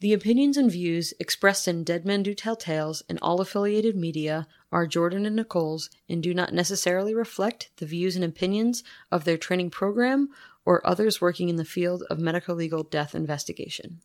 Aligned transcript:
The 0.00 0.12
opinions 0.12 0.56
and 0.56 0.70
views 0.70 1.12
expressed 1.18 1.66
in 1.66 1.82
Dead 1.82 2.04
Men 2.04 2.22
Do 2.22 2.32
Tell 2.32 2.54
Tales 2.54 3.02
and 3.08 3.18
all 3.20 3.40
affiliated 3.40 3.96
media 3.96 4.46
are 4.70 4.86
Jordan 4.86 5.26
and 5.26 5.34
Nicole's 5.34 5.90
and 6.08 6.22
do 6.22 6.32
not 6.32 6.54
necessarily 6.54 7.14
reflect 7.14 7.70
the 7.78 7.86
views 7.86 8.14
and 8.14 8.24
opinions 8.24 8.84
of 9.10 9.24
their 9.24 9.36
training 9.36 9.70
program 9.70 10.28
or 10.64 10.86
others 10.86 11.20
working 11.20 11.48
in 11.48 11.56
the 11.56 11.64
field 11.64 12.04
of 12.10 12.20
medico 12.20 12.54
legal 12.54 12.84
death 12.84 13.12
investigation. 13.12 14.00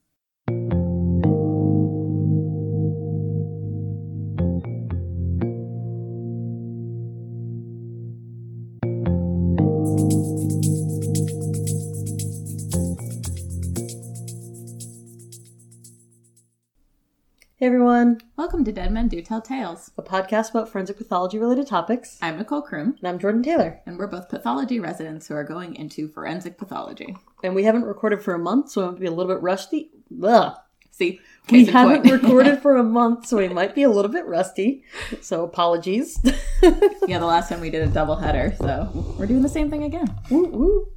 Hey 17.64 17.68
everyone, 17.68 18.20
Welcome 18.36 18.66
to 18.66 18.74
Dead 18.74 18.92
Men 18.92 19.08
Do 19.08 19.22
Tell 19.22 19.42
Tales. 19.42 19.90
a 19.98 20.04
podcast 20.04 20.50
about 20.50 20.68
forensic 20.68 20.98
pathology 20.98 21.38
related 21.40 21.66
topics. 21.66 22.20
I'm 22.22 22.38
Nicole 22.38 22.62
Kroom, 22.62 22.98
And 22.98 23.08
I'm 23.08 23.20
Jordan 23.20 23.42
Taylor. 23.42 23.80
and 23.86 23.98
we're 23.98 24.08
both 24.08 24.28
pathology 24.28 24.82
residents 24.82 25.30
who 25.30 25.36
are 25.36 25.46
going 25.46 25.74
into 25.78 26.10
forensic 26.10 26.58
pathology. 26.58 27.16
And 27.42 27.56
we 27.56 27.64
haven't 27.64 27.86
recorded 27.86 28.22
for 28.22 28.34
a 28.34 28.38
month, 28.38 28.70
so 28.72 28.82
it 28.82 28.92
might 28.92 29.00
be 29.00 29.06
a 29.06 29.12
little 29.12 29.34
bit 29.34 29.42
rusty. 29.42 29.92
Ugh. 30.22 30.58
See, 30.92 31.22
We 31.50 31.64
haven't 31.64 32.12
recorded 32.12 32.60
for 32.62 32.76
a 32.76 32.84
month, 32.84 33.28
so 33.28 33.38
we 33.38 33.48
might 33.48 33.74
be 33.74 33.84
a 33.84 33.90
little 33.90 34.12
bit 34.12 34.26
rusty. 34.26 34.84
So 35.22 35.46
apologies. 35.46 36.20
yeah, 37.08 37.20
the 37.20 37.26
last 37.26 37.48
time 37.48 37.62
we 37.62 37.70
did 37.70 37.88
a 37.88 37.92
double 37.94 38.18
header, 38.18 38.54
so 38.58 38.90
we're 39.18 39.26
doing 39.26 39.42
the 39.42 39.48
same 39.48 39.70
thing 39.70 39.84
again. 39.84 40.14
woo 40.30 40.48
woo. 40.48 40.88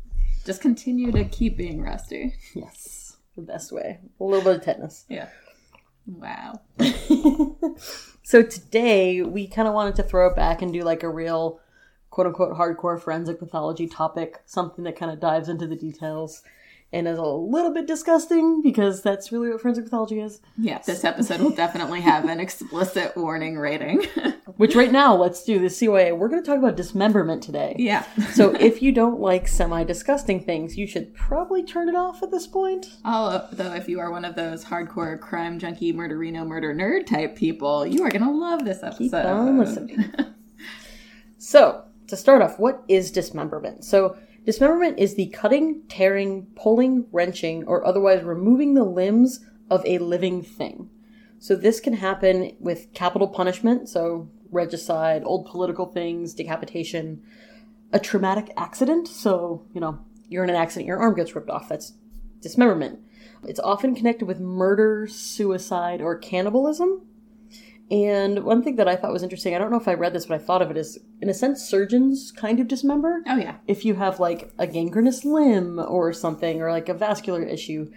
Just 0.45 0.62
continue 0.62 1.12
to 1.12 1.27
keep 1.27 1.57
being 1.57 1.80
rusty. 1.80 2.35
Yes, 2.57 3.19
the 3.37 3.43
best 3.43 3.71
way. 3.71 4.01
A 4.19 4.24
little 4.24 4.43
bit 4.43 4.57
of 4.57 4.65
tetanus. 4.65 5.05
Yeah. 5.09 5.29
Wow. 6.06 6.60
so 8.23 8.42
today 8.42 9.23
we 9.23 9.49
kind 9.49 9.66
of 9.66 9.74
wanted 9.74 9.96
to 9.96 10.02
throw 10.02 10.29
it 10.29 10.37
back 10.37 10.63
and 10.63 10.73
do 10.73 10.82
like 10.82 11.02
a 11.02 11.09
real 11.09 11.60
quote 12.10 12.29
unquote 12.29 12.57
hardcore 12.57 13.01
forensic 13.01 13.38
pathology 13.38 13.87
topic, 13.87 14.40
something 14.46 14.85
that 14.85 14.96
kind 14.96 15.10
of 15.10 15.21
dives 15.21 15.48
into 15.48 15.66
the 15.66 15.76
details 15.76 16.43
and 16.92 17.09
is 17.09 17.18
a 17.18 17.23
little 17.23 17.73
bit 17.73 17.87
disgusting 17.87 18.62
because 18.62 19.02
that's 19.02 19.32
really 19.32 19.51
what 19.51 19.60
forensic 19.60 19.84
pathology 19.84 20.20
is. 20.20 20.40
Yeah, 20.56 20.79
this 20.87 21.04
episode 21.04 21.40
will 21.40 21.51
definitely 21.51 22.01
have 22.01 22.26
an 22.29 22.40
explicit 22.40 23.16
warning 23.16 23.59
rating. 23.59 24.04
Which 24.56 24.74
right 24.74 24.92
now, 24.92 25.14
let's 25.14 25.45
do 25.45 25.59
the 25.59 25.66
CYA. 25.66 26.16
We're 26.16 26.29
going 26.29 26.42
to 26.42 26.48
talk 26.48 26.59
about 26.59 26.76
dismemberment 26.76 27.42
today. 27.42 27.74
yeah. 27.79 28.04
So 28.32 28.52
if 28.54 28.80
you 28.80 28.92
don't 28.92 29.20
like 29.20 29.48
semi 29.48 29.84
disgusting 29.84 30.40
things, 30.40 30.79
you 30.79 30.87
should 30.87 31.12
probably 31.14 31.62
turn 31.64 31.88
it 31.88 31.96
off 31.96 32.23
at 32.23 32.30
this 32.30 32.46
point. 32.46 32.87
Although, 33.04 33.46
though 33.52 33.74
if 33.74 33.88
you 33.88 34.01
are 34.01 34.10
one 34.10 34.24
of 34.24 34.37
those 34.37 34.64
hardcore 34.64 35.18
crime 35.20 35.59
junkie, 35.59 35.92
murderino, 35.92 36.46
murder 36.46 36.74
nerd 36.74 37.07
type 37.07 37.37
people, 37.37 37.84
you 37.87 38.02
are 38.04 38.10
going 38.10 38.24
to 38.24 38.30
love 38.30 38.64
this 38.64 38.82
episode. 38.82 38.98
Keep 38.98 39.14
on 39.14 39.59
listening. 39.59 40.04
so, 41.38 41.84
to 42.07 42.16
start 42.16 42.40
off, 42.40 42.59
what 42.59 42.84
is 42.88 43.10
dismemberment? 43.10 43.84
So, 43.84 44.16
dismemberment 44.47 44.99
is 44.99 45.15
the 45.15 45.27
cutting, 45.27 45.83
tearing, 45.89 46.47
pulling, 46.57 47.07
wrenching, 47.13 47.65
or 47.65 47.87
otherwise 47.87 48.23
removing 48.23 48.73
the 48.75 48.85
limbs 48.85 49.45
of 49.69 49.85
a 49.85 49.99
living 49.99 50.43
thing. 50.43 50.88
So, 51.38 51.55
this 51.55 51.80
can 51.80 51.95
happen 51.95 52.57
with 52.59 52.95
capital 52.95 53.29
punishment, 53.29 53.91
so 53.91 54.30
regicide, 54.51 55.23
old 55.25 55.47
political 55.47 55.87
things, 55.87 56.33
decapitation, 56.33 57.23
a 57.93 57.99
traumatic 57.99 58.51
accident, 58.57 59.09
so, 59.09 59.66
you 59.75 59.80
know, 59.80 59.99
you're 60.29 60.45
in 60.45 60.51
an 60.51 60.57
accident, 60.57 60.87
your 60.87 60.99
arm 60.99 61.15
gets 61.15 61.35
ripped 61.35 61.51
off, 61.51 61.69
that's 61.69 61.93
dismemberment. 62.41 63.01
It's 63.45 63.60
often 63.60 63.95
connected 63.95 64.27
with 64.27 64.41
murder, 64.41 65.06
suicide, 65.06 66.00
or 66.00 66.16
cannibalism. 66.16 67.06
And 67.91 68.42
one 68.42 68.65
thing 68.65 68.76
that 68.76 68.88
I 68.88 68.97
thought 68.97 69.12
was 69.12 69.22
interesting, 69.22 69.54
I 69.54 69.59
don't 69.59 69.70
know 69.70 69.78
if 69.78 69.87
I 69.87 69.94
read 69.94 70.12
this, 70.12 70.26
but 70.26 70.34
I 70.34 70.44
thought 70.44 70.62
of 70.62 70.72
it 70.72 70.76
is, 70.76 70.98
in 71.20 71.28
a 71.28 71.34
sense, 71.34 71.62
surgeons 71.62 72.32
kind 72.32 72.59
of 72.59 72.66
dismember. 72.66 73.22
Oh, 73.28 73.36
yeah. 73.36 73.56
If 73.69 73.84
you 73.84 73.94
have 73.94 74.19
like 74.19 74.50
a 74.58 74.66
gangrenous 74.66 75.24
limb 75.24 75.78
or 75.78 76.12
something, 76.12 76.60
or 76.60 76.72
like 76.72 76.88
a 76.88 76.94
vascular 76.94 77.44
issue, 77.44 77.92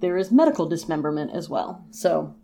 there 0.00 0.18
is 0.18 0.30
medical 0.30 0.68
dismemberment 0.68 1.30
as 1.32 1.48
well. 1.48 1.86
So 1.90 2.36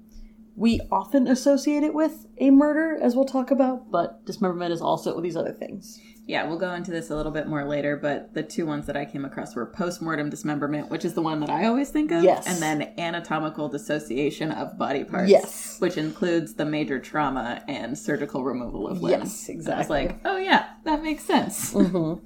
we 0.56 0.80
often 0.90 1.26
associate 1.26 1.82
it 1.82 1.92
with 1.92 2.26
a 2.38 2.50
murder, 2.50 2.96
as 3.00 3.14
we'll 3.14 3.26
talk 3.26 3.50
about, 3.50 3.90
but 3.90 4.24
dismemberment 4.24 4.72
is 4.72 4.80
also 4.80 5.14
with 5.14 5.24
these 5.24 5.36
other 5.36 5.52
things. 5.52 6.00
Yeah, 6.26 6.46
we'll 6.48 6.58
go 6.58 6.72
into 6.72 6.90
this 6.90 7.10
a 7.10 7.16
little 7.16 7.32
bit 7.32 7.46
more 7.48 7.64
later, 7.66 7.98
but 7.98 8.32
the 8.32 8.42
two 8.42 8.64
ones 8.64 8.86
that 8.86 8.96
I 8.96 9.04
came 9.04 9.26
across 9.26 9.54
were 9.54 9.66
postmortem 9.66 10.30
dismemberment, 10.30 10.90
which 10.90 11.04
is 11.04 11.12
the 11.12 11.20
one 11.20 11.38
that 11.40 11.50
I 11.50 11.66
always 11.66 11.90
think 11.90 12.10
of, 12.12 12.24
Yes. 12.24 12.46
and 12.46 12.62
then 12.62 12.94
anatomical 12.98 13.68
dissociation 13.68 14.50
of 14.50 14.78
body 14.78 15.04
parts, 15.04 15.30
Yes. 15.30 15.76
which 15.80 15.98
includes 15.98 16.54
the 16.54 16.64
major 16.64 16.98
trauma 16.98 17.62
and 17.68 17.98
surgical 17.98 18.42
removal 18.42 18.88
of 18.88 19.02
limbs. 19.02 19.46
Yes, 19.46 19.48
And 19.48 19.58
I 19.58 19.76
was 19.76 19.86
exactly. 19.86 20.06
like, 20.06 20.20
oh 20.24 20.38
yeah, 20.38 20.64
that 20.84 21.02
makes 21.02 21.24
sense. 21.24 21.74
Mm-hmm. 21.74 22.24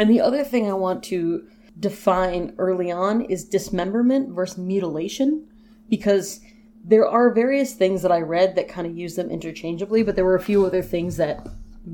And 0.00 0.10
the 0.10 0.20
other 0.20 0.42
thing 0.42 0.68
I 0.68 0.74
want 0.74 1.04
to 1.04 1.46
define 1.78 2.54
early 2.58 2.90
on 2.90 3.20
is 3.22 3.44
dismemberment 3.44 4.30
versus 4.34 4.58
mutilation, 4.58 5.46
because 5.88 6.40
there 6.84 7.06
are 7.06 7.32
various 7.32 7.74
things 7.74 8.02
that 8.02 8.10
I 8.10 8.20
read 8.20 8.56
that 8.56 8.68
kind 8.68 8.86
of 8.86 8.96
use 8.96 9.14
them 9.14 9.30
interchangeably, 9.30 10.02
but 10.02 10.16
there 10.16 10.24
were 10.24 10.34
a 10.34 10.40
few 10.40 10.66
other 10.66 10.82
things 10.82 11.16
that 11.18 11.46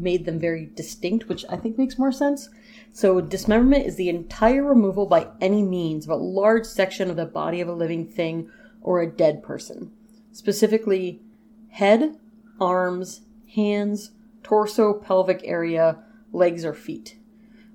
made 0.03 0.25
them 0.25 0.39
very 0.39 0.71
distinct, 0.75 1.29
which 1.29 1.45
I 1.49 1.57
think 1.57 1.79
makes 1.79 1.99
more 1.99 2.13
sense. 2.13 2.49
So, 2.93 3.21
dismemberment 3.21 3.87
is 3.87 3.97
the 3.97 4.09
entire 4.09 4.63
removal 4.63 5.07
by 5.07 5.29
any 5.41 5.63
means 5.63 6.05
of 6.05 6.11
a 6.11 6.17
large 6.17 6.67
section 6.67 7.11
of 7.11 7.17
the 7.17 7.27
body 7.27 7.61
of 7.61 7.69
a 7.69 7.73
living 7.73 8.07
thing 8.07 8.51
or 8.81 9.01
a 9.01 9.11
dead 9.11 9.43
person, 9.43 9.91
specifically 10.33 11.21
head, 11.71 12.17
arms, 12.61 13.23
hands, 13.55 14.13
torso, 14.43 14.95
pelvic 14.95 15.41
area, 15.45 15.99
legs, 16.33 16.65
or 16.65 16.75
feet 16.75 17.17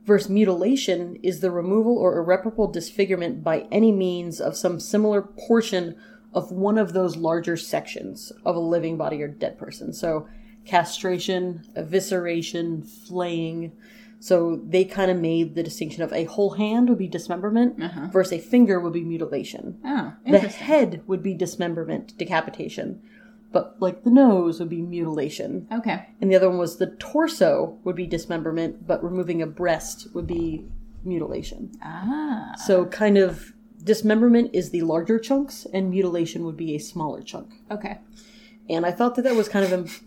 versus 0.10 0.28
mutilation 0.28 1.18
is 1.22 1.40
the 1.40 1.52
removal 1.52 1.96
or 1.96 2.18
irreparable 2.18 2.68
disfigurement 2.68 3.44
by 3.44 3.68
any 3.72 3.92
means 3.92 4.42
of 4.42 4.58
some 4.58 4.80
similar 4.80 5.22
portion 5.22 5.96
of 6.34 6.52
one 6.52 6.80
of 6.80 6.94
those 6.94 7.16
larger 7.16 7.56
sections 7.56 8.32
of 8.44 8.56
a 8.56 8.60
living 8.60 8.98
body 8.98 9.22
or 9.22 9.28
dead 9.28 9.56
person. 9.60 9.94
So, 9.94 10.28
castration, 10.70 11.64
evisceration, 11.76 12.86
flaying. 13.08 13.72
So, 14.22 14.60
they 14.68 14.84
kind 14.84 15.10
of 15.10 15.18
made 15.18 15.56
the 15.56 15.64
distinction 15.64 16.04
of 16.04 16.12
a 16.12 16.26
whole 16.26 16.52
hand 16.52 16.90
would 16.90 16.98
be 16.98 17.08
dismemberment 17.08 17.78
versus 18.12 18.34
a 18.34 18.40
finger 18.40 18.80
would 18.80 18.92
be 18.94 19.04
mutilation. 19.04 19.80
Oh, 19.86 20.14
The 20.30 20.40
head 20.40 21.02
would 21.08 21.24
be 21.24 21.34
dismemberment, 21.34 22.18
decapitation. 22.18 23.02
But, 23.52 23.78
like, 23.80 24.04
the 24.04 24.12
nose 24.12 24.60
would 24.60 24.70
be 24.70 24.82
mutilation 24.82 25.68
Okay. 25.72 26.06
and 26.22 26.30
the 26.30 26.36
other 26.36 26.50
one 26.50 26.60
was 26.60 26.78
the 26.78 26.92
torso 27.00 27.78
would 27.84 27.96
be 27.96 28.06
dismemberment, 28.06 28.86
but 28.86 29.04
removing 29.04 29.42
a 29.42 29.48
breast 29.48 30.08
would 30.14 30.28
be 30.28 30.66
mutilation. 31.04 31.72
Ah. 31.82 32.52
So, 32.68 32.86
kind 32.86 33.18
of 33.18 33.54
dismemberment 33.84 34.52
is 34.54 34.70
the 34.72 34.82
larger 34.82 35.18
chunks, 35.18 35.66
and 35.74 35.90
mutilation 35.90 36.44
would 36.44 36.58
be 36.58 36.76
a 36.76 36.80
smaller 36.80 37.22
chunk. 37.24 37.54
Okay. 37.72 38.00
And 38.70 38.86
I 38.86 38.92
thought 38.92 39.16
that 39.16 39.24
that 39.24 39.36
was 39.36 39.48
kind 39.50 39.66
of. 39.72 40.02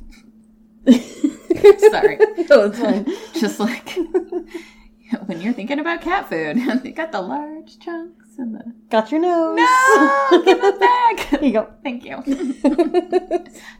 Sorry. 1.91 2.17
no, 2.51 2.67
it's 2.67 2.79
fine. 2.79 3.07
Just 3.35 3.61
like 3.61 3.97
when 5.27 5.41
you're 5.41 5.53
thinking 5.53 5.79
about 5.79 6.01
cat 6.01 6.29
food, 6.29 6.57
they 6.83 6.91
got 6.91 7.13
the 7.13 7.21
large 7.21 7.79
chunks 7.79 8.39
and 8.39 8.55
the. 8.55 8.75
Got 8.91 9.13
your 9.13 9.21
nose. 9.21 9.57
No! 9.59 10.43
Give 10.45 10.59
it 10.63 10.81
back! 10.81 11.41
Here 11.41 11.43
you 11.43 11.53
go. 11.53 11.73
Thank 11.83 12.05
you. 12.05 12.17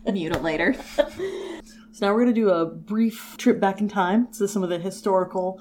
Mutilator. 0.07 0.77
So 1.93 2.07
now 2.07 2.15
we're 2.15 2.23
going 2.23 2.35
to 2.35 2.41
do 2.41 2.51
a 2.51 2.67
brief 2.67 3.37
trip 3.37 3.61
back 3.61 3.81
in 3.81 3.89
time 3.89 4.29
to 4.35 4.49
some 4.49 4.63
of 4.63 4.71
the 4.71 4.79
historical 4.79 5.61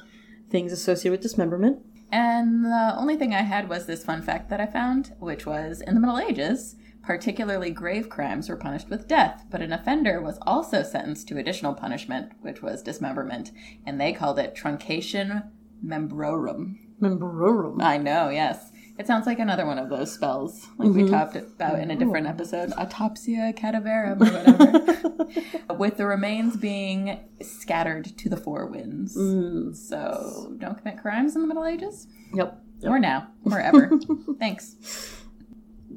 things 0.49 0.71
associated 0.71 1.11
with 1.11 1.21
dismemberment. 1.21 1.79
And 2.11 2.65
the 2.65 2.93
only 2.97 3.15
thing 3.15 3.33
I 3.33 3.41
had 3.41 3.69
was 3.69 3.85
this 3.85 4.03
fun 4.03 4.21
fact 4.21 4.49
that 4.49 4.59
I 4.59 4.65
found, 4.65 5.13
which 5.19 5.45
was 5.45 5.81
in 5.81 5.93
the 5.93 6.01
Middle 6.01 6.19
Ages, 6.19 6.75
particularly 7.03 7.71
grave 7.71 8.09
crimes 8.09 8.49
were 8.49 8.55
punished 8.55 8.89
with 8.89 9.07
death, 9.07 9.45
but 9.49 9.61
an 9.61 9.73
offender 9.73 10.21
was 10.21 10.37
also 10.43 10.83
sentenced 10.83 11.27
to 11.27 11.37
additional 11.37 11.73
punishment, 11.73 12.31
which 12.41 12.61
was 12.61 12.83
dismemberment, 12.83 13.51
and 13.85 13.99
they 13.99 14.13
called 14.13 14.39
it 14.39 14.55
truncation 14.55 15.49
membrorum. 15.85 16.77
Membrorum. 17.01 17.81
I 17.81 17.97
know, 17.97 18.29
yes. 18.29 18.71
It 18.99 19.07
sounds 19.07 19.25
like 19.25 19.39
another 19.39 19.65
one 19.65 19.79
of 19.79 19.89
those 19.89 20.11
spells, 20.11 20.67
like 20.77 20.89
we 20.89 21.03
mm-hmm. 21.03 21.11
talked 21.11 21.35
about 21.35 21.79
in 21.79 21.89
a 21.89 21.95
different 21.95 22.27
episode, 22.27 22.69
autopsia 22.71 23.57
cadaverum 23.57 24.21
or 24.21 24.25
whatever, 24.25 25.73
with 25.79 25.97
the 25.97 26.05
remains 26.05 26.55
being 26.55 27.19
scattered 27.41 28.15
to 28.17 28.29
the 28.29 28.37
four 28.37 28.67
winds. 28.67 29.17
Mm. 29.17 29.75
So 29.75 30.53
don't 30.59 30.77
commit 30.77 31.01
crimes 31.01 31.35
in 31.35 31.41
the 31.41 31.47
Middle 31.47 31.65
Ages, 31.65 32.05
Yep. 32.35 32.61
or 32.83 32.99
now, 32.99 33.29
or 33.45 33.59
ever. 33.59 33.91
Thanks. 34.39 34.75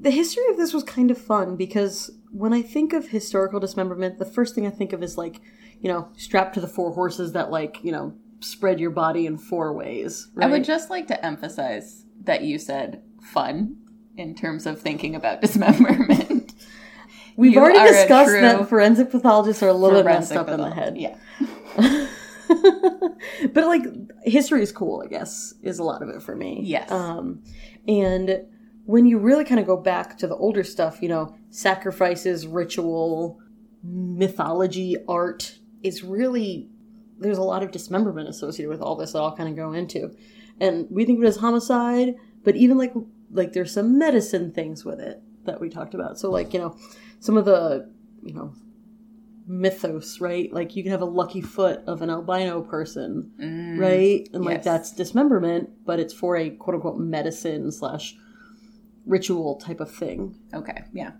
The 0.00 0.11
history 0.11 0.44
of 0.50 0.56
this 0.56 0.73
was 0.73 0.82
kind 0.82 1.11
of 1.11 1.19
fun 1.19 1.56
because 1.56 2.11
when 2.31 2.52
I 2.52 2.62
think 2.62 2.93
of 2.93 3.08
historical 3.08 3.61
dismemberment, 3.61 4.19
the 4.19 4.25
first 4.25 4.55
thing 4.55 4.67
I 4.67 4.70
think 4.70 4.93
of 4.93 5.02
is 5.02 5.17
like, 5.17 5.41
you 5.81 5.88
know, 5.88 6.08
strapped 6.17 6.55
to 6.55 6.61
the 6.61 6.69
four 6.69 6.93
horses 6.93 7.32
that 7.32 7.50
like, 7.50 7.79
you 7.82 7.93
know, 7.93 8.14
spread 8.41 8.81
your 8.81 8.91
body 8.91 9.26
in 9.26 9.38
four 9.38 9.73
ways. 9.73 10.29
Right? 10.35 10.46
I 10.46 10.50
would 10.50 10.64
just 10.64 10.91
like 10.91 11.06
to 11.08 11.25
emphasize 11.25 12.05
that 12.25 12.43
you 12.43 12.58
said 12.58 13.02
fun 13.23 13.76
in 14.17 14.35
terms 14.35 14.67
of 14.67 14.81
thinking 14.81 15.14
about 15.14 15.41
dismemberment. 15.43 16.52
We've 17.37 17.52
You 17.52 17.61
already 17.61 17.79
discussed 17.93 18.32
that 18.32 18.69
forensic 18.69 19.11
pathologists 19.11 19.62
are 19.62 19.69
a 19.69 19.73
little 19.73 20.02
bit 20.02 20.06
messed 20.06 20.32
up 20.32 20.49
in 20.49 20.61
the 20.61 20.70
head. 20.70 20.96
Yeah. 20.96 21.17
but 23.52 23.67
like 23.67 23.82
history 24.23 24.62
is 24.62 24.70
cool, 24.70 25.02
I 25.05 25.08
guess, 25.08 25.55
is 25.62 25.79
a 25.79 25.85
lot 25.85 26.02
of 26.02 26.08
it 26.11 26.23
for 26.23 26.37
me. 26.37 26.61
Yes. 26.62 26.91
Um, 26.91 27.43
and 27.88 28.46
when 28.87 29.07
you 29.07 29.19
really 29.19 29.45
kind 29.45 29.61
of 29.61 29.67
go 29.67 29.77
back 29.77 30.19
to 30.19 30.27
the 30.27 30.37
older 30.37 30.65
stuff, 30.65 31.01
you 31.01 31.09
know, 31.09 31.37
sacrifices, 31.51 32.47
ritual, 32.47 33.41
mythology, 33.83 34.97
art 35.09 35.59
is 35.83 36.03
really 36.03 36.69
there's 37.19 37.39
a 37.39 37.43
lot 37.43 37.63
of 37.63 37.71
dismemberment 37.71 38.29
associated 38.29 38.69
with 38.69 38.81
all 38.81 38.97
this 38.97 39.13
that 39.13 39.21
I'll 39.21 39.37
kind 39.37 39.49
of 39.49 39.57
go 39.57 39.73
into. 39.73 40.15
And 40.61 40.87
we 40.91 41.05
think 41.05 41.19
of 41.19 41.25
it 41.25 41.29
as 41.29 41.37
homicide, 41.37 42.15
but 42.43 42.57
even 42.57 42.77
like 42.77 42.93
like 43.31 43.53
there's 43.53 43.73
some 43.73 43.99
medicine 43.99 44.53
things 44.53 44.85
with 44.85 45.01
it 45.01 45.23
that 45.45 45.61
we 45.61 45.69
talked 45.69 45.95
about. 45.95 46.19
So 46.19 46.31
like, 46.31 46.53
you 46.53 46.61
know, 46.61 46.77
some 47.21 47.37
of 47.37 47.45
the, 47.45 47.91
you 48.23 48.35
know, 48.35 48.55
mythos, 49.47 50.21
right? 50.21 50.53
Like 50.53 50.75
you 50.77 50.83
can 50.83 50.93
have 50.93 51.03
a 51.03 51.07
lucky 51.07 51.41
foot 51.41 51.81
of 51.87 52.03
an 52.03 52.11
albino 52.11 52.63
person, 52.63 53.33
Mm, 53.39 53.79
right? 53.79 54.29
And 54.33 54.45
like 54.45 54.63
that's 54.63 54.93
dismemberment, 54.93 55.71
but 55.85 56.01
it's 56.01 56.15
for 56.15 56.37
a 56.37 56.51
quote 56.51 56.77
unquote 56.77 56.99
medicine 56.99 57.71
slash 57.71 58.17
ritual 59.06 59.56
type 59.56 59.81
of 59.81 59.91
thing. 59.91 60.37
Okay. 60.53 60.85
Yeah. 60.93 61.12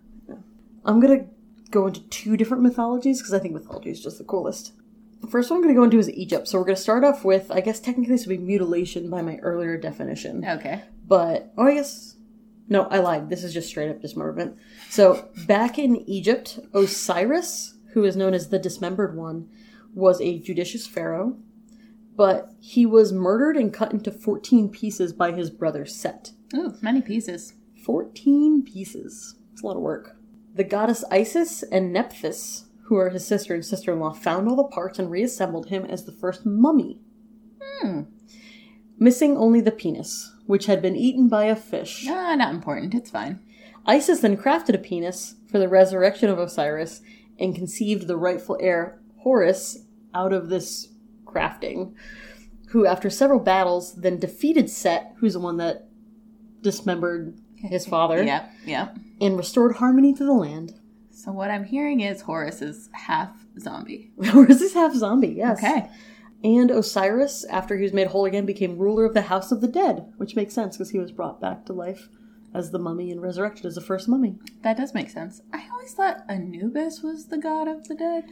I'm 0.85 1.01
gonna 1.01 1.27
go 1.71 1.87
into 1.87 2.03
two 2.09 2.37
different 2.37 2.63
mythologies 2.63 3.21
because 3.21 3.33
I 3.33 3.39
think 3.39 3.55
mythology 3.55 3.91
is 3.91 4.03
just 4.03 4.19
the 4.19 4.25
coolest. 4.25 4.73
The 5.21 5.27
first 5.29 5.51
one 5.51 5.59
I'm 5.59 5.63
gonna 5.63 5.75
go 5.75 5.85
into 5.85 5.99
is 5.99 6.11
Egypt. 6.11 6.47
So 6.47 6.59
we're 6.59 6.67
gonna 6.67 6.77
start 6.77 7.05
off 7.05 7.25
with, 7.25 7.51
I 7.51 7.61
guess 7.61 7.81
technically 7.81 8.15
this 8.15 8.27
would 8.27 8.39
be 8.39 8.45
mutilation 8.45 9.09
by 9.09 9.23
my 9.23 9.37
earlier 9.39 9.79
definition. 9.79 10.45
Okay. 10.45 10.83
But 11.07 11.53
oh, 11.57 11.67
I 11.67 11.75
guess 11.75 12.17
no, 12.69 12.85
I 12.85 12.99
lied. 12.99 13.29
This 13.29 13.45
is 13.45 13.53
just 13.53 13.69
straight 13.69 13.91
up 13.91 14.01
dismemberment. 14.01 14.57
So 14.89 15.29
back 15.47 15.79
in 15.79 16.09
Egypt, 16.09 16.59
Osiris, 16.73 17.75
who 17.93 18.05
is 18.05 18.17
known 18.17 18.35
as 18.35 18.49
the 18.49 18.59
Dismembered 18.59 19.17
One, 19.17 19.49
was 19.95 20.21
a 20.21 20.39
judicious 20.39 20.87
pharaoh, 20.87 21.37
but 22.17 22.53
he 22.61 22.87
was 22.87 23.13
murdered 23.13 23.57
and 23.57 23.73
cut 23.73 23.93
into 23.93 24.11
14 24.11 24.71
pieces 24.71 25.13
by 25.13 25.33
his 25.33 25.51
brother 25.51 25.85
Set. 25.85 26.33
Ooh, 26.55 26.75
many 26.81 27.03
pieces. 27.03 27.55
14 27.85 28.63
pieces. 28.63 29.37
It's 29.53 29.63
a 29.63 29.67
lot 29.67 29.77
of 29.77 29.83
work. 29.83 30.17
The 30.55 30.65
goddess 30.65 31.05
Isis 31.11 31.63
and 31.65 31.93
Nephthys, 31.93 32.65
who 32.85 32.97
are 32.97 33.11
his 33.11 33.27
sister 33.27 33.55
and 33.55 33.65
sister 33.65 33.93
in 33.93 34.01
law, 34.01 34.13
found 34.13 34.49
all 34.49 34.57
the 34.57 34.65
parts 34.65 34.99
and 34.99 35.11
reassembled 35.11 35.69
him 35.69 35.85
as 35.85 36.05
the 36.05 36.13
first 36.13 36.47
mummy. 36.47 37.01
Hmm. 37.61 38.03
Missing 38.99 39.37
only 39.37 39.61
the 39.61 39.73
penis, 39.73 40.33
which 40.47 40.67
had 40.67 40.81
been 40.81 40.97
eaten 40.97 41.29
by 41.29 41.45
a 41.45 41.57
fish. 41.57 42.07
Ah, 42.09 42.35
not 42.37 42.55
important. 42.55 42.95
It's 42.95 43.11
fine. 43.11 43.41
Isis 43.87 44.21
then 44.21 44.37
crafted 44.37 44.75
a 44.75 44.79
penis 44.79 45.35
for 45.51 45.59
the 45.59 45.69
resurrection 45.69 46.31
of 46.31 46.39
Osiris 46.39 47.03
and 47.39 47.55
conceived 47.55 48.07
the 48.07 48.17
rightful 48.17 48.57
heir, 48.61 49.01
Horus, 49.19 49.79
out 50.15 50.33
of 50.33 50.49
this 50.49 50.89
crafting, 51.25 51.95
who, 52.69 52.87
after 52.87 53.11
several 53.11 53.41
battles, 53.41 53.95
then 53.95 54.19
defeated 54.19 54.71
Set, 54.71 55.15
who's 55.19 55.35
the 55.35 55.41
one 55.41 55.57
that 55.57 55.89
dismembered 56.63 57.37
his 57.69 57.87
father, 57.87 58.23
Yeah. 58.23 58.47
Yeah. 58.65 58.89
and 59.21 59.37
restored 59.37 59.77
harmony 59.77 60.13
to 60.15 60.25
the 60.25 60.33
land. 60.33 60.75
So 61.11 61.33
what 61.33 61.51
I'm 61.51 61.65
hearing 61.65 62.01
is 62.01 62.23
Horus 62.23 62.61
is 62.63 62.89
half 62.93 63.31
zombie. 63.59 64.13
Horus 64.27 64.61
is 64.61 64.75
half 64.75 64.95
zombie, 64.95 65.29
yes. 65.37 65.59
Okay. 65.59 65.89
And 66.43 66.71
Osiris, 66.71 67.45
after 67.47 67.77
he 67.77 67.83
was 67.85 67.93
made 67.95 68.09
whole 68.09 68.27
again, 68.27 68.45
became 68.45 68.77
ruler 68.77 69.05
of 69.07 69.15
the 69.15 69.23
House 69.23 69.51
of 69.51 69.61
the 69.63 69.69
Dead, 69.69 70.13
which 70.19 70.37
makes 70.37 70.53
sense 70.53 70.77
because 70.77 70.91
he 70.91 70.99
was 70.99 71.11
brought 71.13 71.41
back 71.41 71.65
to 71.67 71.73
life 71.73 72.09
as 72.53 72.71
the 72.71 72.79
mummy 72.79 73.11
and 73.11 73.23
resurrected 73.23 73.65
as 73.65 73.75
the 73.77 73.81
first 73.81 74.09
mummy. 74.09 74.37
That 74.63 74.77
does 74.77 74.93
make 74.93 75.09
sense. 75.09 75.41
I 75.55 75.67
always 75.73 75.93
thought 75.95 76.25
Anubis 76.29 77.03
was 77.03 77.27
the 77.29 77.39
god 77.39 77.67
of 77.69 77.89
the 77.89 77.95
dead. 77.95 78.25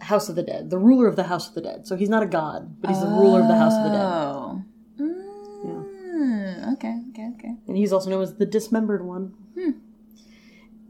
House 0.00 0.28
of 0.28 0.36
the 0.36 0.42
Dead, 0.42 0.68
the 0.68 0.78
ruler 0.78 1.06
of 1.08 1.16
the 1.16 1.22
House 1.24 1.48
of 1.48 1.54
the 1.54 1.62
Dead. 1.62 1.86
So 1.86 1.96
he's 1.96 2.10
not 2.10 2.22
a 2.22 2.26
god, 2.26 2.82
but 2.82 2.90
he's 2.90 3.00
the 3.00 3.06
ruler 3.06 3.40
of 3.40 3.48
the 3.48 3.56
House 3.56 3.72
of 3.72 3.84
the 3.84 3.90
Dead. 3.90 4.04
Oh. 4.04 4.62
Mm, 5.00 6.72
Okay, 6.74 7.00
okay, 7.34 7.48
okay. 7.48 7.56
And 7.66 7.76
he's 7.76 7.92
also 7.92 8.10
known 8.10 8.22
as 8.22 8.36
the 8.36 8.46
Dismembered 8.46 9.04
One. 9.04 9.34
Hmm. 9.58 9.70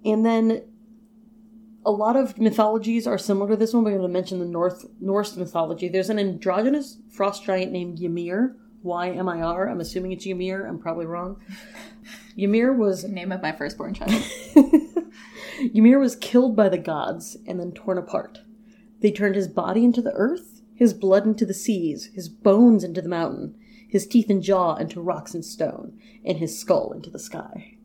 And 0.05 0.25
then 0.25 0.62
a 1.85 1.91
lot 1.91 2.17
of 2.17 2.38
mythologies 2.38 3.06
are 3.06 3.19
similar 3.19 3.50
to 3.50 3.56
this 3.56 3.73
one. 3.73 3.85
We're 3.85 3.93
going 3.93 4.03
to 4.03 4.09
mention 4.09 4.38
the 4.38 4.44
North 4.44 4.85
Norse 5.00 5.37
mythology. 5.37 5.88
There's 5.88 6.11
an 6.11 6.19
androgynous 6.19 6.99
frost 7.11 7.44
giant 7.44 7.73
named 7.73 8.00
Ymir. 8.00 8.56
Y 8.83 9.11
M 9.11 9.29
I 9.29 9.41
R. 9.41 9.69
I'm 9.69 9.81
assuming 9.81 10.12
it's 10.12 10.27
Ymir. 10.27 10.67
I'm 10.67 10.79
probably 10.79 11.06
wrong. 11.06 11.41
Ymir 12.37 12.73
was 12.73 13.03
the 13.03 13.09
Name 13.09 13.32
of 13.32 13.43
my 13.43 13.53
firstborn 13.53 13.94
child. 13.94 14.23
Ymir 15.75 15.99
was 15.99 16.17
killed 16.17 16.55
by 16.55 16.69
the 16.69 16.79
gods 16.79 17.37
and 17.47 17.59
then 17.59 17.73
torn 17.73 17.99
apart. 17.99 18.41
They 19.00 19.11
turned 19.11 19.35
his 19.35 19.49
body 19.49 19.85
into 19.85 20.03
the 20.03 20.12
earth, 20.12 20.62
his 20.75 20.94
blood 20.94 21.25
into 21.25 21.44
the 21.44 21.55
seas, 21.55 22.11
his 22.15 22.29
bones 22.29 22.85
into 22.85 23.03
the 23.03 23.09
mountain, 23.09 23.56
his 23.88 24.06
teeth 24.06 24.29
and 24.31 24.43
jaw 24.43 24.75
into 24.77 25.00
rocks 25.00 25.35
and 25.35 25.44
stone, 25.44 25.99
and 26.25 26.38
his 26.38 26.59
skull 26.59 26.93
into 26.93 27.11
the 27.11 27.19
sky. 27.19 27.77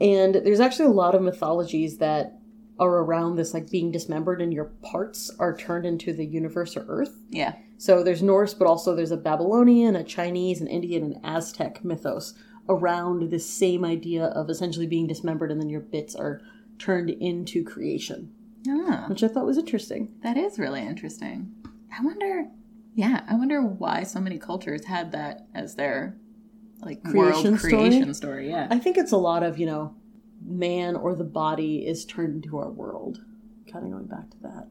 And 0.00 0.34
there's 0.36 0.60
actually 0.60 0.86
a 0.86 0.90
lot 0.92 1.14
of 1.14 1.22
mythologies 1.22 1.98
that 1.98 2.38
are 2.78 2.98
around 2.98 3.36
this, 3.36 3.52
like 3.52 3.68
being 3.70 3.90
dismembered 3.92 4.40
and 4.40 4.54
your 4.54 4.64
parts 4.82 5.30
are 5.38 5.54
turned 5.56 5.84
into 5.84 6.12
the 6.14 6.24
universe 6.24 6.76
or 6.76 6.84
earth. 6.88 7.14
yeah. 7.28 7.54
So 7.76 8.02
there's 8.02 8.22
Norse, 8.22 8.52
but 8.52 8.66
also 8.66 8.94
there's 8.94 9.10
a 9.10 9.16
Babylonian, 9.16 9.96
a 9.96 10.04
Chinese, 10.04 10.60
an 10.60 10.66
Indian, 10.66 11.02
and 11.02 11.16
Aztec 11.24 11.82
mythos 11.82 12.34
around 12.68 13.30
this 13.30 13.46
same 13.48 13.86
idea 13.86 14.26
of 14.26 14.50
essentially 14.50 14.86
being 14.86 15.06
dismembered 15.06 15.50
and 15.50 15.58
then 15.58 15.70
your 15.70 15.80
bits 15.80 16.14
are 16.14 16.42
turned 16.78 17.08
into 17.08 17.64
creation, 17.64 18.30
Ah, 18.68 19.06
which 19.08 19.22
I 19.22 19.28
thought 19.28 19.46
was 19.46 19.56
interesting. 19.56 20.12
that 20.22 20.36
is 20.36 20.58
really 20.58 20.82
interesting. 20.82 21.54
I 21.98 22.02
wonder. 22.04 22.48
Yeah, 22.94 23.22
I 23.28 23.34
wonder 23.34 23.62
why 23.62 24.02
so 24.02 24.20
many 24.20 24.38
cultures 24.38 24.84
had 24.84 25.12
that 25.12 25.46
as 25.54 25.76
their 25.76 26.16
like 26.80 27.02
Creation 27.02 27.18
world 27.18 27.58
story? 27.58 27.72
creation 27.72 28.14
story. 28.14 28.50
Yeah. 28.50 28.66
I 28.70 28.78
think 28.78 28.96
it's 28.96 29.12
a 29.12 29.16
lot 29.16 29.42
of, 29.42 29.58
you 29.58 29.66
know, 29.66 29.94
man 30.44 30.96
or 30.96 31.14
the 31.14 31.24
body 31.24 31.86
is 31.86 32.04
turned 32.04 32.42
into 32.44 32.58
our 32.58 32.70
world. 32.70 33.18
Kind 33.70 33.84
of 33.84 33.92
going 33.92 34.06
back 34.06 34.30
to 34.30 34.36
that. 34.42 34.68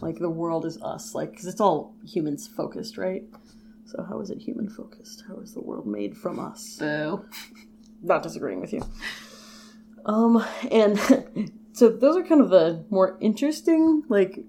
Like 0.00 0.18
the 0.18 0.30
world 0.30 0.64
is 0.64 0.80
us, 0.82 1.14
like, 1.14 1.32
because 1.32 1.46
it's 1.46 1.60
all 1.60 1.94
humans 2.06 2.46
focused, 2.48 2.96
right? 2.96 3.22
So 3.86 4.04
how 4.08 4.20
is 4.20 4.30
it 4.30 4.38
human 4.38 4.68
focused? 4.68 5.24
How 5.26 5.36
is 5.38 5.54
the 5.54 5.60
world 5.60 5.86
made 5.86 6.16
from 6.16 6.38
us? 6.38 6.76
So, 6.78 7.24
not 8.02 8.22
disagreeing 8.22 8.60
with 8.60 8.72
you. 8.72 8.82
Um, 10.04 10.44
and 10.70 10.98
so 11.72 11.88
those 11.88 12.16
are 12.16 12.22
kind 12.22 12.40
of 12.40 12.50
the 12.50 12.84
more 12.90 13.16
interesting, 13.20 14.02
like, 14.08 14.40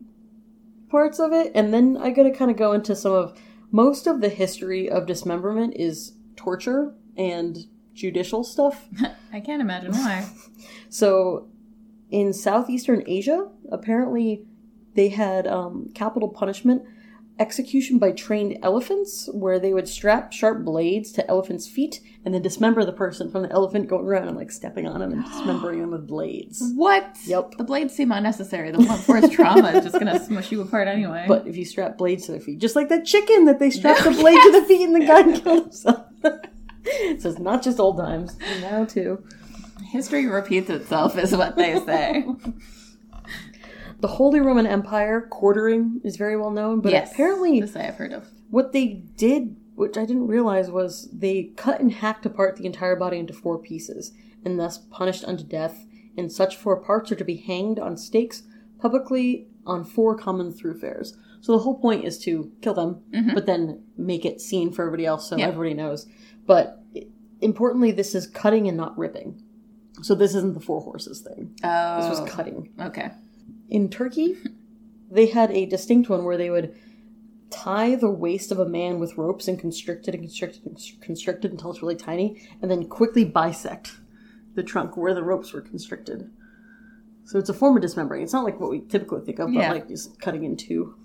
parts 0.89 1.19
of 1.19 1.31
it. 1.31 1.51
And 1.55 1.73
then 1.73 1.97
I 1.97 2.11
gotta 2.11 2.31
kind 2.31 2.51
of 2.51 2.57
go 2.57 2.73
into 2.73 2.95
some 2.95 3.13
of 3.13 3.39
most 3.71 4.07
of 4.07 4.21
the 4.21 4.29
history 4.29 4.89
of 4.89 5.05
dismemberment 5.05 5.75
is 5.75 6.13
torture 6.35 6.95
and 7.17 7.57
judicial 7.93 8.43
stuff. 8.43 8.87
I 9.33 9.39
can't 9.39 9.61
imagine 9.61 9.91
why. 9.91 10.27
So 10.91 11.47
in 12.09 12.33
southeastern 12.33 13.03
Asia, 13.05 13.47
apparently 13.71 14.47
they 14.95 15.09
had 15.09 15.45
um, 15.45 15.91
capital 15.93 16.29
punishment 16.29 16.81
execution 17.39 17.97
by 17.97 18.11
trained 18.11 18.57
elephants, 18.61 19.29
where 19.33 19.59
they 19.59 19.73
would 19.73 19.87
strap 19.87 20.33
sharp 20.33 20.63
blades 20.63 21.11
to 21.13 21.27
elephants' 21.29 21.67
feet 21.67 22.01
and 22.25 22.33
then 22.33 22.41
dismember 22.41 22.83
the 22.83 22.91
person 22.91 23.31
from 23.31 23.43
the 23.43 23.51
elephant 23.51 23.87
going 23.87 24.05
around 24.05 24.27
and 24.27 24.37
like 24.37 24.51
stepping 24.51 24.85
on 24.85 24.99
them 24.99 25.13
and 25.13 25.23
dismembering 25.25 25.79
them 25.79 25.91
with 25.91 26.05
blades. 26.05 26.61
What? 26.75 27.17
Yep. 27.25 27.55
The 27.57 27.63
blades 27.63 27.95
seem 27.95 28.11
unnecessary. 28.11 28.71
The 28.71 28.79
blunt 28.79 29.01
force 29.03 29.29
trauma 29.29 29.69
is 29.69 29.85
just 29.85 29.97
gonna 29.97 30.19
smush 30.19 30.51
you 30.51 30.61
apart 30.61 30.87
anyway. 30.87 31.25
But 31.27 31.47
if 31.47 31.55
you 31.55 31.65
strap 31.65 31.97
blades 31.97 32.25
to 32.25 32.33
their 32.33 32.41
feet, 32.41 32.59
just 32.59 32.75
like 32.75 32.89
that 32.89 33.05
chicken 33.05 33.45
that 33.45 33.59
they 33.59 33.69
strapped 33.69 34.03
the 34.03 34.11
blade 34.19 34.41
to 34.41 34.51
the 34.51 34.65
feet 34.67 34.85
and 34.85 34.95
the 34.95 35.05
guy 35.05 35.23
killed 35.23 35.63
himself. 35.63 36.05
so 36.23 37.29
it's 37.29 37.39
not 37.39 37.63
just 37.63 37.79
old 37.79 37.97
times, 37.97 38.37
now 38.61 38.83
too. 38.83 39.23
history 39.91 40.27
repeats 40.27 40.69
itself, 40.69 41.17
is 41.17 41.35
what 41.35 41.55
they 41.55 41.79
say. 41.85 42.25
The 43.99 44.07
Holy 44.07 44.39
Roman 44.39 44.65
Empire 44.65 45.21
quartering 45.29 45.99
is 46.03 46.15
very 46.15 46.37
well 46.37 46.51
known, 46.51 46.79
but 46.81 46.91
yes. 46.91 47.11
apparently 47.11 47.59
this 47.59 47.75
I 47.75 47.83
have 47.83 47.95
heard 47.95 48.13
of. 48.13 48.27
what 48.49 48.71
they 48.71 48.87
did, 49.15 49.57
which 49.75 49.97
I 49.97 50.05
didn't 50.05 50.27
realize, 50.27 50.71
was 50.71 51.09
they 51.11 51.51
cut 51.57 51.79
and 51.81 51.91
hacked 51.91 52.25
apart 52.25 52.55
the 52.55 52.65
entire 52.65 52.95
body 52.95 53.17
into 53.17 53.33
four 53.33 53.57
pieces, 53.57 54.13
and 54.45 54.57
thus 54.59 54.77
punished 54.77 55.25
unto 55.25 55.43
death. 55.43 55.85
And 56.17 56.31
such 56.31 56.57
four 56.57 56.77
parts 56.81 57.11
are 57.11 57.15
to 57.15 57.23
be 57.23 57.37
hanged 57.37 57.79
on 57.79 57.95
stakes 57.95 58.43
publicly 58.81 59.47
on 59.65 59.85
four 59.85 60.17
common 60.17 60.51
thoroughfares. 60.51 61.15
So 61.41 61.53
the 61.53 61.59
whole 61.59 61.79
point 61.79 62.03
is 62.03 62.17
to 62.19 62.51
kill 62.61 62.73
them, 62.73 63.01
mm-hmm. 63.13 63.33
but 63.33 63.45
then 63.45 63.83
make 63.97 64.25
it 64.25 64.41
seen 64.41 64.71
for 64.71 64.81
everybody 64.83 65.05
else 65.05 65.29
so 65.29 65.37
Yeah. 65.37 65.47
everybody 65.47 65.73
knows. 65.73 66.07
But 66.45 66.83
importantly, 67.41 67.91
this 67.91 68.15
is 68.15 68.27
cutting 68.27 68.67
and 68.67 68.75
not 68.75 68.97
ripping. 68.97 69.41
So 70.01 70.15
this 70.15 70.35
isn't 70.35 70.53
the 70.55 70.59
four 70.59 70.81
horses 70.81 71.21
thing. 71.21 71.55
Oh, 71.63 72.01
This 72.01 72.09
was 72.09 72.19
oh. 72.21 72.25
cutting. 72.25 72.69
okay. 72.79 73.11
In 73.69 73.89
Turkey, 73.89 74.37
they 75.09 75.27
had 75.27 75.51
a 75.51 75.65
distinct 75.65 76.09
one 76.09 76.23
where 76.23 76.37
they 76.37 76.49
would 76.49 76.75
tie 77.49 77.95
the 77.95 78.09
waist 78.09 78.51
of 78.51 78.59
a 78.59 78.67
man 78.67 78.99
with 78.99 79.17
ropes 79.17 79.47
and 79.47 79.59
constrict 79.59 80.07
it 80.07 80.13
and 80.13 80.23
constrict 80.23 80.57
it 80.57 80.65
and 80.65 80.77
constrict 81.01 81.45
it 81.45 81.51
until 81.51 81.71
it's 81.71 81.81
really 81.81 81.95
tiny, 81.95 82.41
and 82.61 82.69
then 82.69 82.87
quickly 82.87 83.23
bisect 83.25 83.93
the 84.55 84.63
trunk 84.63 84.97
where 84.97 85.13
the 85.13 85.23
ropes 85.23 85.53
were 85.53 85.61
constricted. 85.61 86.29
So 87.25 87.37
it's 87.37 87.49
a 87.49 87.53
form 87.53 87.75
of 87.75 87.81
dismembering. 87.81 88.23
It's 88.23 88.33
not 88.33 88.43
like 88.43 88.59
what 88.59 88.71
we 88.71 88.81
typically 88.81 89.21
think 89.21 89.39
of, 89.39 89.47
but 89.53 89.59
Yeah. 89.59 89.71
like 89.71 89.87
just 89.87 90.19
cutting 90.19 90.43
in 90.43 90.57
two. 90.57 90.95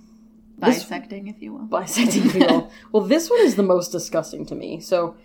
This- 0.59 0.85
Bisecting, 0.85 1.27
if 1.29 1.43
you 1.43 1.53
will. 1.55 1.65
bisecting 1.67 2.31
people. 2.31 2.71
well, 2.93 3.03
this 3.03 3.29
one 3.29 3.41
is 3.41 3.57
the 3.57 3.63
most 3.63 3.91
disgusting 3.93 4.47
to 4.47 4.55
me. 4.55 4.81
So, 4.81 5.17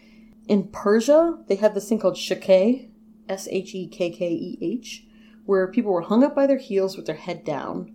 in 0.48 0.64
Persia, 0.70 1.38
they 1.48 1.56
had 1.56 1.76
this 1.76 1.88
thing 1.88 2.00
called 2.00 2.16
shekkeh, 2.16 2.90
S 3.30 3.48
H 3.52 3.76
E 3.76 3.88
K 3.88 4.10
K 4.10 4.28
E 4.32 4.58
H, 4.62 5.06
where 5.50 5.66
people 5.66 5.92
were 5.92 6.02
hung 6.02 6.24
up 6.24 6.36
by 6.36 6.46
their 6.46 6.60
heels 6.60 6.96
with 6.96 7.08
their 7.08 7.16
head 7.16 7.44
down, 7.44 7.92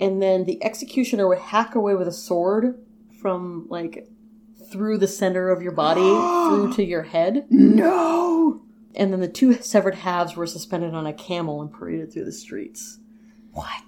and 0.00 0.22
then 0.22 0.44
the 0.44 0.64
executioner 0.64 1.28
would 1.28 1.36
hack 1.38 1.74
away 1.74 1.94
with 1.94 2.08
a 2.08 2.12
sword 2.12 2.82
from 3.20 3.66
like 3.68 4.08
through 4.72 4.96
the 4.96 5.06
center 5.06 5.50
of 5.50 5.60
your 5.60 5.72
body 5.72 6.00
through 6.48 6.72
to 6.72 6.82
your 6.82 7.02
head, 7.02 7.46
No! 7.50 8.62
and 8.94 9.12
then 9.12 9.20
the 9.20 9.28
two 9.28 9.52
severed 9.60 9.96
halves 9.96 10.34
were 10.34 10.46
suspended 10.46 10.94
on 10.94 11.06
a 11.06 11.12
camel 11.12 11.60
and 11.60 11.70
paraded 11.70 12.10
through 12.10 12.24
the 12.24 12.32
streets. 12.32 12.98
What? 13.52 13.82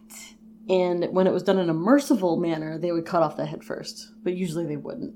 And 0.68 1.06
when 1.10 1.26
it 1.26 1.32
was 1.32 1.42
done 1.42 1.58
in 1.58 1.70
a 1.70 1.74
merciful 1.74 2.36
manner, 2.36 2.76
they 2.76 2.92
would 2.92 3.06
cut 3.06 3.22
off 3.22 3.38
the 3.38 3.46
head 3.46 3.64
first, 3.64 4.12
but 4.22 4.34
usually 4.34 4.66
they 4.66 4.76
wouldn't. 4.76 5.14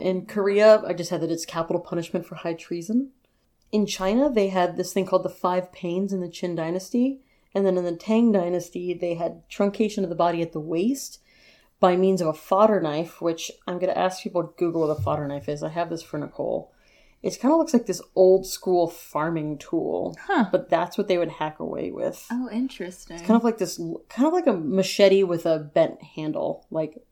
In 0.00 0.24
Korea, 0.24 0.80
I 0.86 0.94
just 0.94 1.10
had 1.10 1.20
that 1.20 1.30
it's 1.30 1.44
capital 1.44 1.82
punishment 1.82 2.24
for 2.24 2.36
high 2.36 2.54
treason. 2.54 3.10
In 3.72 3.86
China, 3.86 4.30
they 4.30 4.48
had 4.48 4.76
this 4.76 4.92
thing 4.92 5.06
called 5.06 5.24
the 5.24 5.28
Five 5.28 5.72
Pains 5.72 6.12
in 6.12 6.20
the 6.20 6.28
Qin 6.28 6.56
Dynasty. 6.56 7.20
And 7.54 7.64
then 7.66 7.76
in 7.78 7.84
the 7.84 7.96
Tang 7.96 8.30
Dynasty, 8.32 8.94
they 8.94 9.14
had 9.14 9.48
truncation 9.48 10.02
of 10.04 10.08
the 10.10 10.14
body 10.14 10.42
at 10.42 10.52
the 10.52 10.60
waist 10.60 11.20
by 11.80 11.96
means 11.96 12.20
of 12.20 12.26
a 12.28 12.32
fodder 12.32 12.80
knife, 12.80 13.20
which 13.20 13.50
I'm 13.66 13.78
going 13.78 13.92
to 13.92 13.98
ask 13.98 14.22
people 14.22 14.42
to 14.42 14.52
Google 14.56 14.86
what 14.86 14.96
a 14.98 15.00
fodder 15.02 15.26
knife 15.26 15.48
is. 15.48 15.62
I 15.62 15.68
have 15.70 15.90
this 15.90 16.02
for 16.02 16.18
Nicole. 16.18 16.72
It 17.22 17.38
kind 17.40 17.52
of 17.52 17.58
looks 17.58 17.72
like 17.72 17.86
this 17.86 18.02
old 18.14 18.46
school 18.46 18.86
farming 18.88 19.58
tool, 19.58 20.16
Huh. 20.26 20.46
but 20.52 20.68
that's 20.70 20.96
what 20.96 21.08
they 21.08 21.18
would 21.18 21.30
hack 21.30 21.58
away 21.58 21.90
with 21.90 22.24
Oh, 22.30 22.48
interesting. 22.52 23.16
It's 23.16 23.26
kind 23.26 23.36
of 23.36 23.42
like 23.42 23.58
this 23.58 23.76
kind 24.08 24.26
of 24.28 24.32
like 24.32 24.46
a 24.46 24.52
machete 24.52 25.24
with 25.24 25.44
a 25.44 25.58
bent 25.58 26.00
handle 26.00 26.64
like 26.70 27.02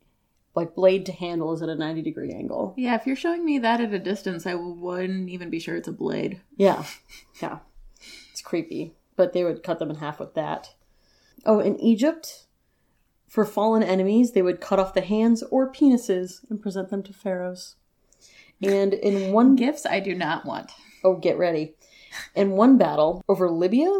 like 0.56 0.74
blade 0.74 1.06
to 1.06 1.12
handle 1.12 1.52
is 1.52 1.62
at 1.62 1.68
a 1.68 1.74
90 1.76 2.02
degree 2.02 2.32
angle. 2.32 2.74
Yeah, 2.76 2.94
if 2.96 3.06
you're 3.06 3.14
showing 3.14 3.44
me 3.44 3.58
that 3.58 3.80
at 3.80 3.92
a 3.92 3.98
distance, 3.98 4.46
I 4.46 4.54
wouldn't 4.54 5.28
even 5.28 5.50
be 5.50 5.60
sure 5.60 5.76
it's 5.76 5.86
a 5.86 5.92
blade. 5.92 6.40
yeah 6.56 6.84
yeah. 7.42 7.58
It's 8.32 8.40
creepy 8.42 8.94
but 9.16 9.32
they 9.32 9.44
would 9.44 9.62
cut 9.62 9.78
them 9.78 9.90
in 9.90 9.96
half 9.96 10.18
with 10.18 10.34
that. 10.34 10.74
Oh 11.44 11.60
in 11.60 11.78
egypt 11.80 12.46
for 13.28 13.44
fallen 13.44 13.82
enemies 13.82 14.32
they 14.32 14.42
would 14.42 14.60
cut 14.60 14.78
off 14.78 14.94
the 14.94 15.00
hands 15.02 15.42
or 15.50 15.70
penises 15.72 16.40
and 16.50 16.60
present 16.60 16.88
them 16.90 17.02
to 17.04 17.12
pharaohs. 17.12 17.76
And 18.62 18.94
in 18.94 19.32
one 19.32 19.54
Gifts 19.62 19.84
I 19.86 20.00
do 20.00 20.14
not 20.14 20.44
want. 20.46 20.72
oh 21.04 21.16
get 21.16 21.36
ready. 21.38 21.74
In 22.34 22.52
one 22.52 22.78
battle 22.78 23.22
over 23.28 23.50
libya 23.50 23.90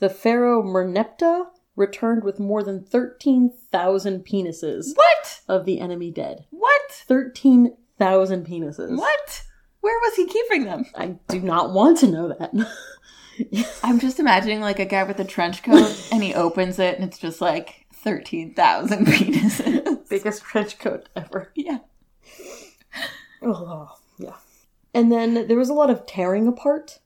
the 0.00 0.10
pharaoh 0.10 0.62
merneptah 0.62 1.46
returned 1.76 2.24
with 2.24 2.38
more 2.40 2.62
than 2.62 2.84
13,000 2.84 4.24
penises 4.26 4.88
What? 4.96 5.40
of 5.48 5.64
the 5.64 5.80
enemy 5.80 6.10
dead. 6.10 6.44
What? 6.50 6.90
13,000 7.06 8.46
penises. 8.46 8.96
What? 8.98 9.42
Where 9.80 9.98
was 10.00 10.14
he 10.16 10.26
keeping 10.26 10.64
them? 10.64 10.84
I 10.94 11.16
do 11.28 11.40
not 11.40 11.72
want 11.72 11.98
to 11.98 12.06
know 12.08 12.28
that. 12.28 12.52
I'm 13.82 13.98
just 13.98 14.18
imagining 14.20 14.60
like 14.60 14.78
a 14.78 14.84
guy 14.84 15.04
with 15.04 15.18
a 15.20 15.24
trench 15.24 15.62
coat 15.62 16.08
and 16.12 16.22
he 16.22 16.34
opens 16.34 16.78
it 16.78 16.96
and 16.96 17.04
it's 17.04 17.18
just 17.18 17.40
like 17.40 17.86
13,000 17.94 19.06
penises. 19.06 20.08
Biggest 20.10 20.42
trench 20.42 20.78
coat 20.78 21.08
ever. 21.16 21.50
yeah. 21.54 21.78
Oh, 23.42 23.88
yeah. 24.18 24.34
And 24.92 25.10
then 25.10 25.46
there 25.48 25.56
was 25.56 25.70
a 25.70 25.74
lot 25.74 25.88
of 25.88 26.04
tearing 26.04 26.46
apart, 26.46 26.98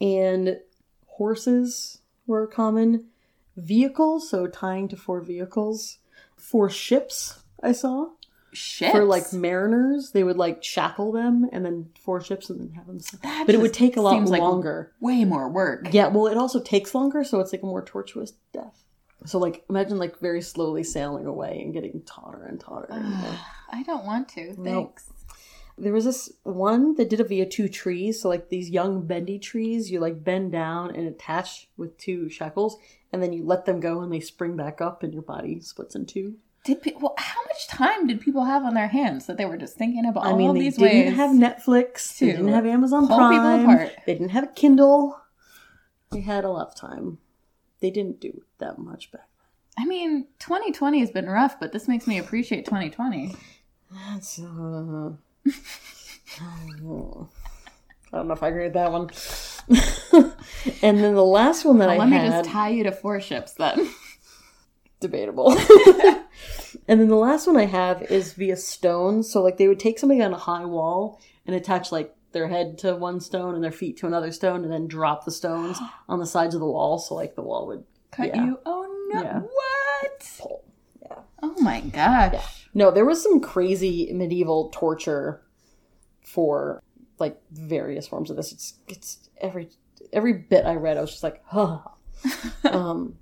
and 0.00 0.58
horses 1.06 2.02
were 2.26 2.46
common. 2.46 3.06
Vehicles, 3.56 4.28
so 4.30 4.46
tying 4.46 4.88
to 4.88 4.96
four 4.96 5.20
vehicles. 5.20 5.98
Four 6.36 6.70
ships, 6.70 7.42
I 7.62 7.72
saw. 7.72 8.06
Shit. 8.54 8.92
For 8.92 9.04
like 9.04 9.32
mariners, 9.32 10.10
they 10.10 10.24
would 10.24 10.36
like 10.36 10.62
shackle 10.62 11.10
them 11.12 11.48
and 11.52 11.64
then 11.64 11.88
four 11.98 12.20
ships 12.20 12.50
and 12.50 12.60
then 12.60 12.70
have 12.74 12.86
them. 12.86 12.98
That 13.22 13.46
But 13.46 13.54
it 13.54 13.60
would 13.62 13.72
take 13.72 13.96
a 13.96 14.02
lot 14.02 14.12
seems 14.12 14.30
like 14.30 14.42
longer. 14.42 14.92
way 15.00 15.24
more 15.24 15.48
work. 15.48 15.88
Yeah, 15.92 16.08
well, 16.08 16.26
it 16.26 16.36
also 16.36 16.60
takes 16.60 16.94
longer, 16.94 17.24
so 17.24 17.40
it's 17.40 17.52
like 17.52 17.62
a 17.62 17.66
more 17.66 17.82
tortuous 17.84 18.32
death. 18.52 18.84
So, 19.24 19.38
like, 19.38 19.64
imagine 19.70 19.98
like 19.98 20.18
very 20.18 20.42
slowly 20.42 20.82
sailing 20.82 21.26
away 21.26 21.60
and 21.62 21.72
getting 21.72 22.02
tauter 22.02 22.44
and 22.44 22.58
tauter. 22.60 22.92
anymore. 22.92 23.38
I 23.72 23.82
don't 23.84 24.04
want 24.04 24.28
to. 24.30 24.52
Thanks. 24.54 25.11
There 25.82 25.92
was 25.92 26.04
this 26.04 26.32
one 26.44 26.94
that 26.94 27.10
did 27.10 27.20
it 27.20 27.28
via 27.28 27.44
two 27.44 27.68
trees. 27.68 28.22
So, 28.22 28.28
like 28.28 28.48
these 28.48 28.70
young 28.70 29.06
bendy 29.06 29.38
trees, 29.38 29.90
you 29.90 30.00
like 30.00 30.22
bend 30.22 30.52
down 30.52 30.94
and 30.94 31.08
attach 31.08 31.68
with 31.76 31.98
two 31.98 32.28
shackles, 32.28 32.76
and 33.12 33.22
then 33.22 33.32
you 33.32 33.44
let 33.44 33.66
them 33.66 33.80
go 33.80 34.00
and 34.00 34.12
they 34.12 34.20
spring 34.20 34.56
back 34.56 34.80
up, 34.80 35.02
and 35.02 35.12
your 35.12 35.22
body 35.22 35.60
splits 35.60 35.94
in 35.94 36.06
two. 36.06 36.36
Did 36.64 36.82
pe- 36.82 36.94
well, 37.00 37.14
how 37.18 37.40
much 37.42 37.66
time 37.66 38.06
did 38.06 38.20
people 38.20 38.44
have 38.44 38.62
on 38.62 38.74
their 38.74 38.86
hands 38.86 39.26
that 39.26 39.36
they 39.36 39.44
were 39.44 39.56
just 39.56 39.76
thinking 39.76 40.06
about 40.06 40.24
I 40.24 40.30
all 40.30 40.36
mean, 40.36 40.50
of 40.50 40.54
they 40.54 40.60
these 40.60 40.76
didn't 40.76 41.06
ways? 41.06 41.16
have 41.16 41.30
Netflix, 41.32 42.18
they 42.18 42.26
didn't 42.26 42.48
have 42.48 42.64
Amazon 42.64 43.08
Prime, 43.08 43.90
they 44.06 44.12
didn't 44.14 44.28
have 44.30 44.44
a 44.44 44.48
Kindle. 44.48 45.18
They 46.12 46.20
had 46.20 46.44
a 46.44 46.50
lot 46.50 46.68
of 46.68 46.74
time. 46.76 47.18
They 47.80 47.90
didn't 47.90 48.20
do 48.20 48.42
that 48.58 48.78
much 48.78 49.10
back 49.10 49.28
I 49.78 49.86
mean, 49.86 50.26
2020 50.38 51.00
has 51.00 51.10
been 51.10 51.26
rough, 51.26 51.58
but 51.58 51.72
this 51.72 51.88
makes 51.88 52.06
me 52.06 52.18
appreciate 52.18 52.64
2020. 52.66 53.34
That's 53.90 54.38
uh, 54.38 55.12
I 55.46 55.50
don't 58.12 58.28
know 58.28 58.34
if 58.34 58.42
I 58.42 58.48
agree 58.48 58.64
with 58.64 58.74
that 58.74 58.92
one. 58.92 59.10
and 60.82 60.98
then 61.02 61.14
the 61.14 61.24
last 61.24 61.64
one 61.64 61.78
that 61.78 61.88
Well, 61.88 62.00
I 62.00 62.04
let 62.04 62.08
me 62.08 62.28
just 62.28 62.50
tie 62.50 62.70
you 62.70 62.84
to 62.84 62.92
four 62.92 63.20
ships 63.20 63.52
then. 63.54 63.88
debatable. 65.00 65.52
and 66.88 67.00
then 67.00 67.08
the 67.08 67.16
last 67.16 67.46
one 67.46 67.56
I 67.56 67.66
have 67.66 68.02
is 68.02 68.32
via 68.34 68.56
stones. 68.56 69.30
So 69.30 69.42
like 69.42 69.56
they 69.56 69.68
would 69.68 69.80
take 69.80 69.98
somebody 69.98 70.22
on 70.22 70.32
a 70.32 70.38
high 70.38 70.64
wall 70.64 71.20
and 71.46 71.56
attach 71.56 71.90
like 71.92 72.14
their 72.32 72.48
head 72.48 72.78
to 72.78 72.94
one 72.96 73.20
stone 73.20 73.54
and 73.54 73.62
their 73.62 73.72
feet 73.72 73.98
to 73.98 74.06
another 74.06 74.32
stone 74.32 74.62
and 74.64 74.72
then 74.72 74.86
drop 74.88 75.24
the 75.24 75.30
stones 75.30 75.78
on 76.08 76.18
the 76.18 76.26
sides 76.26 76.54
of 76.54 76.60
the 76.60 76.66
wall 76.66 76.98
so 76.98 77.14
like 77.14 77.34
the 77.34 77.42
wall 77.42 77.66
would 77.66 77.84
Cut 78.10 78.28
Yeah. 78.34 78.44
you? 78.44 78.58
Oh 78.66 79.08
no! 79.12 79.22
Yeah. 79.22 79.40
What? 79.40 80.30
pull. 80.38 80.64
Oh 81.42 81.54
my 81.60 81.80
gosh! 81.80 82.61
No, 82.74 82.90
there 82.90 83.04
was 83.04 83.22
some 83.22 83.40
crazy 83.40 84.10
medieval 84.12 84.70
torture 84.72 85.42
for 86.24 86.82
like 87.18 87.40
various 87.50 88.06
forms 88.06 88.30
of 88.30 88.36
this. 88.36 88.52
It's 88.52 88.74
it's 88.88 89.30
every 89.40 89.68
every 90.12 90.32
bit 90.34 90.64
I 90.64 90.74
read, 90.74 90.96
I 90.96 91.00
was 91.00 91.10
just 91.10 91.22
like, 91.22 91.42
huh. 91.46 91.80
um, 92.64 93.16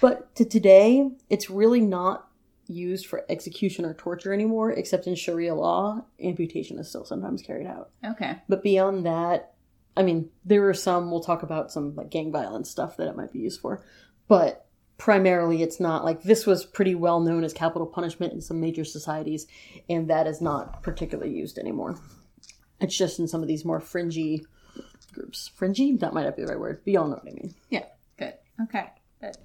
but 0.00 0.34
to 0.36 0.44
today, 0.44 1.10
it's 1.28 1.50
really 1.50 1.80
not 1.80 2.28
used 2.66 3.06
for 3.06 3.24
execution 3.28 3.84
or 3.84 3.94
torture 3.94 4.32
anymore, 4.32 4.72
except 4.72 5.06
in 5.06 5.14
Sharia 5.14 5.54
law, 5.54 6.04
amputation 6.22 6.78
is 6.78 6.88
still 6.88 7.04
sometimes 7.04 7.42
carried 7.42 7.66
out. 7.66 7.90
Okay. 8.04 8.36
But 8.48 8.62
beyond 8.62 9.06
that, 9.06 9.54
I 9.96 10.02
mean, 10.02 10.30
there 10.44 10.68
are 10.68 10.74
some. 10.74 11.10
We'll 11.10 11.20
talk 11.22 11.42
about 11.42 11.72
some 11.72 11.94
like 11.94 12.10
gang 12.10 12.30
violence 12.30 12.70
stuff 12.70 12.96
that 12.96 13.08
it 13.08 13.16
might 13.16 13.32
be 13.32 13.40
used 13.40 13.60
for, 13.60 13.82
but 14.28 14.67
primarily 14.98 15.62
it's 15.62 15.80
not 15.80 16.04
like 16.04 16.22
this 16.22 16.44
was 16.46 16.66
pretty 16.66 16.94
well 16.94 17.20
known 17.20 17.44
as 17.44 17.52
capital 17.52 17.86
punishment 17.86 18.32
in 18.32 18.40
some 18.40 18.60
major 18.60 18.84
societies, 18.84 19.46
and 19.88 20.08
that 20.10 20.26
is 20.26 20.40
not 20.40 20.82
particularly 20.82 21.32
used 21.32 21.58
anymore. 21.58 21.96
It's 22.80 22.96
just 22.96 23.18
in 23.18 23.26
some 23.26 23.40
of 23.42 23.48
these 23.48 23.64
more 23.64 23.80
fringy 23.80 24.44
groups. 25.12 25.48
Fringy? 25.54 25.96
That 25.96 26.12
might 26.12 26.24
not 26.24 26.36
be 26.36 26.42
the 26.42 26.48
right 26.48 26.60
word, 26.60 26.80
but 26.84 26.92
y'all 26.92 27.08
know 27.08 27.16
what 27.16 27.26
I 27.28 27.34
mean. 27.34 27.54
Yeah. 27.70 27.84
Good. 28.18 28.34
Okay. 28.64 28.86
Good. 29.20 29.36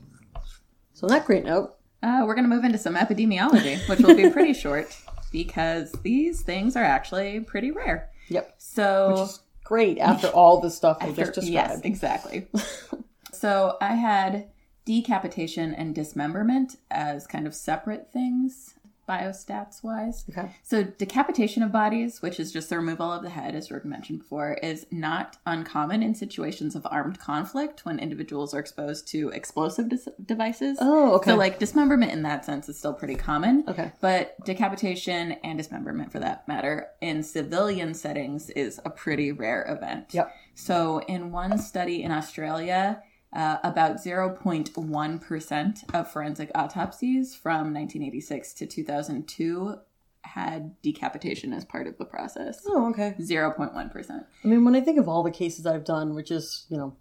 So 0.93 1.07
on 1.07 1.13
that 1.13 1.25
great 1.25 1.43
note, 1.45 1.75
Uh, 2.03 2.23
we're 2.25 2.35
going 2.35 2.47
to 2.49 2.53
move 2.55 2.63
into 2.65 2.77
some 2.77 2.95
epidemiology, 2.95 3.87
which 3.89 3.99
will 3.99 4.15
be 4.15 4.29
pretty 4.29 4.53
short 4.65 4.95
because 5.31 5.91
these 6.03 6.41
things 6.41 6.75
are 6.75 6.83
actually 6.83 7.39
pretty 7.39 7.71
rare. 7.71 8.09
yep, 8.27 8.53
So, 8.59 9.11
which 9.11 9.19
is 9.29 9.39
great 9.63 9.97
after 9.97 10.27
all 10.27 10.61
the 10.61 10.69
stuff 10.69 10.97
After- 11.01 11.15
just 11.15 11.33
described. 11.33 11.49
Yes, 11.53 11.81
exactly. 11.83 12.47
so 13.31 13.77
I 13.81 13.95
had 13.95 14.49
decapitation 14.85 15.73
and 15.73 15.95
dismemberment 15.95 16.77
as 16.91 17.27
kind 17.27 17.47
of 17.47 17.55
separate 17.55 18.11
things, 18.11 18.75
biostats 19.07 19.83
wise. 19.83 20.23
Okay. 20.29 20.55
So 20.63 20.83
decapitation 20.83 21.61
of 21.61 21.71
bodies, 21.71 22.21
which 22.21 22.39
is 22.39 22.51
just 22.51 22.69
the 22.69 22.77
removal 22.77 23.11
of 23.11 23.21
the 23.21 23.29
head, 23.29 23.55
as 23.55 23.67
Jordan 23.67 23.89
mentioned 23.89 24.19
before, 24.19 24.53
is 24.63 24.85
not 24.91 25.37
uncommon 25.45 26.01
in 26.01 26.15
situations 26.15 26.75
of 26.75 26.87
armed 26.89 27.19
conflict 27.19 27.85
when 27.85 27.99
individuals 27.99 28.53
are 28.53 28.59
exposed 28.59 29.07
to 29.09 29.29
explosive 29.29 29.89
dis- 29.89 30.07
devices. 30.25 30.77
Oh, 30.79 31.15
okay. 31.15 31.31
So 31.31 31.37
like 31.37 31.59
dismemberment 31.59 32.11
in 32.11 32.23
that 32.23 32.45
sense 32.45 32.69
is 32.69 32.77
still 32.77 32.93
pretty 32.93 33.15
common. 33.15 33.65
Okay. 33.67 33.91
But 33.99 34.35
decapitation 34.45 35.33
and 35.43 35.57
dismemberment 35.57 36.11
for 36.11 36.19
that 36.19 36.47
matter 36.47 36.87
in 37.01 37.23
civilian 37.23 37.93
settings 37.93 38.49
is 38.51 38.79
a 38.85 38.89
pretty 38.89 39.31
rare 39.31 39.65
event. 39.67 40.13
Yep. 40.13 40.33
So 40.55 40.99
in 41.07 41.31
one 41.31 41.57
study 41.57 42.03
in 42.03 42.11
Australia, 42.11 43.01
uh, 43.35 43.57
about 43.63 43.97
0.1% 43.97 45.93
of 45.95 46.11
forensic 46.11 46.51
autopsies 46.55 47.35
from 47.35 47.73
1986 47.73 48.53
to 48.53 48.65
2002 48.65 49.75
had 50.21 50.81
decapitation 50.81 51.51
as 51.53 51.65
part 51.65 51.85
of 51.87 51.97
the 51.97 52.05
process. 52.05 52.61
Oh, 52.67 52.89
okay. 52.91 53.15
0.1%. 53.19 54.11
I 54.43 54.47
mean, 54.47 54.63
when 54.63 54.75
I 54.75 54.81
think 54.81 54.97
of 54.99 55.09
all 55.09 55.23
the 55.23 55.31
cases 55.31 55.65
I've 55.65 55.83
done, 55.83 56.15
which 56.15 56.31
is, 56.31 56.65
you 56.69 56.77
know, 56.77 56.95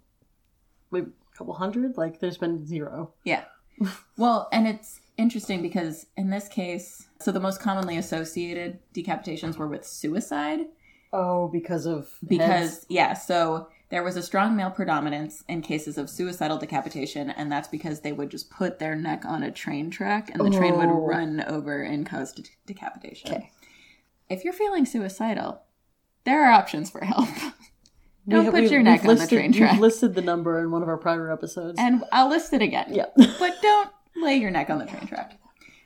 maybe 0.91 1.07
a 1.33 1.37
couple 1.37 1.53
hundred. 1.53 1.97
Like 1.97 2.19
there's 2.19 2.37
been 2.37 2.65
zero. 2.65 3.13
Yeah. 3.23 3.45
well, 4.17 4.47
and 4.51 4.67
it's 4.67 5.01
interesting 5.17 5.61
because 5.61 6.05
in 6.15 6.29
this 6.29 6.47
case, 6.47 7.07
so 7.19 7.31
the 7.31 7.39
most 7.39 7.59
commonly 7.59 7.97
associated 7.97 8.79
decapitations 8.93 9.57
were 9.57 9.67
with 9.67 9.85
suicide. 9.85 10.61
Oh, 11.11 11.47
because 11.47 11.85
of 11.85 12.09
Because, 12.27 12.47
heads? 12.47 12.85
yeah, 12.89 13.13
so 13.13 13.67
there 13.93 14.01
was 14.01 14.17
a 14.17 14.23
strong 14.23 14.55
male 14.55 14.71
predominance 14.71 15.43
in 15.47 15.61
cases 15.61 15.99
of 15.99 16.09
suicidal 16.09 16.57
decapitation, 16.57 17.29
and 17.29 17.51
that's 17.51 17.67
because 17.67 17.99
they 18.01 18.11
would 18.11 18.31
just 18.31 18.49
put 18.49 18.79
their 18.79 18.95
neck 18.95 19.23
on 19.23 19.43
a 19.43 19.51
train 19.51 19.91
track 19.91 20.31
and 20.31 20.43
the 20.43 20.49
train 20.49 20.75
would 20.75 20.87
Oh. 20.89 21.05
run 21.05 21.43
over 21.45 21.83
and 21.83 22.03
cause 22.03 22.31
de- 22.33 22.41
decapitation. 22.65 23.31
Okay. 23.31 23.51
If 24.29 24.43
you're 24.43 24.51
feeling 24.51 24.87
suicidal, 24.87 25.61
there 26.23 26.43
are 26.43 26.51
options 26.51 26.89
for 26.89 27.05
help. 27.05 27.29
Don't 28.27 28.45
have- 28.45 28.53
put 28.55 28.61
we've- 28.63 28.73
your 28.73 28.81
neck 28.81 29.05
on 29.05 29.15
the 29.15 29.27
train 29.27 29.53
track. 29.53 29.73
We've 29.73 29.81
listed 29.81 30.15
the 30.15 30.23
number 30.23 30.59
in 30.59 30.71
one 30.71 30.81
of 30.81 30.87
our 30.89 30.97
prior 30.97 31.31
episodes. 31.31 31.75
And 31.77 32.03
I'll 32.11 32.29
list 32.29 32.51
it 32.51 32.63
again. 32.63 32.87
yeah. 32.89 33.05
but 33.15 33.53
don't 33.61 33.91
lay 34.15 34.37
your 34.37 34.49
neck 34.49 34.71
on 34.71 34.79
the 34.79 34.87
train 34.87 35.05
track. 35.05 35.39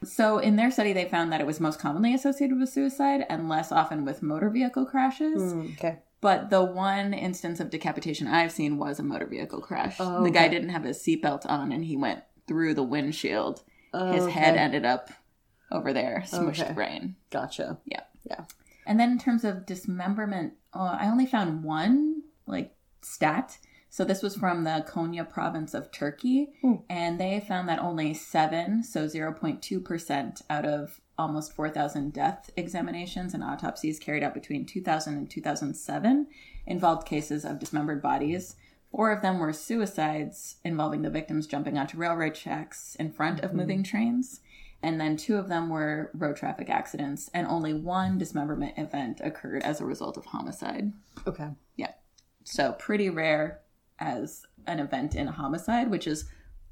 So, 0.05 0.37
in 0.37 0.55
their 0.55 0.71
study, 0.71 0.93
they 0.93 1.09
found 1.09 1.33
that 1.33 1.41
it 1.41 1.47
was 1.47 1.59
most 1.59 1.77
commonly 1.77 2.13
associated 2.13 2.57
with 2.57 2.69
suicide 2.69 3.25
and 3.29 3.49
less 3.49 3.69
often 3.73 4.05
with 4.05 4.23
motor 4.23 4.49
vehicle 4.49 4.85
crashes. 4.85 5.41
Mm, 5.41 5.73
okay. 5.73 5.97
But 6.19 6.49
the 6.49 6.63
one 6.63 7.13
instance 7.13 7.59
of 7.59 7.69
decapitation 7.69 8.27
I've 8.27 8.51
seen 8.51 8.77
was 8.77 8.99
a 8.99 9.03
motor 9.03 9.27
vehicle 9.27 9.61
crash. 9.61 9.97
Oh, 9.99 10.23
The 10.23 10.31
guy 10.31 10.45
okay. 10.45 10.53
didn't 10.55 10.69
have 10.69 10.83
his 10.83 10.97
seatbelt 10.99 11.45
on 11.45 11.71
and 11.71 11.85
he 11.85 11.95
went 11.95 12.23
through 12.47 12.73
the 12.73 12.83
windshield. 12.83 13.63
His 13.93 14.23
Okay. 14.23 14.31
head 14.31 14.55
ended 14.57 14.85
up 14.85 15.09
over 15.71 15.93
there, 15.93 16.23
smushed 16.25 16.61
Okay. 16.63 16.73
brain. 16.73 17.15
Gotcha. 17.29 17.77
Yeah. 17.85 18.01
Yeah. 18.23 18.45
And 18.85 18.99
then 18.99 19.11
in 19.11 19.17
terms 19.19 19.43
of 19.43 19.65
dismemberment, 19.65 20.53
uh, 20.73 20.97
I 20.99 21.07
only 21.07 21.25
found 21.25 21.63
one 21.63 22.23
like 22.45 22.75
stat. 23.01 23.57
So 23.89 24.03
this 24.03 24.21
was 24.21 24.35
from 24.35 24.63
the 24.63 24.85
Konya 24.87 25.27
province 25.29 25.73
of 25.73 25.91
Turkey, 25.91 26.49
Hmm. 26.61 26.75
and 26.89 27.19
they 27.19 27.39
found 27.39 27.67
that 27.69 27.79
only 27.79 28.13
seven, 28.13 28.83
so 28.83 29.07
zero 29.07 29.33
point 29.33 29.61
two 29.61 29.79
percent 29.79 30.41
out 30.49 30.65
of 30.65 30.99
almost 31.17 31.53
four 31.53 31.69
thousand 31.69 32.13
death 32.13 32.49
examinations 32.55 33.33
and 33.33 33.43
autopsies 33.43 33.99
carried 33.99 34.23
out 34.23 34.33
between 34.33 34.65
2000 34.65 35.13
and 35.15 35.29
2007 35.29 36.27
involved 36.65 37.07
cases 37.07 37.45
of 37.45 37.59
dismembered 37.59 38.01
bodies. 38.01 38.55
Four 38.91 39.11
of 39.11 39.21
them 39.21 39.39
were 39.39 39.53
suicides 39.53 40.57
involving 40.63 41.01
the 41.01 41.09
victims 41.09 41.47
jumping 41.47 41.77
onto 41.77 41.97
railroad 41.97 42.35
tracks 42.35 42.95
in 42.95 43.11
front 43.11 43.41
of 43.41 43.49
mm-hmm. 43.49 43.59
moving 43.59 43.83
trains 43.83 44.41
and 44.83 45.01
then 45.01 45.17
two 45.17 45.37
of 45.37 45.47
them 45.47 45.69
were 45.69 46.11
road 46.13 46.35
traffic 46.35 46.69
accidents, 46.69 47.29
and 47.33 47.47
only 47.47 47.73
one 47.73 48.17
dismemberment 48.17 48.77
event 48.77 49.19
occurred 49.23 49.63
as 49.63 49.81
a 49.81 49.85
result 49.85 50.17
of 50.17 50.25
homicide. 50.25 50.93
Okay. 51.25 51.49
Yeah. 51.75 51.91
So 52.43 52.73
pretty 52.73 53.09
rare 53.09 53.61
as 53.99 54.45
an 54.67 54.79
event 54.79 55.15
in 55.15 55.27
a 55.27 55.31
homicide, 55.31 55.89
which 55.89 56.05
is 56.05 56.25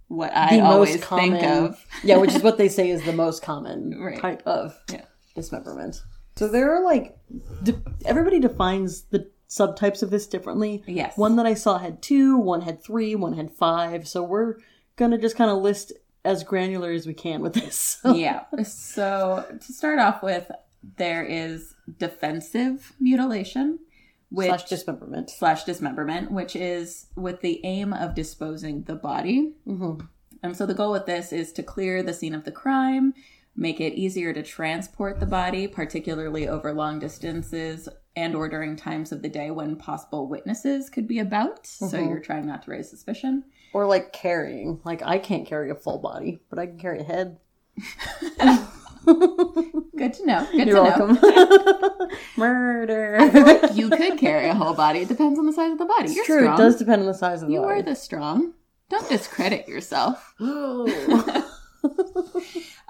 what 0.07 0.31
I 0.35 0.57
The 0.57 0.61
most 0.63 0.73
always 0.73 1.03
common- 1.03 1.31
think 1.39 1.43
of. 1.43 1.85
Yeah, 2.03 2.17
which 2.17 2.33
is 2.35 2.43
what 2.43 2.57
they 2.57 2.69
say 2.69 2.89
is 2.89 3.03
the 3.03 3.13
most 3.13 3.41
common 3.41 3.99
Right. 4.01 4.19
type 4.19 4.43
of 4.45 4.77
Yeah. 4.91 5.05
dismemberment. 5.35 6.01
So 6.35 6.47
there 6.47 6.75
are 6.75 6.83
like, 6.83 7.17
de- 7.63 7.81
everybody 8.05 8.39
defines 8.39 9.03
the 9.03 9.29
subtypes 9.49 10.03
of 10.03 10.09
this 10.09 10.27
differently. 10.27 10.83
Yes. 10.85 11.17
One 11.17 11.35
that 11.37 11.45
I 11.45 11.53
saw 11.53 11.77
had 11.77 12.01
two, 12.01 12.37
one 12.37 12.61
had 12.61 12.83
three, 12.83 13.15
one 13.15 13.33
had 13.33 13.51
five. 13.51 14.07
So 14.07 14.21
we're 14.23 14.55
gonna 14.97 15.17
just 15.17 15.35
kind 15.35 15.49
of 15.49 15.57
list 15.61 15.93
as 16.23 16.43
granular 16.43 16.91
as 16.91 17.05
we 17.07 17.13
can 17.13 17.41
with 17.41 17.53
this. 17.53 17.99
yeah. 18.05 18.41
So 18.63 19.45
to 19.65 19.73
start 19.73 19.99
off 19.99 20.21
with, 20.23 20.51
there 20.97 21.23
is 21.23 21.73
defensive 21.97 22.93
mutilation, 22.99 23.79
which 24.29 24.47
Slash 24.47 24.63
dismemberment. 24.65 25.29
slash 25.29 25.63
dismemberment, 25.65 26.31
which 26.31 26.55
is 26.55 27.07
with 27.15 27.41
the 27.41 27.61
aim 27.63 27.93
of 27.93 28.15
disposing 28.15 28.83
the 28.83 28.95
body. 28.95 29.53
hmm 29.65 29.93
And 30.43 30.55
so 30.57 30.65
the 30.65 30.73
goal 30.73 30.91
with 30.91 31.05
this 31.05 31.31
is 31.31 31.51
to 31.53 31.63
clear 31.63 32.03
the 32.03 32.13
scene 32.13 32.35
of 32.35 32.43
the 32.43 32.51
crime, 32.51 33.13
make 33.55 33.79
it 33.79 33.93
easier 33.93 34.33
to 34.33 34.43
transport 34.43 35.19
the 35.19 35.25
body, 35.25 35.67
particularly 35.67 36.47
over 36.47 36.73
long 36.73 36.99
distances 36.99 37.87
and 38.17 38.35
or 38.35 38.47
during 38.49 38.75
times 38.75 39.11
of 39.11 39.21
the 39.21 39.29
day 39.29 39.51
when 39.51 39.75
possible 39.75 40.27
witnesses 40.27 40.89
could 40.89 41.07
be 41.07 41.19
about. 41.19 41.65
So 41.67 41.85
Mhm. 41.87 42.09
you're 42.09 42.19
trying 42.19 42.45
not 42.45 42.63
to 42.63 42.71
raise 42.71 42.89
suspicion. 42.89 43.43
Or 43.73 43.85
like 43.85 44.11
carrying. 44.13 44.79
Like 44.85 45.01
I 45.03 45.17
can't 45.19 45.45
carry 45.45 45.69
a 45.69 45.75
full 45.75 45.99
body, 45.99 46.39
but 46.49 46.59
I 46.59 46.65
can 46.67 46.79
carry 46.79 46.99
a 46.99 47.03
head. 47.03 47.37
Good 49.05 50.13
to 50.15 50.25
know. 50.25 50.47
Good 50.51 50.67
You're 50.67 50.83
to 50.83 50.97
know. 50.97 51.13
welcome. 51.15 52.09
Murder. 52.37 53.69
You 53.73 53.89
could 53.89 54.17
carry 54.17 54.47
a 54.49 54.53
whole 54.53 54.73
body. 54.73 54.99
It 54.99 55.07
depends 55.07 55.39
on 55.39 55.45
the 55.45 55.53
size 55.53 55.71
of 55.71 55.77
the 55.77 55.85
body. 55.85 56.05
It's 56.05 56.15
You're 56.15 56.25
true. 56.25 56.39
strong. 56.41 56.55
It 56.55 56.57
does 56.57 56.75
depend 56.77 57.01
on 57.01 57.07
the 57.07 57.13
size 57.13 57.41
of 57.41 57.47
the 57.47 57.53
you 57.53 57.61
body. 57.61 57.73
You 57.75 57.79
are 57.79 57.83
the 57.83 57.95
strong. 57.95 58.53
Don't 58.89 59.07
discredit 59.09 59.67
yourself. 59.67 60.33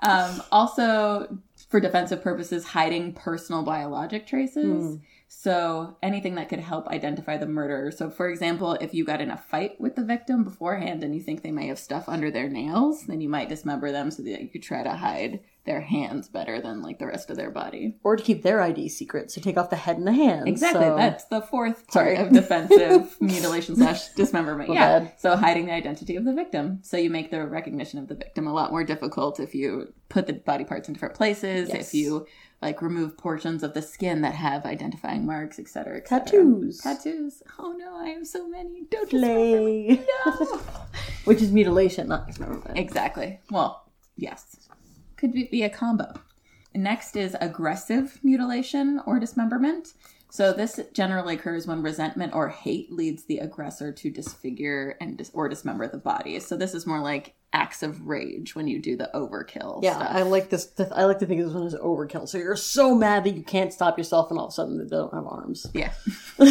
Um, 0.02 0.44
also, 0.52 1.40
for 1.70 1.80
defensive 1.80 2.22
purposes, 2.22 2.64
hiding 2.64 3.14
personal 3.14 3.64
biologic 3.64 4.28
traces. 4.28 4.64
Hmm. 4.66 4.96
So, 5.28 5.98
anything 6.04 6.36
that 6.36 6.50
could 6.50 6.60
help 6.60 6.88
identify 6.88 7.38
the 7.38 7.48
murderer. 7.48 7.92
So, 7.92 8.10
for 8.10 8.30
example, 8.30 8.74
if 8.74 8.94
you 8.94 9.04
got 9.04 9.22
in 9.22 9.32
a 9.32 9.38
fight 9.38 9.80
with 9.82 9.96
the 9.96 10.04
victim 10.04 10.44
beforehand 10.44 11.04
and 11.04 11.16
you 11.16 11.22
think 11.22 11.42
they 11.42 11.52
may 11.52 11.68
have 11.68 11.80
stuff 11.80 12.08
under 12.08 12.30
their 12.32 12.48
nails, 12.50 13.06
then 13.08 13.22
you 13.22 13.30
might 13.30 13.50
dismember 13.50 13.92
them 13.92 14.12
so 14.12 14.22
that 14.24 14.42
you 14.42 14.48
could 14.48 14.64
try 14.64 14.84
to 14.84 14.92
hide 14.94 15.40
their 15.66 15.82
hands 15.82 16.28
better 16.30 16.62
than 16.62 16.84
like 16.84 17.00
the 17.00 17.08
rest 17.08 17.32
of 17.32 17.38
their 17.38 17.50
body. 17.50 17.96
or 18.04 18.16
to 18.16 18.22
keep 18.24 18.44
their 18.44 18.62
ID 18.62 18.88
secret, 18.88 19.32
so 19.32 19.42
take 19.42 19.58
off 19.58 19.72
the 19.72 19.76
head 19.76 19.98
and 19.98 20.06
the 20.06 20.14
hands. 20.14 20.44
Exactly. 20.46 20.82
so- 20.84 20.96
That's 20.96 21.24
the 21.26 21.42
fourth 21.42 21.88
part 21.88 21.92
Sorry. 21.92 22.16
of 22.18 22.32
defensive 22.32 23.16
mutilation 23.20 23.76
slash 23.76 24.10
dismemberment. 24.10 24.70
My 24.70 24.76
yeah. 24.76 25.00
bad. 25.00 25.14
So 25.20 25.36
hiding 25.36 25.66
the 25.66 25.74
identity 25.74 26.18
of 26.18 26.24
the 26.26 26.34
victim. 26.34 26.80
So 26.84 26.98
you 26.98 27.10
make 27.10 27.32
the 27.32 27.46
recognition 27.48 27.98
of 27.98 28.08
the 28.08 28.14
victim 28.16 28.46
a 28.46 28.54
lot 28.54 28.70
more 28.70 28.84
difficult 28.84 29.40
if 29.40 29.56
you 29.56 29.92
put 30.08 30.28
the 30.28 30.34
body 30.34 30.66
parts 30.66 30.88
in 30.88 30.94
different 30.94 31.16
places, 31.16 31.70
Yes. 31.70 31.88
if 31.88 31.94
you 31.96 32.28
like 32.62 32.82
remove 32.82 33.18
portions 33.18 33.64
of 33.64 33.74
the 33.74 33.82
skin 33.82 34.22
that 34.22 34.34
have 34.36 34.66
identifying 34.66 35.26
marks, 35.26 35.60
etc. 35.60 35.98
Et 35.98 36.06
tattoos. 36.06 36.80
Tattoos. 36.80 37.44
Oh 37.60 37.74
no, 37.78 37.96
I 37.96 38.10
have 38.10 38.28
so 38.28 38.48
many. 38.48 38.84
Don't 38.90 39.10
Play. 39.10 40.06
No. 40.26 40.32
Which 41.26 41.42
is 41.42 41.52
mutilation, 41.52 42.08
not 42.08 42.28
dismemberment. 42.28 42.78
exactly. 42.78 43.40
Well, 43.52 43.84
yes. 44.16 44.68
Could 45.18 45.32
be, 45.34 45.46
be 45.46 45.64
a 45.64 45.70
combo. 45.70 46.14
Next 46.76 47.16
is 47.16 47.36
aggressive 47.40 48.20
mutilation 48.24 49.02
or 49.06 49.20
dismemberment. 49.20 49.94
So 50.30 50.52
this 50.52 50.80
generally 50.94 51.36
occurs 51.36 51.66
when 51.66 51.82
resentment 51.82 52.34
or 52.34 52.50
hate 52.50 52.92
leads 52.92 53.24
the 53.24 53.38
aggressor 53.38 53.94
to 53.94 54.10
disfigure 54.12 54.98
and 55.00 55.18
dis- 55.18 55.32
or 55.34 55.48
dismember 55.48 55.88
the 55.88 55.98
body. 55.98 56.40
So 56.42 56.58
this 56.58 56.74
is 56.74 56.86
more 56.86 57.00
like 57.00 57.36
acts 57.54 57.82
of 57.84 58.06
rage 58.06 58.54
when 58.54 58.68
you 58.68 58.82
do 58.82 58.98
the 58.98 59.10
overkill. 59.14 59.82
Yeah, 59.82 59.96
stuff. 59.96 60.10
I 60.12 60.24
like 60.24 60.50
this. 60.50 60.66
th- 60.68 60.90
I 60.92 61.06
like 61.06 61.20
to 61.20 61.26
think 61.26 61.40
of 61.40 61.48
this 61.48 61.56
one 61.56 61.66
as 61.68 61.76
overkill. 61.76 62.28
So 62.28 62.38
you're 62.38 62.58
so 62.58 62.94
mad 62.94 63.24
that 63.24 63.36
you 63.36 63.44
can't 63.44 63.72
stop 63.72 63.98
yourself, 63.98 64.30
and 64.30 64.38
all 64.38 64.48
of 64.48 64.52
a 64.52 64.54
sudden 64.56 64.78
they 64.78 64.86
don't 64.90 65.14
have 65.14 65.26
arms. 65.26 65.68
yeah. 65.74 65.94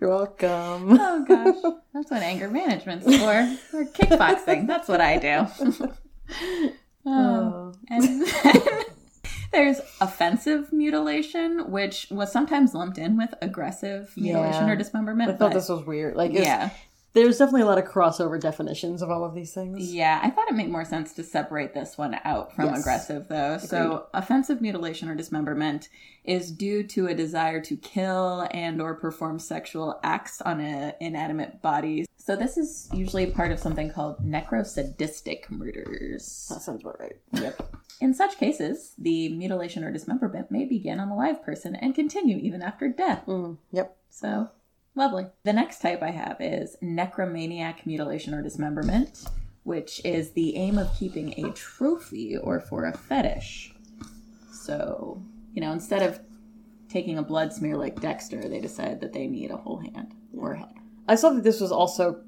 You're 0.00 0.10
welcome. 0.10 0.98
Oh 1.00 1.24
gosh, 1.26 1.56
that's 1.92 2.10
what 2.10 2.22
anger 2.22 2.48
management's 2.50 3.04
for. 3.04 3.32
Or 3.78 3.84
kickboxing. 3.84 4.66
That's 4.66 4.88
what 4.88 5.00
I 5.00 5.18
do. 5.18 6.72
Oh. 7.06 7.12
Oh. 7.12 7.72
And 7.88 8.02
then 8.26 8.84
there's 9.52 9.80
offensive 10.00 10.72
mutilation, 10.72 11.70
which 11.70 12.08
was 12.10 12.32
sometimes 12.32 12.74
lumped 12.74 12.98
in 12.98 13.16
with 13.16 13.32
aggressive 13.40 14.12
mutilation 14.16 14.66
Yeah. 14.66 14.72
or 14.72 14.76
dismemberment. 14.76 15.30
I 15.30 15.34
thought 15.34 15.52
this 15.52 15.68
was 15.68 15.84
weird. 15.84 16.16
Like, 16.16 16.32
yeah, 16.32 16.70
there's 17.14 17.38
definitely 17.38 17.62
a 17.62 17.66
lot 17.66 17.78
of 17.78 17.84
crossover 17.84 18.38
definitions 18.38 19.00
of 19.00 19.10
all 19.10 19.24
of 19.24 19.34
these 19.34 19.54
things. 19.54 19.90
yeah. 19.92 20.20
I 20.22 20.28
thought 20.30 20.48
it 20.50 20.54
made 20.54 20.68
more 20.70 20.84
sense 20.84 21.14
to 21.14 21.22
separate 21.22 21.72
this 21.72 21.96
one 21.96 22.18
out 22.24 22.54
from 22.54 22.66
Yes. 22.66 22.80
aggressive, 22.80 23.28
though. 23.28 23.56
So, 23.58 24.06
offensive 24.12 24.60
mutilation 24.60 25.08
or 25.08 25.14
dismemberment 25.14 25.88
is 26.24 26.50
due 26.50 26.82
to 26.88 27.06
a 27.06 27.14
desire 27.14 27.60
to 27.62 27.76
kill 27.76 28.46
and 28.50 28.82
or 28.82 28.94
perform 28.96 29.38
sexual 29.38 29.98
acts 30.02 30.42
on 30.42 30.60
an 30.60 30.92
inanimate 31.00 31.62
body. 31.62 32.04
So, 32.26 32.34
this 32.34 32.56
is 32.56 32.88
usually 32.92 33.26
part 33.26 33.52
of 33.52 33.60
something 33.60 33.88
called 33.88 34.18
necrosadistic 34.18 35.48
murders. 35.48 36.48
That 36.50 36.60
sounds 36.60 36.82
about 36.82 36.98
right. 36.98 37.14
Yep. 37.30 37.76
In 38.00 38.14
such 38.14 38.36
cases, 38.36 38.94
the 38.98 39.28
mutilation 39.28 39.84
or 39.84 39.92
dismemberment 39.92 40.50
may 40.50 40.64
begin 40.64 40.98
on 40.98 41.10
a 41.10 41.16
live 41.16 41.44
person 41.44 41.76
and 41.76 41.94
continue 41.94 42.38
even 42.38 42.62
after 42.62 42.88
death. 42.88 43.24
Mm, 43.28 43.58
yep. 43.70 43.96
So, 44.10 44.50
lovely. 44.96 45.28
The 45.44 45.52
next 45.52 45.78
type 45.78 46.02
I 46.02 46.10
have 46.10 46.38
is 46.40 46.76
necromaniac 46.82 47.86
mutilation 47.86 48.34
or 48.34 48.42
dismemberment, 48.42 49.24
which 49.62 50.04
is 50.04 50.32
the 50.32 50.56
aim 50.56 50.78
of 50.78 50.92
keeping 50.98 51.32
a 51.44 51.52
trophy 51.52 52.36
or 52.36 52.58
for 52.58 52.86
a 52.86 52.92
fetish. 52.92 53.72
So, 54.50 55.22
you 55.52 55.60
know, 55.60 55.70
instead 55.70 56.02
of 56.02 56.18
taking 56.88 57.18
a 57.18 57.22
blood 57.22 57.52
smear 57.52 57.76
like 57.76 58.00
Dexter, 58.00 58.48
they 58.48 58.58
decide 58.58 59.00
that 59.00 59.12
they 59.12 59.28
need 59.28 59.52
a 59.52 59.56
whole 59.56 59.78
hand 59.78 60.12
or 60.36 60.56
head. 60.56 60.75
I 61.08 61.14
saw 61.14 61.30
that 61.30 61.44
this 61.44 61.60
was 61.60 61.72
also 61.72 62.22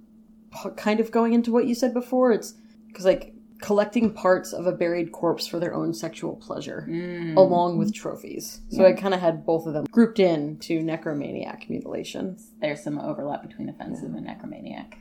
kind 0.76 1.00
of 1.00 1.10
going 1.10 1.32
into 1.32 1.52
what 1.52 1.66
you 1.66 1.74
said 1.74 1.92
before. 1.92 2.32
It's 2.32 2.54
because 2.88 3.04
like 3.04 3.34
collecting 3.60 4.12
parts 4.12 4.52
of 4.52 4.66
a 4.66 4.72
buried 4.72 5.12
corpse 5.12 5.46
for 5.46 5.58
their 5.58 5.74
own 5.74 5.92
sexual 5.92 6.36
pleasure, 6.36 6.86
mm. 6.88 7.36
along 7.36 7.78
with 7.78 7.92
trophies. 7.92 8.60
So 8.70 8.86
I 8.86 8.92
kind 8.92 9.14
of 9.14 9.20
had 9.20 9.44
both 9.44 9.66
of 9.66 9.74
them 9.74 9.86
grouped 9.90 10.20
in 10.20 10.58
to 10.60 10.80
necromaniac 10.80 11.68
mutilation. 11.68 12.38
There's 12.60 12.82
some 12.82 12.98
overlap 12.98 13.42
between 13.42 13.68
offensive 13.68 14.14
and 14.14 14.26
necromaniac. 14.26 14.94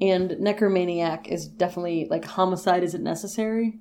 And 0.00 0.30
necromaniac 0.30 1.28
is 1.28 1.46
definitely 1.46 2.06
like 2.08 2.24
homicide 2.24 2.84
isn't 2.84 3.02
necessary. 3.02 3.78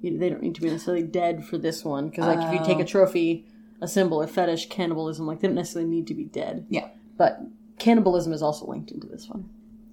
You- 0.00 0.18
They 0.18 0.28
don't 0.28 0.42
need 0.42 0.54
to 0.56 0.60
be 0.60 0.70
necessarily 0.70 1.04
dead 1.04 1.44
for 1.44 1.58
this 1.58 1.84
one 1.84 2.08
because 2.08 2.26
like 2.26 2.46
if 2.46 2.60
you 2.60 2.64
take 2.64 2.78
a 2.78 2.82
oh. 2.82 2.86
trophy, 2.86 3.46
a 3.80 3.88
symbol, 3.88 4.22
a 4.22 4.26
fetish, 4.26 4.68
cannibalism, 4.68 5.26
like 5.26 5.40
they 5.40 5.48
don't 5.48 5.56
necessarily 5.56 5.90
need 5.90 6.06
to 6.06 6.14
be 6.14 6.24
dead. 6.24 6.66
Yeah. 6.68 6.88
But 7.16 7.40
cannibalism 7.82 8.32
is 8.32 8.42
also 8.42 8.64
linked 8.64 8.92
into 8.92 9.08
this 9.08 9.28
one. 9.28 9.50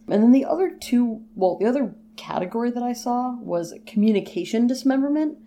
And 0.07 0.21
then 0.21 0.31
the 0.31 0.45
other 0.45 0.69
two, 0.69 1.23
well, 1.35 1.57
the 1.57 1.65
other 1.65 1.95
category 2.17 2.69
that 2.69 2.83
I 2.83 2.93
saw 2.93 3.35
was 3.39 3.73
communication 3.87 4.67
dismemberment. 4.67 5.39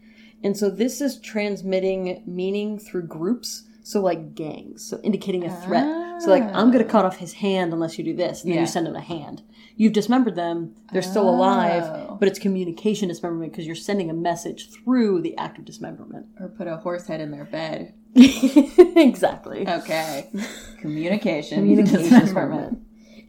And 0.43 0.57
so 0.57 0.69
this 0.69 1.01
is 1.01 1.21
transmitting 1.21 2.21
meaning 2.27 2.81
through 2.81 3.07
groups. 3.07 3.63
So 3.83 4.01
like 4.01 4.35
gangs, 4.35 4.85
so 4.85 5.01
indicating 5.03 5.45
a 5.45 5.61
threat. 5.63 6.23
So 6.23 6.31
like 6.31 6.45
I'm 6.45 6.71
gonna 6.71 6.85
ah. 6.85 6.91
cut 6.91 7.05
off 7.05 7.17
his 7.17 7.33
hand 7.35 7.73
unless 7.73 7.99
you 7.99 8.05
do 8.05 8.15
this, 8.15 8.43
and 8.43 8.51
then 8.51 8.57
Yeah. 8.57 8.61
you 8.63 8.67
send 8.67 8.87
him 8.87 8.95
a 8.95 9.01
hand. 9.01 9.43
You've 9.77 9.93
dismembered 9.93 10.37
them; 10.37 10.75
they're 10.93 11.03
still 11.03 11.29
alive, 11.29 11.83
Oh. 11.85 12.17
but 12.19 12.29
it's 12.29 12.39
communication 12.39 13.09
dismemberment 13.09 13.51
because 13.53 13.67
you're 13.67 13.75
sending 13.75 14.09
a 14.09 14.15
message 14.15 14.71
through 14.71 15.23
the 15.23 15.37
act 15.37 15.59
of 15.59 15.65
dismemberment. 15.65 16.27
Or 16.39 16.49
put 16.49 16.69
a 16.69 16.77
horse 16.77 17.07
head 17.09 17.21
in 17.21 17.33
their 17.33 17.45
bed. 17.45 17.95
exactly. 18.15 19.67
Okay. 19.67 20.31
Communication. 20.79 21.59
Communication 21.59 22.21
dismemberment. 22.21 22.79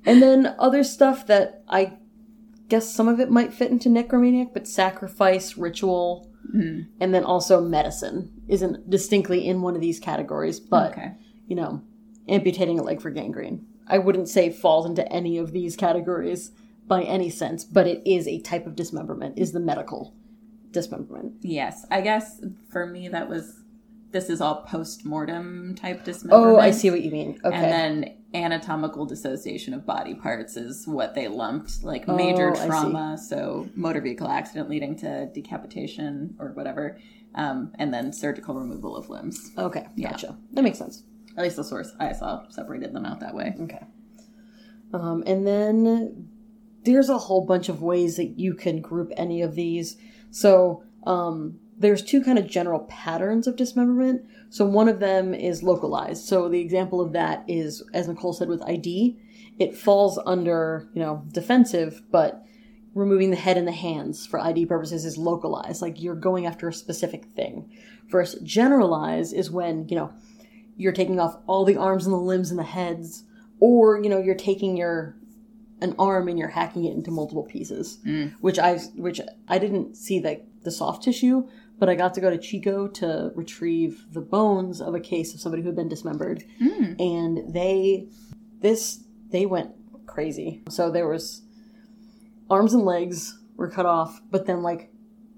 And 0.06 0.22
then 0.22 0.54
other 0.60 0.84
stuff 0.84 1.26
that 1.28 1.64
I 1.68 1.94
guess 2.70 2.94
some 2.94 3.08
of 3.08 3.20
it 3.20 3.30
might 3.30 3.54
fit 3.54 3.72
into 3.72 3.90
necromaniac, 3.90 4.54
but 4.54 4.68
sacrifice, 4.68 5.58
ritual, 5.58 6.30
Mm. 6.54 6.88
and 7.00 7.14
then 7.14 7.24
also 7.24 7.62
medicine 7.62 8.32
isn't 8.48 8.90
distinctly 8.90 9.48
in 9.48 9.62
one 9.62 9.76
of 9.76 9.82
these 9.82 10.00
categories, 10.00 10.60
but 10.60 10.92
Okay. 10.92 11.12
you 11.48 11.56
know, 11.56 11.82
amputating 12.28 12.80
a 12.80 12.84
leg 12.84 13.02
for 13.02 13.12
gangrene. 13.12 13.66
I 13.88 13.98
wouldn't 13.98 14.30
say 14.30 14.50
falls 14.50 14.86
into 14.86 15.10
any 15.12 15.38
of 15.38 15.52
these 15.52 15.76
categories 15.76 16.52
by 16.88 17.04
any 17.04 17.30
sense, 17.30 17.64
but 17.64 17.88
it 17.88 18.02
is 18.06 18.28
a 18.28 18.40
type 18.42 18.68
of 18.68 18.76
dismemberment, 18.76 19.38
is 19.38 19.52
the 19.52 19.60
medical 19.60 20.14
dismemberment. 20.72 21.34
Yes. 21.42 21.86
I 21.92 22.02
guess 22.02 22.42
for 22.72 22.86
me 22.86 23.08
that 23.10 23.30
was 23.30 23.60
this 24.12 24.30
is 24.30 24.42
all 24.42 24.62
post 24.64 25.06
mortem 25.06 25.76
type 25.76 26.04
dismemberment. 26.04 26.58
Oh, 26.58 26.60
I 26.60 26.72
see 26.72 26.92
what 26.92 27.02
you 27.02 27.10
mean. 27.12 27.40
Okay. 27.44 27.56
And 27.56 27.72
then 27.72 28.16
anatomical 28.34 29.06
dissociation 29.06 29.74
of 29.74 29.86
body 29.86 30.16
parts 30.16 30.58
is 30.58 30.88
what 30.88 31.14
they 31.16 31.28
lumped, 31.28 31.84
like 31.84 32.08
major 32.08 32.52
Oh, 32.56 32.60
I 32.60 32.66
trauma, 32.68 33.18
so 33.18 33.70
motor 33.76 34.02
vehicle 34.02 34.28
accident 34.28 34.70
leading 34.70 34.96
to 34.98 35.28
decapitation 35.34 36.36
or 36.40 36.50
whatever, 36.54 36.98
um, 37.36 37.72
and 37.76 37.94
then 37.94 38.12
surgical 38.14 38.56
removal 38.56 38.96
of 38.96 39.10
limbs. 39.10 39.52
okay, 39.58 39.88
Yeah. 39.96 40.12
gotcha. 40.12 40.38
That 40.54 40.64
makes 40.64 40.78
sense. 40.80 41.04
At 41.38 41.44
least 41.44 41.56
the 41.56 41.64
source 41.64 41.92
I 42.00 42.14
saw 42.14 42.48
separated 42.50 42.94
them 42.94 43.06
out 43.06 43.20
that 43.22 43.34
way. 43.36 43.56
Okay. 43.62 43.84
Um, 44.94 45.24
and 45.26 45.46
then 45.48 46.30
there's 46.84 47.10
a 47.10 47.18
whole 47.18 47.46
bunch 47.46 47.70
of 47.70 47.82
ways 47.82 48.18
that 48.18 48.38
you 48.40 48.54
can 48.54 48.82
group 48.82 49.12
any 49.18 49.42
of 49.42 49.56
these. 49.56 49.98
So 50.30 50.84
um, 51.06 51.60
there's 51.78 52.04
two 52.04 52.24
kind 52.24 52.38
of 52.38 52.48
general 52.48 52.82
patterns 52.82 53.48
of 53.48 53.56
dismemberment. 53.56 54.26
So 54.50 54.66
one 54.66 54.88
of 54.88 55.00
them 55.00 55.34
is 55.34 55.64
localized. 55.64 56.26
So 56.26 56.48
the 56.48 56.60
example 56.60 57.02
of 57.02 57.14
that 57.14 57.44
is, 57.48 57.84
as 57.94 58.08
Nicole 58.08 58.34
said, 58.34 58.48
with 58.48 58.62
ID, 58.64 59.20
it 59.60 59.76
falls 59.76 60.20
under 60.26 60.90
you 60.94 61.02
know 61.02 61.24
defensive, 61.32 62.02
but 62.12 62.44
removing 62.94 63.32
the 63.32 63.36
head 63.36 63.58
and 63.58 63.68
the 63.68 63.72
hands 63.72 64.26
for 64.26 64.40
ID 64.40 64.66
purposes 64.68 65.06
is 65.06 65.18
localized. 65.18 65.82
Like 65.82 66.02
you're 66.02 66.16
going 66.16 66.46
after 66.46 66.68
a 66.68 66.74
specific 66.74 67.26
thing. 67.26 67.72
Versus 68.10 68.42
generalize 68.44 69.34
is 69.34 69.50
when 69.50 69.88
you 69.90 69.96
know 69.96 70.14
you're 70.76 70.92
taking 70.92 71.20
off 71.20 71.38
all 71.48 71.66
the 71.66 71.78
arms 71.78 72.06
and 72.06 72.14
the 72.14 72.20
limbs 72.20 72.52
and 72.52 72.60
the 72.60 72.64
heads, 72.64 73.24
or 73.60 74.02
you 74.02 74.10
know 74.10 74.20
you're 74.20 74.36
taking 74.36 74.78
your 74.78 75.16
an 75.82 75.96
arm 76.00 76.28
and 76.28 76.40
you're 76.40 76.50
hacking 76.50 76.86
it 76.86 76.94
into 76.94 77.12
multiple 77.12 77.44
pieces. 77.44 78.00
Mm. 78.06 78.34
Which 78.42 78.60
I 78.60 78.78
which 78.96 79.20
I 79.48 79.58
didn't 79.58 79.96
see 79.96 80.22
like 80.22 80.46
the 80.64 80.72
soft 80.72 81.04
tissue, 81.04 81.48
but 81.84 81.90
I 81.90 81.96
got 81.96 82.14
to 82.14 82.22
go 82.22 82.30
to 82.30 82.38
Chico 82.38 82.88
to 82.88 83.34
retrieve 83.36 84.06
the 84.14 84.22
bones 84.22 84.80
of 84.80 84.96
a 84.96 85.02
case 85.02 85.34
of 85.34 85.42
somebody 85.42 85.62
who 85.64 85.68
had 85.68 85.76
been 85.76 85.90
dismembered, 85.90 86.46
hmm. 86.58 86.94
and 86.98 87.54
they 87.54 88.08
this 88.62 89.04
they 89.32 89.46
went 89.46 89.72
crazy. 90.06 90.64
So 90.70 90.90
there 90.90 91.10
was 91.10 91.42
arms 92.50 92.74
and 92.74 92.86
legs 92.86 93.38
were 93.58 93.70
cut 93.70 93.86
off, 93.86 94.22
but 94.32 94.46
then 94.46 94.64
like 94.64 94.94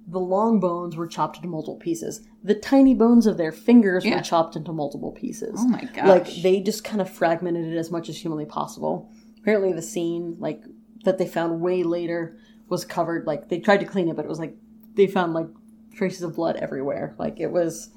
the 0.07 0.19
long 0.19 0.59
bones 0.59 0.95
were 0.95 1.07
chopped 1.07 1.37
into 1.37 1.47
multiple 1.47 1.77
pieces. 1.77 2.21
The 2.43 2.53
tiny 2.53 2.93
bones 2.93 3.25
of 3.25 3.37
their 3.37 3.51
fingers 3.51 4.05
Yeah. 4.05 4.17
were 4.17 4.21
chopped 4.21 4.55
into 4.55 4.71
multiple 4.71 5.13
pieces. 5.13 5.55
Oh 5.57 5.67
my 5.67 5.85
gosh. 5.95 6.07
Like 6.07 6.27
they 6.43 6.59
just 6.59 6.83
kind 6.83 7.01
of 7.01 7.09
fragmented 7.09 7.73
it 7.73 7.75
as 7.75 7.89
much 7.89 8.07
as 8.07 8.21
humanly 8.21 8.45
possible. 8.45 9.09
Apparently, 9.39 9.73
the 9.73 9.81
scene 9.81 10.35
like 10.37 10.61
that 11.05 11.17
they 11.17 11.25
found 11.25 11.59
way 11.59 11.81
later 11.81 12.37
was 12.69 12.85
covered. 12.85 13.25
Like 13.25 13.49
they 13.49 13.57
tried 13.57 13.79
to 13.79 13.87
clean 13.87 14.09
it, 14.09 14.15
but 14.15 14.25
it 14.25 14.29
was 14.29 14.37
like 14.37 14.55
they 14.93 15.07
found 15.07 15.33
like 15.33 15.47
traces 15.95 16.21
of 16.21 16.35
blood 16.35 16.57
everywhere. 16.57 17.15
Like 17.17 17.39
it 17.39 17.51
was, 17.51 17.89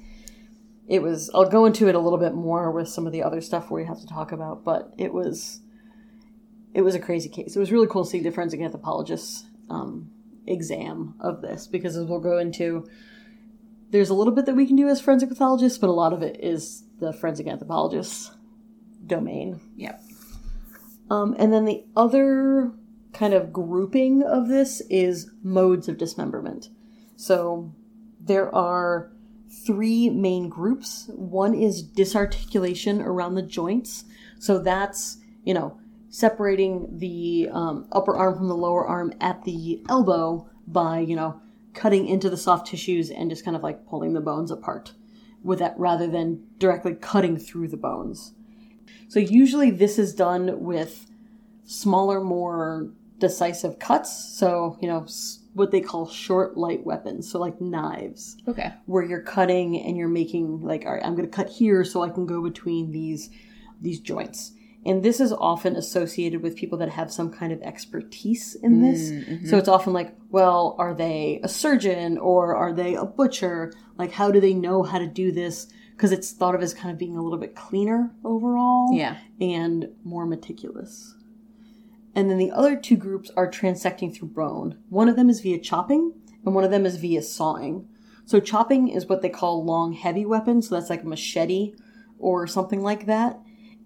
it 0.87 1.01
was. 1.01 1.29
I'll 1.33 1.49
go 1.49 1.65
into 1.65 1.87
it 1.87 1.95
a 1.95 1.99
little 1.99 2.19
bit 2.19 2.33
more 2.33 2.71
with 2.71 2.89
some 2.89 3.05
of 3.05 3.11
the 3.13 3.23
other 3.23 3.41
stuff 3.41 3.69
we 3.69 3.85
have 3.85 3.99
to 3.99 4.07
talk 4.07 4.31
about, 4.31 4.63
but 4.63 4.93
it 4.97 5.13
was, 5.13 5.61
it 6.73 6.81
was 6.81 6.95
a 6.95 6.99
crazy 6.99 7.29
case. 7.29 7.55
It 7.55 7.59
was 7.59 7.71
really 7.71 7.87
cool 7.87 8.05
seeing 8.05 8.23
the 8.23 8.31
forensic 8.31 8.59
anthropologist's 8.59 9.45
um, 9.69 10.11
exam 10.47 11.15
of 11.19 11.41
this 11.41 11.67
because 11.67 11.95
as 11.95 12.05
we'll 12.05 12.19
go 12.19 12.37
into, 12.37 12.87
there's 13.91 14.09
a 14.09 14.13
little 14.13 14.33
bit 14.33 14.45
that 14.45 14.55
we 14.55 14.67
can 14.67 14.75
do 14.75 14.87
as 14.87 15.01
forensic 15.01 15.29
pathologists, 15.29 15.77
but 15.77 15.89
a 15.89 15.93
lot 15.93 16.13
of 16.13 16.21
it 16.21 16.39
is 16.43 16.83
the 16.99 17.13
forensic 17.13 17.47
anthropologist's 17.47 18.31
domain. 19.05 19.59
Yep. 19.77 20.01
Um, 21.09 21.35
and 21.39 21.51
then 21.51 21.65
the 21.65 21.83
other 21.95 22.71
kind 23.13 23.33
of 23.33 23.51
grouping 23.51 24.23
of 24.23 24.47
this 24.47 24.81
is 24.89 25.31
modes 25.43 25.87
of 25.87 25.97
dismemberment. 25.97 26.69
So 27.15 27.73
there 28.19 28.53
are 28.53 29.11
three 29.65 30.09
main 30.09 30.49
groups. 30.49 31.09
One 31.15 31.53
is 31.53 31.81
disarticulation 31.81 33.01
around 33.01 33.35
the 33.35 33.41
joints. 33.41 34.05
So 34.39 34.59
that's, 34.59 35.17
you 35.43 35.53
know, 35.53 35.79
separating 36.09 36.97
the 36.99 37.49
um, 37.51 37.87
upper 37.91 38.15
arm 38.15 38.37
from 38.37 38.47
the 38.47 38.55
lower 38.55 38.85
arm 38.85 39.13
at 39.21 39.43
the 39.43 39.81
elbow 39.89 40.49
by, 40.67 40.99
you 40.99 41.15
know, 41.15 41.41
cutting 41.73 42.07
into 42.07 42.29
the 42.29 42.37
soft 42.37 42.67
tissues 42.67 43.09
and 43.09 43.29
just 43.29 43.45
kind 43.45 43.55
of 43.55 43.63
like 43.63 43.85
pulling 43.87 44.13
the 44.13 44.21
bones 44.21 44.51
apart 44.51 44.93
with 45.43 45.59
that 45.59 45.73
rather 45.77 46.07
than 46.07 46.43
directly 46.57 46.93
cutting 46.95 47.37
through 47.37 47.67
the 47.67 47.77
bones. 47.77 48.33
So 49.07 49.19
usually 49.19 49.71
this 49.71 49.97
is 49.97 50.13
done 50.13 50.61
with 50.61 51.05
smaller, 51.63 52.21
more 52.21 52.91
decisive 53.19 53.79
cuts. 53.79 54.37
So, 54.37 54.77
you 54.81 54.87
know, 54.87 55.05
what 55.53 55.71
they 55.71 55.81
call 55.81 56.07
short, 56.07 56.57
light 56.57 56.85
weapons. 56.85 57.29
So, 57.31 57.39
like 57.39 57.59
knives, 57.59 58.37
Okay. 58.47 58.71
where 58.85 59.03
you're 59.03 59.21
cutting 59.21 59.79
and 59.79 59.97
you're 59.97 60.07
making 60.07 60.61
like, 60.61 60.85
all 60.85 60.93
right, 60.93 61.05
I'm 61.05 61.15
going 61.15 61.29
to 61.29 61.35
cut 61.35 61.49
here 61.49 61.83
so 61.83 62.01
I 62.03 62.09
can 62.09 62.25
go 62.25 62.41
between 62.43 62.91
these 62.91 63.29
these 63.81 63.99
joints. 63.99 64.51
And 64.85 65.03
this 65.03 65.19
is 65.19 65.33
often 65.33 65.75
associated 65.75 66.41
with 66.41 66.55
people 66.55 66.77
that 66.79 66.89
have 66.89 67.11
some 67.11 67.31
kind 67.31 67.51
of 67.51 67.61
expertise 67.61 68.55
in 68.55 68.79
mm, 68.79 68.81
this. 68.91 69.11
Mm-hmm. 69.11 69.47
So 69.47 69.57
it's 69.57 69.67
often 69.67 69.91
like, 69.93 70.15
well, 70.29 70.75
are 70.79 70.93
they 70.93 71.41
a 71.43 71.49
surgeon 71.49 72.17
or 72.17 72.55
are 72.55 72.73
they 72.73 72.95
a 72.95 73.05
butcher? 73.05 73.73
Like, 73.97 74.11
how 74.11 74.31
do 74.31 74.39
they 74.39 74.53
know 74.53 74.83
how 74.83 74.97
to 74.97 75.07
do 75.07 75.31
this? 75.33 75.67
Because 75.91 76.13
it's 76.13 76.31
thought 76.31 76.55
of 76.55 76.61
as 76.61 76.73
kind 76.73 76.91
of 76.91 76.97
being 76.97 77.17
a 77.17 77.21
little 77.21 77.37
bit 77.37 77.55
cleaner 77.55 78.11
overall 78.23 78.93
Yeah. 78.93 79.17
and 79.41 79.89
more 80.05 80.25
meticulous. 80.25 81.13
And 82.19 82.29
then 82.29 82.37
the 82.37 82.51
other 82.51 82.75
two 82.75 82.97
groups 82.97 83.31
are 83.37 83.49
transecting 83.49 84.13
through 84.13 84.27
bone. 84.27 84.77
One 84.89 85.07
of 85.07 85.15
them 85.15 85.29
is 85.29 85.39
via 85.39 85.57
chopping, 85.57 86.11
and 86.43 86.53
one 86.53 86.65
of 86.65 86.69
them 86.69 86.85
is 86.85 86.97
via 86.97 87.21
sawing. 87.21 87.87
So 88.25 88.41
chopping 88.41 88.89
is 88.89 89.05
what 89.07 89.21
they 89.21 89.29
call 89.29 89.63
long, 89.63 89.93
heavy 89.93 90.25
weapons. 90.25 90.67
So 90.67 90.75
that's 90.75 90.89
like 90.89 91.03
a 91.03 91.07
machete 91.07 91.75
or 92.17 92.45
something 92.45 92.81
like 92.81 93.05
that. 93.05 93.39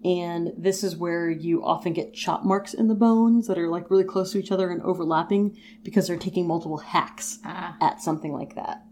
And 0.04 0.52
this 0.58 0.82
is 0.82 0.96
where 0.96 1.30
you 1.30 1.64
often 1.64 1.92
get 1.92 2.12
chop 2.12 2.44
marks 2.44 2.74
in 2.74 2.88
the 2.88 2.96
bones 2.96 3.46
that 3.46 3.56
are 3.56 3.68
like 3.68 3.88
really 3.88 4.02
close 4.02 4.32
to 4.32 4.38
each 4.38 4.50
other 4.50 4.68
and 4.68 4.82
overlapping 4.82 5.56
because 5.84 6.08
they're 6.08 6.16
taking 6.16 6.44
multiple 6.48 6.78
hacks 6.78 7.38
Ah. 7.44 7.76
at 7.80 8.02
something 8.02 8.32
like 8.32 8.56
that. 8.56 8.84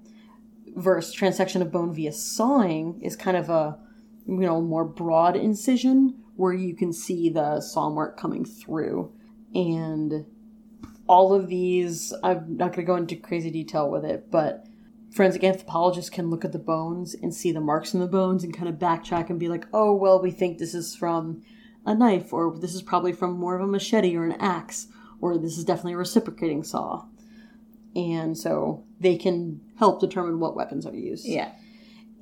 Versus 0.77 1.17
transection 1.17 1.63
of 1.63 1.73
bone 1.73 1.93
via 1.93 2.13
sawing 2.13 3.01
is 3.03 3.17
kind 3.17 3.37
of 3.37 3.51
a 3.51 3.77
you 4.25 4.37
know 4.39 4.61
more 4.61 4.85
broad 4.85 5.35
incision 5.35 6.15
where 6.37 6.53
you 6.53 6.77
can 6.77 6.93
see 6.93 7.29
the 7.29 7.61
saw 7.61 7.91
mark 7.91 8.17
coming 8.17 8.45
through. 8.45 9.13
And 9.55 10.27
all 11.07 11.35
of 11.35 11.49
these, 11.49 12.13
I'm 12.23 12.57
not 12.57 12.73
going 12.73 12.87
to 12.87 12.91
go 12.91 12.97
into 12.97 13.17
crazy 13.17 13.51
detail 13.51 13.91
with 13.91 14.05
it, 14.05 14.31
but 14.31 14.67
forensic 15.11 15.45
anthropologists 15.45 16.09
can 16.09 16.31
look 16.31 16.45
at 16.45 16.53
the 16.53 16.59
bones 16.59 17.15
and 17.15 17.35
see 17.35 17.53
the 17.53 17.61
marks 17.61 17.93
in 17.93 18.01
the 18.01 18.07
bones 18.07 18.45
and 18.45 18.57
kind 18.57 18.69
of 18.69 18.77
backtrack 18.77 19.29
and 19.29 19.39
be 19.39 19.49
like, 19.49 19.67
oh, 19.73 19.95
well, 19.95 20.23
we 20.23 20.31
think 20.31 20.57
this 20.59 20.75
is 20.75 20.97
from 20.97 21.43
a 21.85 21.95
knife, 21.95 22.33
or 22.33 22.57
this 22.59 22.75
is 22.75 22.81
probably 22.81 23.13
from 23.13 23.39
more 23.39 23.57
of 23.57 23.61
a 23.61 23.67
machete 23.67 24.17
or 24.17 24.25
an 24.25 24.41
axe, 24.41 24.87
or 25.21 25.37
this 25.37 25.59
is 25.59 25.65
definitely 25.65 25.93
a 25.93 25.99
reciprocating 25.99 26.63
saw. 26.63 27.05
and 27.95 28.37
so 28.39 28.85
they 29.01 29.17
can 29.17 29.61
help 29.79 30.01
determine 30.01 30.41
what 30.41 30.57
weapons 30.57 30.87
are 30.87 30.95
used. 30.95 31.27
Yeah. 31.27 31.53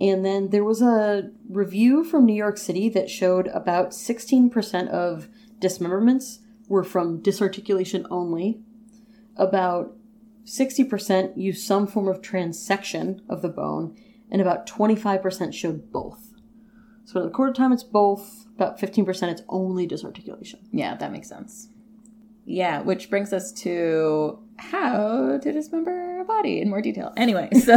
And 0.00 0.24
then 0.24 0.48
there 0.48 0.64
was 0.64 0.80
a 0.80 1.30
review 1.48 2.04
from 2.04 2.24
New 2.24 2.34
York 2.34 2.56
City 2.56 2.88
that 2.90 3.10
showed 3.10 3.48
about 3.48 3.90
16% 3.90 4.88
of 4.88 5.28
dismemberments 5.58 6.38
were 6.70 6.84
from 6.84 7.20
disarticulation 7.20 8.06
only. 8.10 8.60
About 9.36 9.92
60% 10.44 11.36
used 11.36 11.66
some 11.66 11.86
form 11.86 12.08
of 12.08 12.22
transection 12.22 13.20
of 13.28 13.42
the 13.42 13.48
bone, 13.48 13.96
and 14.30 14.40
about 14.40 14.66
25% 14.66 15.52
showed 15.52 15.92
both. 15.92 16.28
So, 17.04 17.20
at 17.20 17.26
a 17.26 17.30
quarter 17.30 17.52
time, 17.52 17.72
it's 17.72 17.82
both. 17.82 18.46
About 18.54 18.78
15% 18.78 19.28
it's 19.28 19.42
only 19.48 19.86
disarticulation. 19.86 20.60
Yeah, 20.70 20.94
that 20.96 21.12
makes 21.12 21.28
sense. 21.28 21.68
Yeah, 22.44 22.82
which 22.82 23.10
brings 23.10 23.32
us 23.32 23.52
to 23.62 24.38
how 24.56 25.38
to 25.38 25.52
dismember 25.52 26.20
a 26.20 26.24
body 26.24 26.60
in 26.60 26.68
more 26.68 26.82
detail. 26.82 27.12
Anyway, 27.16 27.48
so, 27.64 27.76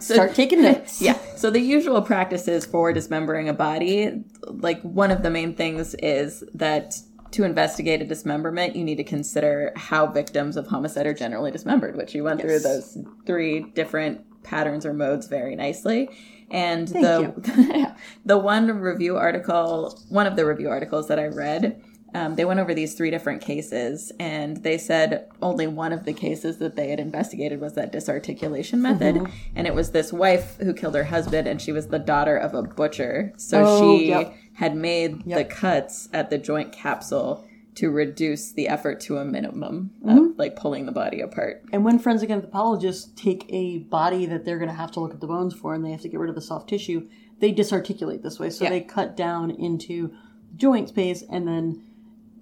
so 0.00 0.14
Start 0.14 0.34
taking 0.34 0.62
notes. 0.62 1.00
yeah. 1.02 1.18
So 1.36 1.50
the 1.50 1.60
usual 1.60 2.02
practices 2.02 2.66
for 2.66 2.92
dismembering 2.92 3.48
a 3.48 3.54
body, 3.54 4.22
like 4.46 4.82
one 4.82 5.10
of 5.10 5.22
the 5.22 5.30
main 5.30 5.54
things 5.54 5.94
is 5.94 6.44
that 6.54 6.98
to 7.32 7.44
investigate 7.44 8.00
a 8.00 8.04
dismemberment, 8.04 8.76
you 8.76 8.84
need 8.84 8.96
to 8.96 9.04
consider 9.04 9.72
how 9.76 10.06
victims 10.06 10.56
of 10.56 10.66
homicide 10.66 11.06
are 11.06 11.14
generally 11.14 11.50
dismembered, 11.50 11.96
which 11.96 12.14
you 12.14 12.24
went 12.24 12.40
through 12.40 12.60
those 12.60 12.98
three 13.26 13.60
different 13.74 14.42
patterns 14.42 14.84
or 14.86 14.92
modes 14.92 15.26
very 15.28 15.56
nicely. 15.56 16.08
And 16.50 16.88
the 16.88 17.94
the 18.24 18.38
one 18.38 18.66
review 18.80 19.16
article, 19.16 19.98
one 20.10 20.26
of 20.26 20.36
the 20.36 20.44
review 20.44 20.68
articles 20.68 21.08
that 21.08 21.18
I 21.18 21.26
read, 21.26 21.82
um, 22.14 22.34
they 22.34 22.44
went 22.44 22.60
over 22.60 22.74
these 22.74 22.92
three 22.94 23.10
different 23.10 23.40
cases, 23.40 24.12
and 24.20 24.58
they 24.58 24.76
said 24.76 25.30
only 25.40 25.66
one 25.66 25.92
of 25.94 26.04
the 26.04 26.12
cases 26.12 26.58
that 26.58 26.76
they 26.76 26.90
had 26.90 27.00
investigated 27.00 27.58
was 27.58 27.72
that 27.72 27.90
disarticulation 27.90 28.82
method, 28.82 29.14
Mm-hmm. 29.14 29.32
and 29.56 29.66
it 29.66 29.74
was 29.74 29.92
this 29.92 30.12
wife 30.12 30.58
who 30.58 30.74
killed 30.74 30.94
her 30.94 31.04
husband, 31.04 31.48
and 31.48 31.62
she 31.62 31.72
was 31.72 31.86
the 31.88 31.98
daughter 31.98 32.36
of 32.36 32.52
a 32.52 32.62
butcher, 32.62 33.32
so 33.38 33.64
Oh, 33.66 33.98
she 33.98 34.08
yep. 34.08 34.34
Had 34.54 34.76
made 34.76 35.24
the 35.24 35.44
cuts 35.44 36.08
at 36.12 36.30
the 36.30 36.38
joint 36.38 36.72
capsule 36.72 37.44
to 37.74 37.90
reduce 37.90 38.52
the 38.52 38.68
effort 38.68 39.00
to 39.00 39.16
a 39.16 39.24
minimum 39.24 39.90
Mm-hmm. 40.04 40.18
of 40.32 40.38
like 40.38 40.56
pulling 40.56 40.84
the 40.86 40.92
body 40.92 41.20
apart. 41.20 41.62
And 41.72 41.84
when 41.84 41.98
forensic 41.98 42.28
anthropologists 42.28 43.10
take 43.16 43.46
a 43.48 43.78
body 43.78 44.26
that 44.26 44.44
they're 44.44 44.58
going 44.58 44.68
to 44.68 44.74
have 44.76 44.90
to 44.92 45.00
look 45.00 45.14
at 45.14 45.20
the 45.20 45.26
bones 45.26 45.54
for 45.54 45.72
and 45.74 45.82
they 45.84 45.90
have 45.90 46.02
to 46.02 46.08
get 46.08 46.20
rid 46.20 46.28
of 46.28 46.34
the 46.34 46.42
soft 46.42 46.68
tissue, 46.68 47.08
they 47.40 47.50
disarticulate 47.50 48.22
this 48.22 48.38
way. 48.38 48.50
So 48.50 48.64
Yeah. 48.64 48.70
they 48.70 48.80
cut 48.82 49.16
down 49.16 49.50
into 49.50 50.12
joint 50.56 50.90
space 50.90 51.24
and 51.30 51.48
then 51.48 51.82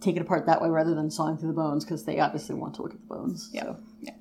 take 0.01 0.17
it 0.17 0.23
apart 0.23 0.47
that 0.47 0.61
way 0.61 0.69
rather 0.69 0.95
than 0.97 1.11
sawing 1.11 1.37
through 1.37 1.49
the 1.49 1.55
bones 1.55 1.85
because 1.85 2.05
they 2.07 2.19
obviously 2.19 2.57
want 2.57 2.75
to 2.75 2.83
look 2.83 2.95
at 2.95 3.01
the 3.01 3.15
bones. 3.15 3.51
Yeah. 3.53 3.75
Yeah. 4.01 4.15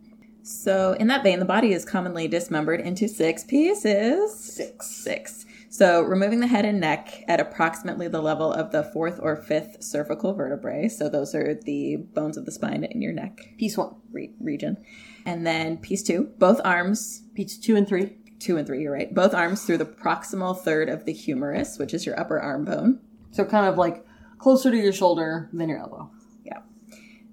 So, 0.44 0.94
in 1.00 1.08
that 1.08 1.22
vein, 1.24 1.40
the 1.40 1.46
body 1.46 1.74
is 1.74 1.86
commonly 1.86 2.28
dismembered 2.28 2.82
into 2.82 3.08
six 3.08 3.44
pieces. 3.44 4.34
Six. 4.40 4.88
Six. 4.90 5.46
So, 5.72 6.02
removing 6.02 6.40
the 6.40 6.48
head 6.48 6.66
and 6.66 6.80
neck 6.80 7.24
at 7.28 7.40
approximately 7.40 8.08
the 8.08 8.22
level 8.22 8.52
of 8.52 8.72
the 8.72 8.84
fourth 8.84 9.20
or 9.22 9.36
fifth 9.36 9.84
cervical 9.84 10.34
vertebrae. 10.34 10.88
So, 10.88 11.10
those 11.10 11.36
are 11.36 11.54
the 11.54 11.98
bones 11.98 12.38
of 12.38 12.46
the 12.46 12.52
spine 12.52 12.84
in 12.84 13.02
your 13.04 13.14
neck 13.14 13.38
Piece 13.58 13.78
one, 13.78 13.96
re- 14.12 14.34
region. 14.40 14.78
And 15.26 15.46
then 15.46 15.78
piece 15.78 16.02
two, 16.02 16.32
both 16.40 16.60
arms, 16.66 17.22
piece 17.36 17.56
two 17.58 17.76
and 17.76 17.88
three. 17.88 18.18
two 18.40 18.58
and 18.58 18.66
three, 18.66 18.82
you're 18.82 18.94
right, 18.94 19.14
both 19.14 19.34
arms 19.36 19.64
through 19.64 19.78
the 19.78 19.86
proximal 19.86 20.58
third 20.58 20.90
of 20.90 21.06
the 21.06 21.14
humerus, 21.14 21.78
which 21.78 21.94
is 21.94 22.06
your 22.06 22.20
upper 22.20 22.40
arm 22.40 22.66
bone. 22.66 23.00
So 23.32 23.46
kind 23.46 23.68
of 23.68 23.78
like 23.78 24.04
closer 24.40 24.72
to 24.72 24.78
your 24.78 24.94
shoulder 24.94 25.50
than 25.54 25.70
your 25.70 25.78
elbow. 25.80 26.10
Yeah. 26.44 26.62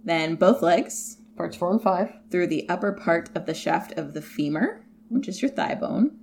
Then 0.05 0.35
both 0.35 0.61
legs, 0.61 1.19
Parts 1.37 1.57
four 1.57 1.71
and 1.71 1.83
five. 1.83 2.13
through 2.31 2.49
the 2.49 2.69
upper 2.69 2.93
part 2.93 3.31
of 3.35 3.47
the 3.47 3.55
shaft 3.55 3.93
of 3.93 4.13
the 4.15 4.21
femur, 4.23 4.85
which 5.09 5.29
is 5.29 5.41
your 5.41 5.51
thigh 5.51 5.75
bone, 5.75 6.19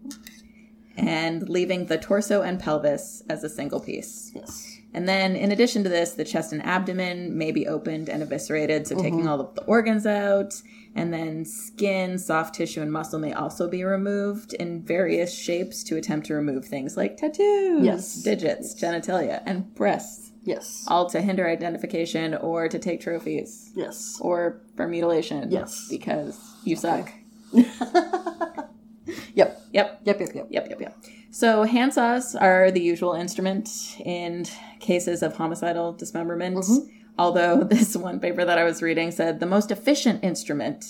and 0.97 1.49
leaving 1.49 1.85
the 1.85 1.97
torso 1.97 2.41
and 2.41 2.59
pelvis 2.59 3.23
as 3.29 3.43
a 3.43 3.49
single 3.49 3.79
piece. 3.79 4.31
Yes. 4.35 4.77
And 4.93 5.09
then, 5.09 5.35
in 5.35 5.51
addition 5.51 5.83
to 5.83 5.89
this, 5.89 6.11
the 6.11 6.23
chest 6.23 6.53
and 6.53 6.63
abdomen 6.63 7.35
may 7.35 7.51
be 7.51 7.67
opened 7.67 8.09
and 8.09 8.21
eviscerated, 8.21 8.85
so 8.85 8.95
taking 8.95 9.21
mm-hmm. 9.21 9.27
all 9.27 9.41
of 9.41 9.55
the 9.55 9.63
organs 9.63 10.05
out. 10.05 10.61
And 10.95 11.11
then, 11.11 11.45
skin, 11.45 12.19
soft 12.19 12.53
tissue, 12.53 12.81
and 12.81 12.91
muscle 12.91 13.17
may 13.17 13.33
also 13.33 13.67
be 13.67 13.83
removed 13.83 14.53
in 14.53 14.83
various 14.83 15.33
shapes 15.33 15.83
to 15.85 15.97
attempt 15.97 16.27
to 16.27 16.35
remove 16.35 16.65
things 16.65 16.95
like 16.95 17.17
tattoos, 17.17 17.83
Yes. 17.83 18.21
digits, 18.21 18.75
genitalia, 18.79 19.41
and 19.47 19.73
breasts, 19.73 20.31
Yes. 20.43 20.85
all 20.87 21.09
to 21.09 21.21
hinder 21.21 21.47
identification 21.47 22.35
or 22.35 22.69
to 22.69 22.77
take 22.77 23.01
trophies 23.01 23.71
Yes. 23.75 24.19
or 24.21 24.61
for 24.75 24.87
mutilation. 24.87 25.49
Yes. 25.49 25.87
Because 25.89 26.37
you 26.63 26.75
suck. 26.75 27.11
Yep. 29.35 29.61
Yep. 29.73 30.01
Yep. 30.05 30.19
Yep. 30.19 30.29
Yep. 30.35 30.47
Yep, 30.49 30.69
yep, 30.69 30.81
yep. 30.81 30.97
So 31.31 31.65
handsaws 31.65 32.39
are 32.39 32.71
the 32.71 32.79
usual 32.81 33.13
instrument 33.13 33.69
in 33.99 34.45
cases 34.79 35.23
of 35.23 35.35
homicidal 35.35 35.93
dismemberment. 35.93 36.57
Mm-hmm. 36.57 36.87
Although 37.17 37.63
this 37.69 37.95
one 37.95 38.19
paper 38.19 38.45
that 38.45 38.57
I 38.57 38.63
was 38.63 38.81
reading 38.81 39.11
said 39.11 39.39
the 39.39 39.45
most 39.45 39.71
efficient 39.71 40.23
instrument 40.23 40.85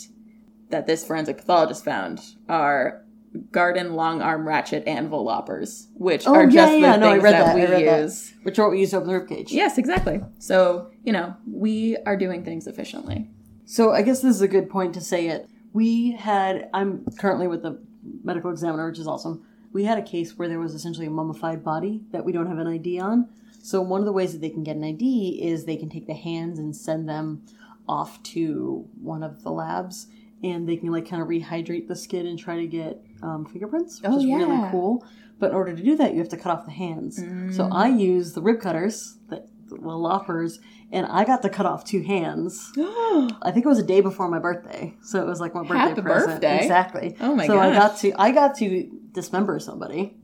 that 0.69 0.85
this 0.87 1.05
forensic 1.05 1.37
pathologist 1.37 1.85
found 1.85 2.19
are 2.49 3.03
garden 3.51 3.93
long 3.95 4.21
arm 4.21 4.47
ratchet 4.47 4.85
anvil 4.87 5.23
loppers, 5.23 5.87
which 5.95 6.27
Oh, 6.27 6.35
are 6.35 6.43
yeah, 6.43 6.49
just 6.49 6.79
yeah, 6.79 6.91
the 6.93 6.97
no, 6.97 7.11
things 7.11 7.23
that, 7.23 7.31
that, 7.45 7.55
we 7.55 7.61
read 7.61 7.87
that. 7.87 8.01
use. 8.03 8.33
Which 8.43 8.59
are 8.59 8.63
what 8.65 8.71
we 8.71 8.79
use 8.81 8.91
to 8.91 8.97
open 8.97 9.07
the 9.09 9.13
ribcage. 9.13 9.47
Yes, 9.49 9.77
exactly. 9.77 10.21
So, 10.39 10.91
you 11.03 11.13
know, 11.13 11.35
we 11.49 11.97
are 12.05 12.15
doing 12.17 12.43
things 12.43 12.67
efficiently. 12.67 13.29
So 13.65 13.91
I 13.91 14.01
guess 14.01 14.21
this 14.21 14.35
is 14.35 14.41
a 14.41 14.47
good 14.47 14.69
point 14.69 14.93
to 14.95 15.01
say 15.01 15.27
it. 15.29 15.47
We 15.73 16.11
had 16.11 16.69
I'm 16.73 17.05
currently 17.17 17.47
with 17.47 17.63
the 17.63 17.81
medical 18.23 18.51
examiner, 18.51 18.87
which 18.89 18.99
is 18.99 19.07
awesome. 19.07 19.45
We 19.71 19.85
had 19.85 19.97
a 19.97 20.03
case 20.03 20.37
where 20.37 20.47
there 20.47 20.59
was 20.59 20.73
essentially 20.75 21.07
a 21.07 21.11
mummified 21.11 21.63
body 21.63 22.01
that 22.11 22.23
we 22.25 22.31
don't 22.31 22.47
have 22.47 22.59
an 22.59 22.67
ID 22.67 22.99
on. 22.99 23.29
So 23.61 23.81
one 23.81 24.01
of 24.01 24.05
the 24.05 24.11
ways 24.11 24.33
that 24.33 24.41
they 24.41 24.49
can 24.49 24.63
get 24.63 24.75
an 24.75 24.83
ID 24.83 25.39
is 25.41 25.65
they 25.65 25.77
can 25.77 25.89
take 25.89 26.05
the 26.05 26.13
hands 26.13 26.59
and 26.59 26.75
send 26.75 27.07
them 27.09 27.43
off 27.87 28.21
to 28.23 28.85
one 29.01 29.23
of 29.23 29.43
the 29.43 29.51
labs, 29.51 30.07
and 30.43 30.67
they 30.67 30.75
can 30.77 30.91
like 30.91 31.07
kind 31.09 31.21
of 31.21 31.27
rehydrate 31.27 31.87
the 31.87 31.95
skin 31.95 32.27
and 32.27 32.37
try 32.37 32.57
to 32.57 32.67
get 32.67 33.01
um, 33.21 33.45
fingerprints, 33.45 34.01
which 34.01 34.11
Oh, 34.11 34.17
is 34.17 34.25
really 34.25 34.69
cool. 34.71 35.05
But 35.39 35.49
in 35.51 35.55
order 35.55 35.75
to 35.75 35.81
do 35.83 35.95
that, 35.97 36.13
you 36.13 36.19
have 36.19 36.29
to 36.29 36.37
cut 36.37 36.51
off 36.57 36.65
the 36.65 36.71
hands. 36.71 37.17
So 37.55 37.67
I 37.71 37.87
use 37.87 38.33
the 38.33 38.41
rib 38.41 38.61
cutters, 38.61 39.17
the, 39.29 39.45
the 39.67 39.75
loppers, 39.77 40.59
and 40.93 41.05
I 41.07 41.25
got 41.25 41.41
to 41.41 41.49
cut 41.49 41.65
off 41.65 41.83
two 41.83 42.01
hands. 42.03 42.71
I 42.77 43.51
think 43.51 43.65
it 43.65 43.69
was 43.69 43.79
a 43.79 43.83
day 43.83 43.99
before 43.99 44.29
my 44.29 44.39
birthday, 44.39 44.93
so 45.01 45.19
it 45.21 45.25
was 45.25 45.41
like 45.41 45.53
my 45.53 45.61
birthday 45.63 45.77
Happy 45.77 46.01
present. 46.01 46.31
birthday. 46.41 46.59
Exactly. 46.61 47.15
Oh 47.19 47.35
my 47.35 47.47
god! 47.47 47.53
So 47.53 47.59
I 47.59 47.73
got 47.73 47.97
to 47.97 48.13
I 48.21 48.31
got 48.31 48.55
to 48.59 48.89
dismember 49.11 49.59
somebody 49.59 50.15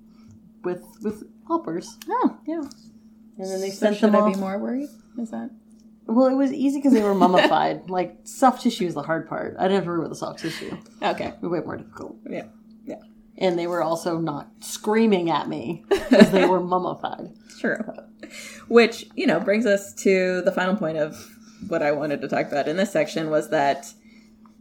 with 0.64 0.84
with 1.02 1.24
loppers, 1.50 1.98
Oh, 2.08 2.38
yeah. 2.48 2.62
and 2.62 3.46
then 3.52 3.60
they 3.60 3.70
So 3.72 3.88
sent 3.88 3.98
should 3.98 4.14
them 4.14 4.24
I 4.24 4.32
be 4.32 4.38
more 4.40 4.58
worried? 4.58 4.90
Is 5.18 5.32
that? 5.32 5.50
Well, 6.06 6.28
it 6.28 6.34
was 6.36 6.52
easy 6.52 6.78
because 6.80 6.94
they 6.94 7.04
were 7.04 7.14
mummified. 7.14 7.90
like 7.98 8.18
soft 8.24 8.64
tissue 8.64 8.86
is 8.88 8.94
the 8.96 9.04
hard 9.04 9.28
part. 9.30 9.56
I 9.60 9.64
didn't 9.64 9.76
have 9.76 9.84
to 9.84 9.90
worry 9.90 10.00
with 10.00 10.10
the 10.10 10.16
soft 10.16 10.40
tissue. 10.40 10.76
Okay. 11.04 11.28
It 11.28 11.42
was 11.42 11.52
way 11.52 11.60
more 11.60 11.78
difficult. 11.78 12.16
Yeah. 12.30 12.46
Yeah. 12.86 12.96
And 13.38 13.58
they 13.60 13.68
were 13.68 13.84
also 13.84 14.18
not 14.18 14.48
screaming 14.60 15.30
at 15.30 15.48
me 15.48 15.86
because 15.88 16.32
they 16.32 16.46
were 16.54 16.60
mummified. 16.62 17.30
True. 17.60 17.78
Which, 18.68 19.06
you 19.16 19.28
know, 19.28 19.40
brings 19.40 19.66
us 19.66 19.94
to 19.96 20.42
the 20.42 20.52
final 20.52 20.76
point 20.76 20.98
of 20.98 21.30
what 21.68 21.82
I 21.84 21.92
wanted 21.92 22.22
to 22.22 22.28
talk 22.28 22.48
about 22.48 22.68
in 22.68 22.78
this 22.78 22.92
section 22.92 23.30
was 23.30 23.50
that 23.50 23.94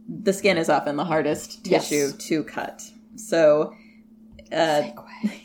the 0.07 0.33
skin 0.33 0.57
is 0.57 0.69
often 0.69 0.95
the 0.95 1.05
hardest 1.05 1.65
Yes. 1.65 1.89
tissue 1.89 2.11
to 2.11 2.43
cut. 2.43 2.83
So, 3.15 3.73
uh, 4.51 4.83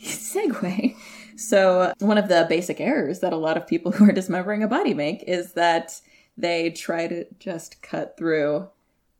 segue. 0.03 0.97
So, 1.37 1.93
one 1.99 2.17
of 2.17 2.29
the 2.29 2.47
basic 2.49 2.81
errors 2.81 3.19
that 3.19 3.33
a 3.33 3.37
lot 3.37 3.57
of 3.57 3.67
people 3.67 3.91
who 3.97 4.09
are 4.09 4.13
dismembering 4.13 4.63
a 4.63 4.69
body 4.69 4.95
make 4.95 5.25
is 5.27 5.55
that 5.55 6.01
they 6.37 6.71
try 6.71 7.09
to 7.09 7.25
just 7.41 7.83
cut 7.83 8.17
through 8.17 8.69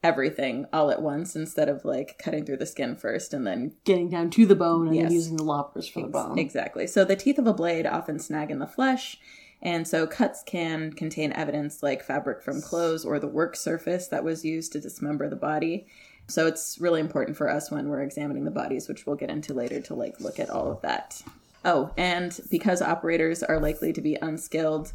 everything 0.05 0.67
all 0.73 0.91
at 0.91 1.03
once 1.03 1.35
instead 1.35 1.69
of 1.69 1.85
like 1.85 2.19
cutting 2.19 2.45
through 2.45 2.59
the 2.59 2.67
skin 2.67 2.95
first 2.95 3.35
and 3.35 3.45
then 3.47 3.73
Getting 3.85 4.11
down 4.11 4.31
to 4.31 4.47
the 4.47 4.55
bone 4.55 4.87
and 4.87 4.95
Yes. 4.95 5.05
then 5.05 5.13
using 5.13 5.37
the 5.37 5.43
loppers 5.43 5.89
for 5.89 6.03
the 6.03 6.09
bone. 6.09 6.39
Exactly. 6.39 6.87
So 6.87 7.05
the 7.05 7.17
teeth 7.17 7.39
of 7.39 7.47
a 7.47 7.55
blade 7.55 7.87
often 7.87 8.19
snag 8.19 8.51
in 8.51 8.59
the 8.61 8.67
flesh, 8.67 9.19
and 9.63 9.89
so 9.89 10.07
cuts 10.07 10.43
can 10.45 10.93
contain 10.93 11.33
evidence 11.33 11.83
like 11.83 12.03
fabric 12.05 12.43
from 12.43 12.61
clothes 12.61 13.05
or 13.05 13.19
the 13.19 13.27
work 13.27 13.57
surface 13.57 14.07
that 14.09 14.23
was 14.23 14.45
used 14.45 14.73
to 14.73 14.81
dismember 14.81 15.29
the 15.29 15.37
body. 15.37 15.87
So 16.29 16.47
it's 16.47 16.79
really 16.81 17.01
important 17.01 17.37
for 17.37 17.49
us 17.51 17.71
when 17.71 17.89
we're 17.89 18.03
examining 18.03 18.45
the 18.45 18.51
bodies, 18.51 18.89
which 18.89 19.07
we'll 19.07 19.17
get 19.17 19.31
into 19.31 19.53
later, 19.55 19.81
to 19.81 19.95
like 19.95 20.21
look 20.21 20.39
at 20.39 20.51
all 20.51 20.71
of 20.71 20.83
that. 20.83 21.23
Oh, 21.65 21.91
and 21.97 22.39
because 22.51 22.81
operators 22.83 23.43
are 23.43 23.59
likely 23.59 23.93
to 23.95 24.01
be 24.03 24.17
unskilled, 24.21 24.93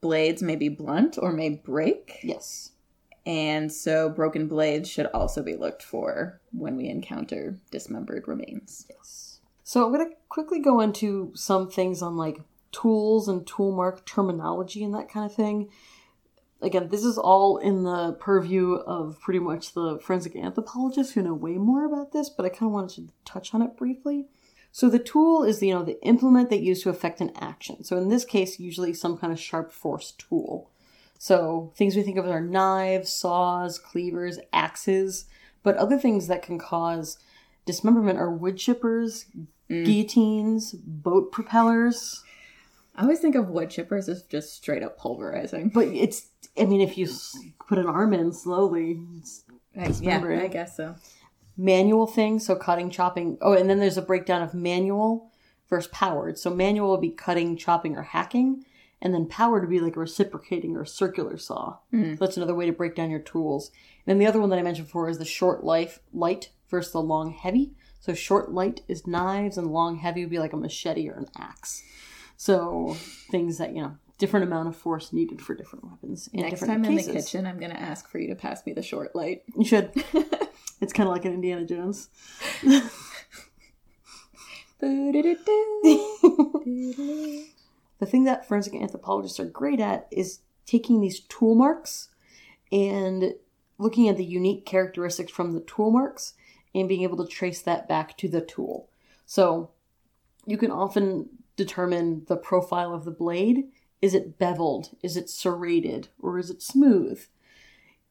blades 0.00 0.42
may 0.42 0.56
be 0.56 0.68
blunt 0.68 1.18
or 1.20 1.32
may 1.32 1.50
break. 1.50 2.18
Yes. 2.22 2.71
And 3.24 3.72
so 3.72 4.08
broken 4.08 4.48
blades 4.48 4.88
should 4.88 5.06
also 5.06 5.42
be 5.42 5.54
looked 5.56 5.82
for 5.82 6.40
when 6.52 6.76
we 6.76 6.88
encounter 6.88 7.56
dismembered 7.70 8.26
remains. 8.26 8.86
Yes. 8.90 9.40
So 9.62 9.84
I'm 9.84 9.92
going 9.92 10.08
to 10.08 10.16
quickly 10.28 10.58
go 10.58 10.80
into 10.80 11.32
some 11.34 11.70
things 11.70 12.02
on 12.02 12.16
like 12.16 12.40
tools 12.72 13.28
and 13.28 13.46
tool 13.46 13.70
mark 13.70 14.04
terminology 14.06 14.82
and 14.82 14.94
that 14.94 15.08
kind 15.08 15.24
of 15.24 15.34
thing. 15.36 15.70
again, 16.62 16.88
this 16.88 17.04
is 17.04 17.18
all 17.18 17.58
in 17.58 17.82
the 17.82 18.12
purview 18.14 18.74
of 18.74 19.18
pretty 19.20 19.40
much 19.40 19.74
the 19.74 19.98
forensic 19.98 20.36
anthropologists 20.36 21.12
who 21.12 21.22
know 21.22 21.34
way 21.34 21.58
more 21.58 21.84
about 21.84 22.12
this, 22.12 22.30
but 22.30 22.46
I 22.46 22.48
kind 22.48 22.68
of 22.68 22.72
wanted 22.72 23.08
to 23.08 23.14
touch 23.24 23.52
on 23.52 23.62
it 23.62 23.76
briefly. 23.76 24.28
So 24.70 24.88
the 24.88 24.98
tool 24.98 25.44
is, 25.44 25.62
you 25.62 25.74
know, 25.74 25.82
the 25.82 26.02
implement 26.02 26.48
that 26.48 26.62
used 26.62 26.82
to 26.84 26.90
affect 26.90 27.20
an 27.20 27.32
action. 27.38 27.84
So 27.84 27.98
in 27.98 28.08
this 28.08 28.24
case, 28.24 28.58
usually 28.58 28.94
some 28.94 29.18
kind 29.18 29.32
of 29.32 29.38
sharp 29.38 29.70
force 29.70 30.12
tool. 30.12 30.70
So 31.22 31.70
things 31.76 31.94
we 31.94 32.02
think 32.02 32.18
of 32.18 32.26
are 32.26 32.40
knives, 32.40 33.12
saws, 33.12 33.78
cleavers, 33.78 34.40
axes, 34.52 35.26
but 35.62 35.76
other 35.76 35.96
things 35.96 36.26
that 36.26 36.42
can 36.42 36.58
cause 36.58 37.16
dismemberment 37.64 38.18
are 38.18 38.28
wood 38.28 38.56
chippers, 38.56 39.26
mm. 39.70 39.84
guillotines, 39.84 40.72
boat 40.72 41.30
propellers. 41.30 42.24
I 42.96 43.02
always 43.02 43.20
think 43.20 43.36
of 43.36 43.50
wood 43.50 43.68
chippers 43.68 44.08
as 44.08 44.24
just 44.24 44.56
straight 44.56 44.82
up 44.82 44.98
pulverizing. 44.98 45.68
But 45.68 45.86
it's, 45.86 46.26
I 46.58 46.64
mean, 46.64 46.80
if 46.80 46.98
you 46.98 47.08
put 47.68 47.78
an 47.78 47.86
arm 47.86 48.12
in 48.14 48.32
slowly, 48.32 49.00
it's 49.20 49.44
I, 49.78 49.86
yeah. 50.00 50.24
I 50.24 50.48
guess 50.48 50.76
so. 50.76 50.96
manual 51.56 52.08
things, 52.08 52.44
so 52.44 52.56
cutting, 52.56 52.90
chopping. 52.90 53.38
Oh, 53.40 53.52
and 53.52 53.70
then 53.70 53.78
there's 53.78 53.96
a 53.96 54.02
breakdown 54.02 54.42
of 54.42 54.54
manual 54.54 55.30
versus 55.70 55.88
powered. 55.92 56.36
So 56.36 56.50
manual 56.50 56.90
would 56.90 57.00
be 57.00 57.10
cutting, 57.10 57.56
chopping, 57.56 57.96
or 57.96 58.02
hacking, 58.02 58.64
and 59.02 59.12
then 59.12 59.26
power 59.26 59.60
to 59.60 59.66
be 59.66 59.80
like 59.80 59.96
a 59.96 60.00
reciprocating 60.00 60.76
or 60.76 60.84
circular 60.84 61.36
saw. 61.36 61.76
So 62.14 62.24
that's 62.24 62.36
another 62.36 62.54
way 62.54 62.66
to 62.66 62.72
break 62.72 62.94
down 62.94 63.10
your 63.10 63.20
tools. 63.20 63.70
And 64.06 64.12
then 64.12 64.18
the 64.18 64.26
other 64.26 64.40
one 64.40 64.48
that 64.50 64.58
I 64.58 64.62
mentioned 64.62 64.86
before 64.86 65.08
is 65.10 65.18
the 65.18 65.24
short 65.24 65.64
life 65.64 65.98
light 66.14 66.50
versus 66.70 66.92
the 66.92 67.02
long 67.02 67.32
heavy. 67.32 67.72
So 68.00 68.14
short 68.14 68.52
light 68.52 68.80
is 68.88 69.06
knives, 69.06 69.58
and 69.58 69.72
long 69.72 69.96
heavy 69.96 70.22
would 70.22 70.30
be 70.30 70.38
like 70.38 70.52
a 70.52 70.56
machete 70.56 71.08
or 71.08 71.14
an 71.14 71.26
axe. 71.36 71.82
So 72.36 72.96
things 73.30 73.58
that 73.58 73.74
you 73.74 73.82
know, 73.82 73.96
different 74.18 74.46
amount 74.46 74.68
of 74.68 74.76
force 74.76 75.12
needed 75.12 75.42
for 75.42 75.54
different 75.54 75.84
weapons. 75.84 76.28
In 76.32 76.42
Next 76.42 76.60
different 76.60 76.84
time 76.84 76.92
in 76.92 76.96
the 76.96 77.12
kitchen, 77.12 77.46
I'm 77.46 77.58
going 77.58 77.70
to 77.70 77.80
ask 77.80 78.08
for 78.08 78.18
you 78.18 78.28
to 78.28 78.34
pass 78.34 78.64
me 78.64 78.72
the 78.72 78.82
short 78.82 79.14
light. 79.14 79.42
You 79.56 79.64
should. 79.64 79.92
it's 80.80 80.92
kind 80.92 81.08
of 81.08 81.14
like 81.14 81.24
an 81.24 81.34
Indiana 81.34 81.64
Jones. 81.64 82.08
The 88.02 88.06
thing 88.06 88.24
that 88.24 88.48
forensic 88.48 88.74
anthropologists 88.74 89.38
are 89.38 89.44
great 89.44 89.78
at 89.78 90.08
is 90.10 90.40
taking 90.66 91.00
these 91.00 91.20
tool 91.20 91.54
marks 91.54 92.08
and 92.72 93.34
looking 93.78 94.08
at 94.08 94.16
the 94.16 94.24
unique 94.24 94.66
characteristics 94.66 95.30
from 95.30 95.52
the 95.52 95.60
tool 95.60 95.92
marks 95.92 96.34
and 96.74 96.88
being 96.88 97.04
able 97.04 97.24
to 97.24 97.32
trace 97.32 97.62
that 97.62 97.86
back 97.86 98.18
to 98.18 98.26
the 98.26 98.40
tool. 98.40 98.90
So 99.24 99.70
you 100.46 100.58
can 100.58 100.72
often 100.72 101.28
determine 101.54 102.24
the 102.26 102.36
profile 102.36 102.92
of 102.92 103.04
the 103.04 103.12
blade. 103.12 103.68
Is 104.00 104.14
it 104.14 104.36
beveled? 104.36 104.96
Is 105.04 105.16
it 105.16 105.30
serrated? 105.30 106.08
Or 106.18 106.40
is 106.40 106.50
it 106.50 106.60
smooth? 106.60 107.24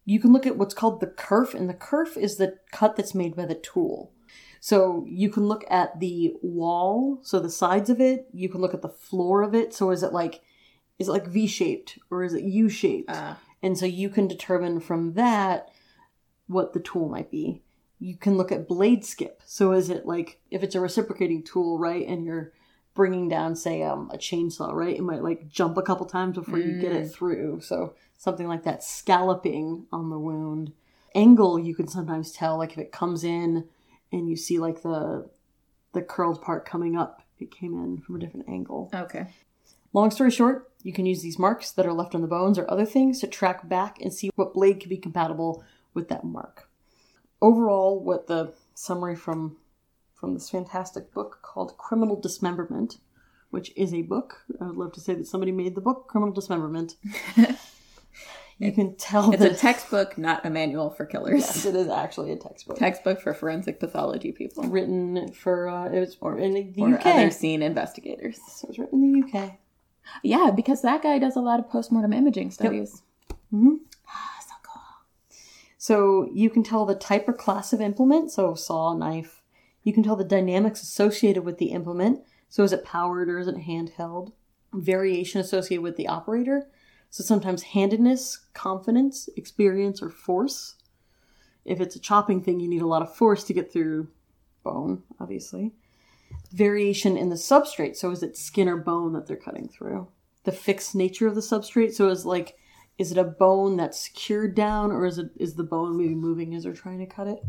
You 0.06 0.22
can 0.22 0.32
look 0.32 0.48
at 0.48 0.56
what's 0.56 0.74
called 0.74 1.02
the 1.02 1.08
kerf, 1.08 1.54
and 1.54 1.70
the 1.70 1.74
kerf 1.74 2.16
is 2.16 2.38
the 2.38 2.60
cut 2.72 2.96
that's 2.96 3.14
made 3.14 3.36
by 3.36 3.46
the 3.46 3.56
tool. 3.56 4.14
So 4.64 5.04
you 5.10 5.30
can 5.32 5.48
look 5.48 5.66
at 5.72 6.00
the 6.00 6.36
wall, 6.44 7.18
so 7.24 7.40
the 7.40 7.50
sides 7.50 7.90
of 7.90 8.00
it. 8.00 8.28
You 8.32 8.48
can 8.48 8.62
look 8.62 8.76
at 8.76 8.84
the 8.84 8.90
floor 8.90 9.42
of 9.42 9.56
it. 9.56 9.74
So 9.74 9.90
is 9.90 10.04
it 10.04 10.14
like, 10.14 10.42
is 11.00 11.08
it 11.08 11.12
like 11.12 11.26
V 11.26 11.48
shaped 11.48 11.98
or 12.12 12.24
is 12.24 12.36
it 12.36 12.44
U 12.44 12.70
shaped? 12.70 13.10
Ah. 13.12 13.40
and 13.64 13.76
so 13.76 13.88
you 13.88 14.08
can 14.08 14.28
determine 14.28 14.80
from 14.80 15.14
that 15.14 15.70
what 16.46 16.74
the 16.74 16.80
tool 16.80 17.10
might 17.10 17.32
be. 17.32 17.64
You 18.00 18.16
can 18.16 18.38
look 18.38 18.52
at 18.52 18.68
blade 18.68 19.04
skip. 19.04 19.42
So 19.46 19.72
is 19.72 19.90
it 19.90 20.06
like 20.06 20.40
if 20.52 20.62
it's 20.62 20.76
a 20.76 20.80
reciprocating 20.80 21.42
tool, 21.44 21.80
right, 21.80 22.08
and 22.08 22.24
you're 22.24 22.54
bringing 22.94 23.30
down, 23.30 23.56
say, 23.56 23.82
um, 23.82 24.12
a 24.14 24.18
chainsaw, 24.18 24.74
right? 24.74 24.96
It 24.96 25.02
might 25.02 25.24
like 25.24 25.50
jump 25.50 25.78
a 25.78 25.82
couple 25.82 26.06
times 26.06 26.38
before 26.38 26.60
you 26.60 26.80
get 26.80 26.92
it 26.92 27.12
through. 27.12 27.62
So 27.62 27.96
something 28.20 28.48
like 28.48 28.64
that, 28.66 28.84
scalloping 28.84 29.88
on 29.92 30.12
the 30.12 30.20
wound. 30.20 30.74
Angle, 31.16 31.58
you 31.58 31.74
can 31.74 31.88
sometimes 31.88 32.32
tell, 32.32 32.60
like 32.60 32.74
if 32.74 32.78
it 32.78 32.92
comes 32.92 33.24
in 33.24 33.68
and 34.12 34.30
you 34.30 34.36
see 34.36 34.60
like 34.60 34.82
the 34.82 35.30
the 35.94 36.02
curled 36.02 36.42
part 36.42 36.66
coming 36.66 36.96
up, 36.96 37.22
it 37.38 37.52
came 37.52 37.74
in 37.74 38.00
from 38.02 38.16
a 38.16 38.20
different 38.20 38.48
angle. 38.48 38.90
Okay. 38.94 39.28
Long 39.94 40.10
story 40.10 40.32
short, 40.32 40.72
you 40.84 40.94
can 40.94 41.06
use 41.06 41.22
these 41.22 41.38
marks 41.38 41.72
that 41.72 41.86
are 41.86 41.94
left 41.94 42.16
on 42.16 42.22
the 42.22 42.28
bones 42.28 42.58
or 42.58 42.70
other 42.70 42.86
things 42.86 43.20
to 43.20 43.28
track 43.28 43.68
back 43.68 43.98
and 44.02 44.14
see 44.14 44.30
what 44.36 44.54
blade 44.54 44.80
can 44.80 44.90
be 44.90 44.98
compatible 44.98 45.64
with 45.94 46.08
that 46.08 46.24
mark. 46.24 46.70
Overall, 47.42 48.02
what 48.02 48.28
the 48.28 48.54
summary 48.74 49.16
from 49.16 49.58
from 50.14 50.34
this 50.36 50.50
fantastic 50.50 51.12
book 51.14 51.40
called 51.42 51.78
Criminal 51.78 52.16
Dismemberment, 52.16 53.00
which 53.50 53.74
is 53.76 53.94
a 53.94 54.04
book. 54.04 54.44
I 54.62 54.68
would 54.68 54.78
love 54.78 54.94
to 54.94 55.02
say 55.02 55.16
that 55.16 55.28
somebody 55.28 55.52
made 55.52 55.74
the 55.74 55.82
book 55.82 56.08
Criminal 56.08 56.34
Dismemberment. 56.34 56.96
you 58.62 58.72
can 58.72 58.96
tell 58.96 59.32
It's 59.34 59.44
a 59.44 59.54
textbook, 59.56 60.18
not 60.18 60.46
a 60.46 60.50
manual 60.50 60.90
for 60.90 61.06
killers. 61.06 61.40
yes, 61.42 61.66
it 61.66 61.76
is 61.76 61.88
actually 61.88 62.32
a 62.32 62.36
textbook 62.38 62.78
Textbook 62.78 63.20
for 63.22 63.34
forensic 63.34 63.80
pathology 63.80 64.32
people 64.32 64.64
written 64.66 65.32
for 65.34 65.68
uh, 65.68 65.90
it 65.90 66.00
was 66.00 66.18
or 66.22 66.38
in 66.40 66.54
the 66.54 66.82
or 66.82 66.94
UK. 66.96 67.06
other 67.06 67.32
scene 67.32 67.62
investigators. 67.62 68.40
So 68.48 68.66
it 68.66 68.70
was 68.70 68.80
written 68.80 69.04
in 69.04 69.22
the 69.22 69.28
UK. 69.40 69.58
Yeah, 70.24 70.52
because 70.56 70.82
that 70.82 71.02
guy 71.04 71.20
does 71.20 71.36
a 71.36 71.42
lot 71.42 71.60
of 71.60 71.70
postmortem 71.70 72.14
imaging 72.14 72.52
studies. 72.52 73.02
Mhm. 73.54 73.78
Ah, 74.08 74.40
so 74.42 74.56
cool. 74.64 74.82
So 75.78 76.30
you 76.34 76.50
can 76.50 76.64
tell 76.64 76.86
the 76.86 76.96
type 76.96 77.28
or 77.28 77.34
class 77.34 77.74
of 77.74 77.82
implement, 77.82 78.32
so 78.32 78.54
saw, 78.56 78.94
knife. 78.94 79.42
You 79.84 79.94
can 79.94 80.04
tell 80.04 80.16
the 80.16 80.24
dynamics 80.24 80.82
associated 80.84 81.44
with 81.44 81.58
the 81.58 81.68
implement. 81.72 82.22
So 82.50 82.64
is 82.64 82.72
it 82.74 82.84
powered 82.84 83.30
or 83.30 83.40
is 83.40 83.48
it 83.48 83.56
handheld? 83.56 84.34
Variation 84.74 85.42
associated 85.42 85.82
with 85.82 85.98
the 85.98 86.08
operator. 86.08 86.68
So 87.12 87.24
sometimes 87.24 87.62
handedness, 87.62 88.48
confidence, 88.54 89.30
experience, 89.38 90.02
or 90.02 90.10
force. 90.10 90.76
If 91.66 91.80
it's 91.80 91.96
a 91.96 92.00
chopping 92.00 92.42
thing, 92.42 92.60
you 92.60 92.68
need 92.68 92.82
a 92.82 92.88
lot 92.88 93.04
of 93.04 93.16
force 93.16 93.44
to 93.44 93.54
get 93.54 93.72
through 93.72 94.08
bone, 94.64 95.04
obviously. 95.20 95.74
Variation 96.52 97.18
in 97.18 97.30
the 97.30 97.36
substrate. 97.36 97.96
So 97.96 98.10
is 98.10 98.24
it 98.24 98.38
skin 98.38 98.68
or 98.68 98.78
bone 98.78 99.14
that 99.14 99.28
they're 99.28 99.36
cutting 99.36 99.68
through? 99.68 100.08
The 100.46 100.52
fixed 100.52 100.96
nature 100.96 101.28
of 101.28 101.36
the 101.36 101.42
substrate. 101.42 101.94
So 101.94 102.10
is 102.10 102.26
like 102.26 102.58
is 102.98 103.12
it 103.12 103.18
a 103.18 103.24
bone 103.24 103.78
that's 103.78 104.00
secured 104.00 104.54
down 104.54 104.92
or 104.92 105.06
is 105.06 105.18
it 105.18 105.32
is 105.38 105.56
the 105.56 105.64
bone 105.64 105.98
maybe 105.98 106.16
moving 106.16 106.54
as 106.54 106.64
they're 106.64 106.74
trying 106.74 107.00
to 107.00 107.06
cut 107.06 107.28
it 107.28 107.40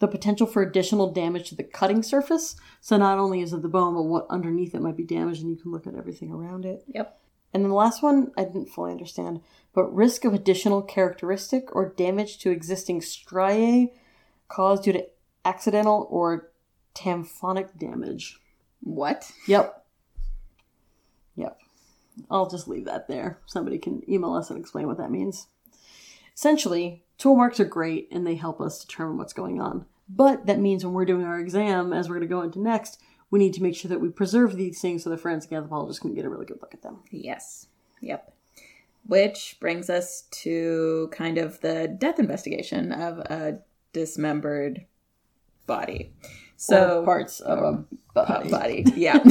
the 0.00 0.08
potential 0.08 0.46
for 0.46 0.62
additional 0.62 1.12
damage 1.12 1.48
to 1.48 1.54
the 1.54 1.62
cutting 1.62 2.02
surface 2.02 2.56
so 2.80 2.96
not 2.96 3.18
only 3.18 3.40
is 3.40 3.52
it 3.52 3.62
the 3.62 3.68
bone 3.68 3.94
but 3.94 4.02
what 4.02 4.26
underneath 4.30 4.74
it 4.74 4.82
might 4.82 4.96
be 4.96 5.04
damaged 5.04 5.42
and 5.42 5.50
you 5.50 5.56
can 5.56 5.70
look 5.70 5.86
at 5.86 5.94
everything 5.94 6.32
around 6.32 6.64
it 6.64 6.82
Yep. 6.88 7.20
And 7.52 7.64
then 7.64 7.70
the 7.70 7.76
last 7.76 8.02
one 8.02 8.32
i 8.36 8.44
didn't 8.44 8.70
fully 8.70 8.92
understand 8.92 9.40
but 9.72 9.94
risk 9.94 10.24
of 10.24 10.34
additional 10.34 10.82
characteristic 10.82 11.74
or 11.74 11.94
damage 11.96 12.38
to 12.38 12.50
existing 12.50 13.00
striae 13.00 13.92
caused 14.48 14.84
due 14.84 14.92
to 14.92 15.06
accidental 15.44 16.06
or 16.10 16.50
taphonomic 16.94 17.78
damage 17.78 18.40
What? 18.80 19.30
Yep. 19.46 19.84
Yep. 21.36 21.58
I'll 22.30 22.48
just 22.48 22.68
leave 22.68 22.84
that 22.86 23.08
there. 23.08 23.38
Somebody 23.46 23.78
can 23.78 24.02
email 24.10 24.34
us 24.34 24.50
and 24.50 24.58
explain 24.58 24.86
what 24.86 24.98
that 24.98 25.10
means. 25.10 25.46
Essentially, 26.34 27.04
tool 27.16 27.36
marks 27.36 27.60
are 27.60 27.64
great 27.64 28.08
and 28.10 28.26
they 28.26 28.34
help 28.34 28.60
us 28.60 28.84
determine 28.84 29.18
what's 29.18 29.32
going 29.32 29.60
on. 29.60 29.86
But 30.08 30.46
that 30.46 30.58
means 30.58 30.84
when 30.84 30.94
we're 30.94 31.04
doing 31.04 31.24
our 31.24 31.38
exam, 31.38 31.92
as 31.92 32.08
we're 32.08 32.16
going 32.16 32.28
to 32.28 32.34
go 32.34 32.42
into 32.42 32.60
next, 32.60 33.00
we 33.30 33.38
need 33.38 33.54
to 33.54 33.62
make 33.62 33.74
sure 33.76 33.88
that 33.88 34.00
we 34.00 34.08
preserve 34.08 34.56
these 34.56 34.80
things 34.80 35.04
so 35.04 35.10
the 35.10 35.16
forensic 35.18 35.52
anthropologist 35.52 36.00
can 36.00 36.14
get 36.14 36.24
a 36.24 36.28
really 36.28 36.46
good 36.46 36.60
look 36.60 36.74
at 36.74 36.82
them. 36.82 36.98
Yes. 37.10 37.66
Yep. 38.00 38.32
Which 39.06 39.56
brings 39.60 39.88
us 39.90 40.24
to 40.42 41.08
kind 41.12 41.38
of 41.38 41.60
the 41.60 41.88
death 41.88 42.18
investigation 42.18 42.92
of 42.92 43.18
a 43.18 43.58
dismembered 43.92 44.84
body. 45.66 46.12
So 46.56 47.00
Or 47.00 47.04
parts 47.04 47.40
of 47.40 47.58
a 47.58 47.84
body. 48.14 48.50
body. 48.50 48.84
Yeah. 48.96 49.22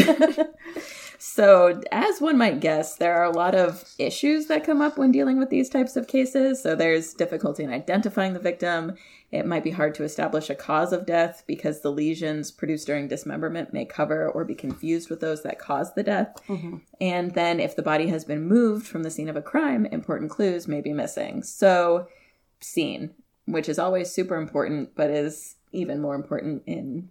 so, 1.19 1.81
as 1.91 2.21
one 2.21 2.37
might 2.37 2.59
guess, 2.61 2.95
there 2.95 3.15
are 3.15 3.25
a 3.25 3.31
lot 3.31 3.53
of 3.55 3.83
issues 3.99 4.45
that 4.47 4.63
come 4.63 4.81
up 4.81 4.97
when 4.97 5.11
dealing 5.11 5.37
with 5.37 5.49
these 5.49 5.69
types 5.69 5.95
of 5.97 6.07
cases. 6.07 6.61
So, 6.63 6.75
there's 6.75 7.13
difficulty 7.13 7.63
in 7.63 7.71
identifying 7.71 8.33
the 8.33 8.39
victim. 8.39 8.95
It 9.31 9.45
might 9.45 9.63
be 9.63 9.71
hard 9.71 9.93
to 9.95 10.03
establish 10.03 10.49
a 10.49 10.55
cause 10.55 10.93
of 10.93 11.05
death 11.05 11.43
because 11.45 11.81
the 11.81 11.91
lesions 11.91 12.49
produced 12.49 12.87
during 12.87 13.09
dismemberment 13.09 13.73
may 13.73 13.83
cover 13.83 14.29
or 14.29 14.45
be 14.45 14.55
confused 14.55 15.09
with 15.09 15.19
those 15.19 15.43
that 15.43 15.59
caused 15.59 15.95
the 15.95 16.03
death. 16.03 16.33
Mm-hmm. 16.47 16.77
And 17.01 17.31
then, 17.33 17.59
if 17.59 17.75
the 17.75 17.81
body 17.81 18.07
has 18.07 18.23
been 18.23 18.47
moved 18.47 18.87
from 18.87 19.03
the 19.03 19.11
scene 19.11 19.27
of 19.27 19.35
a 19.35 19.41
crime, 19.41 19.85
important 19.87 20.31
clues 20.31 20.67
may 20.67 20.79
be 20.79 20.93
missing. 20.93 21.43
So, 21.43 22.07
scene, 22.61 23.11
which 23.45 23.67
is 23.67 23.79
always 23.79 24.09
super 24.09 24.37
important, 24.37 24.95
but 24.95 25.09
is 25.09 25.55
even 25.73 26.01
more 26.01 26.15
important 26.15 26.63
in 26.65 27.09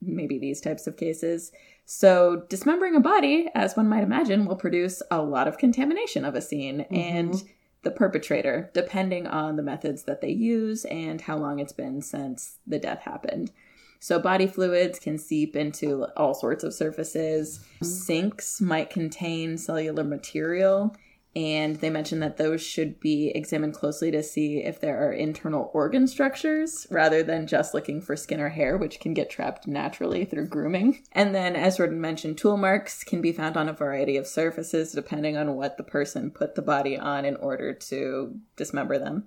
maybe 0.00 0.38
these 0.38 0.60
types 0.60 0.86
of 0.86 0.96
cases. 0.96 1.50
So, 1.84 2.44
dismembering 2.48 2.94
a 2.94 3.00
body, 3.00 3.48
as 3.56 3.76
one 3.76 3.88
might 3.88 4.04
imagine, 4.04 4.46
will 4.46 4.56
produce 4.56 5.02
a 5.10 5.20
lot 5.20 5.48
of 5.48 5.58
contamination 5.58 6.24
of 6.24 6.36
a 6.36 6.40
scene 6.40 6.80
mm-hmm. 6.80 6.94
and 6.94 7.42
the 7.82 7.90
perpetrator, 7.90 8.70
depending 8.74 9.26
on 9.26 9.56
the 9.56 9.62
methods 9.62 10.04
that 10.04 10.20
they 10.20 10.30
use 10.30 10.84
and 10.86 11.20
how 11.20 11.36
long 11.36 11.58
it's 11.58 11.72
been 11.72 12.02
since 12.02 12.58
the 12.66 12.78
death 12.78 13.00
happened. 13.00 13.52
So, 13.98 14.18
body 14.18 14.46
fluids 14.46 14.98
can 14.98 15.18
seep 15.18 15.56
into 15.56 16.06
all 16.16 16.34
sorts 16.34 16.64
of 16.64 16.74
surfaces. 16.74 17.58
Mm-hmm. 17.58 17.84
Sinks 17.86 18.60
might 18.60 18.90
contain 18.90 19.56
cellular 19.58 20.04
material, 20.04 20.94
And 21.36 21.76
they 21.76 21.90
mentioned 21.90 22.22
that 22.22 22.38
those 22.38 22.62
should 22.62 22.98
be 22.98 23.28
examined 23.28 23.74
closely 23.74 24.10
to 24.10 24.22
see 24.22 24.64
if 24.64 24.80
there 24.80 25.06
are 25.06 25.12
internal 25.12 25.70
organ 25.74 26.08
structures 26.08 26.86
rather 26.90 27.22
than 27.22 27.46
just 27.46 27.74
looking 27.74 28.00
for 28.00 28.16
skin 28.16 28.40
or 28.40 28.48
hair, 28.48 28.78
which 28.78 29.00
can 29.00 29.12
get 29.12 29.28
trapped 29.28 29.66
naturally 29.66 30.24
through 30.24 30.46
grooming. 30.46 31.02
And 31.12 31.34
then, 31.34 31.54
as 31.54 31.76
Jordan 31.76 32.00
mentioned, 32.00 32.38
tool 32.38 32.56
marks 32.56 33.04
can 33.04 33.20
be 33.20 33.32
found 33.32 33.58
on 33.58 33.68
a 33.68 33.74
variety 33.74 34.16
of 34.16 34.26
surfaces 34.26 34.92
depending 34.92 35.36
on 35.36 35.56
what 35.56 35.76
the 35.76 35.82
person 35.82 36.30
put 36.30 36.54
the 36.54 36.62
body 36.62 36.96
on 36.96 37.26
in 37.26 37.36
order 37.36 37.74
to 37.74 38.40
dismember 38.56 38.98
them. 38.98 39.26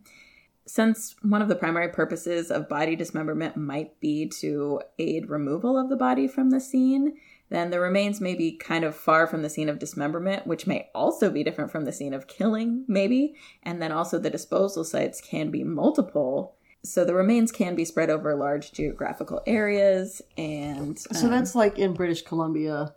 Since 0.66 1.16
one 1.22 1.44
of 1.44 1.48
the 1.48 1.56
primary 1.56 1.90
purposes 1.90 2.50
of 2.50 2.68
body 2.68 2.96
dismemberment 2.96 3.56
might 3.56 4.00
be 4.00 4.28
to 4.40 4.82
aid 4.98 5.30
removal 5.30 5.78
of 5.78 5.90
the 5.90 5.96
body 5.96 6.28
from 6.28 6.50
the 6.50 6.60
scene, 6.60 7.18
then 7.50 7.72
the 7.72 7.80
remains 7.80 8.22
may 8.22 8.36
be 8.36 8.52
kind 8.52 8.84
of 8.84 8.96
far 8.96 9.26
from 9.26 9.42
the 9.42 9.50
scene 9.50 9.70
of 9.70 9.80
dismemberment, 9.80 10.46
which 10.46 10.68
may 10.68 10.90
also 10.94 11.32
be 11.32 11.44
different 11.44 11.72
from 11.72 11.86
the 11.86 11.92
scene 11.92 12.14
of 12.14 12.28
killing, 12.28 12.86
maybe. 12.88 13.36
And 13.64 13.82
then 13.82 13.92
also 13.92 14.20
the 14.20 14.30
disposal 14.30 14.84
sites 14.84 15.20
can 15.20 15.50
be 15.50 15.64
multiple. 15.64 16.56
So 16.84 17.04
the 17.04 17.16
remains 17.16 17.52
can 17.52 17.76
be 17.76 17.86
spread 17.86 18.10
over 18.10 18.36
large 18.36 18.72
geographical 18.72 19.42
areas. 19.48 20.22
And 20.38 20.98
So 20.98 21.26
um, 21.26 21.32
that's 21.32 21.56
like 21.56 21.80
in 21.80 21.94
British 21.94 22.22
Columbia 22.22 22.94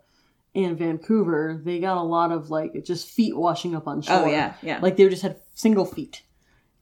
and 0.55 0.77
Vancouver, 0.77 1.59
they 1.63 1.79
got 1.79 1.97
a 1.97 2.03
lot 2.03 2.31
of 2.31 2.51
like 2.51 2.83
just 2.85 3.09
feet 3.09 3.35
washing 3.35 3.75
up 3.75 3.87
on 3.87 4.03
shore. 4.03 4.23
Oh, 4.23 4.27
yeah, 4.27 4.53
yeah. 4.61 4.79
Like 4.81 4.97
they 4.97 5.09
just 5.09 5.23
had 5.23 5.37
single 5.55 5.85
feet. 5.85 6.21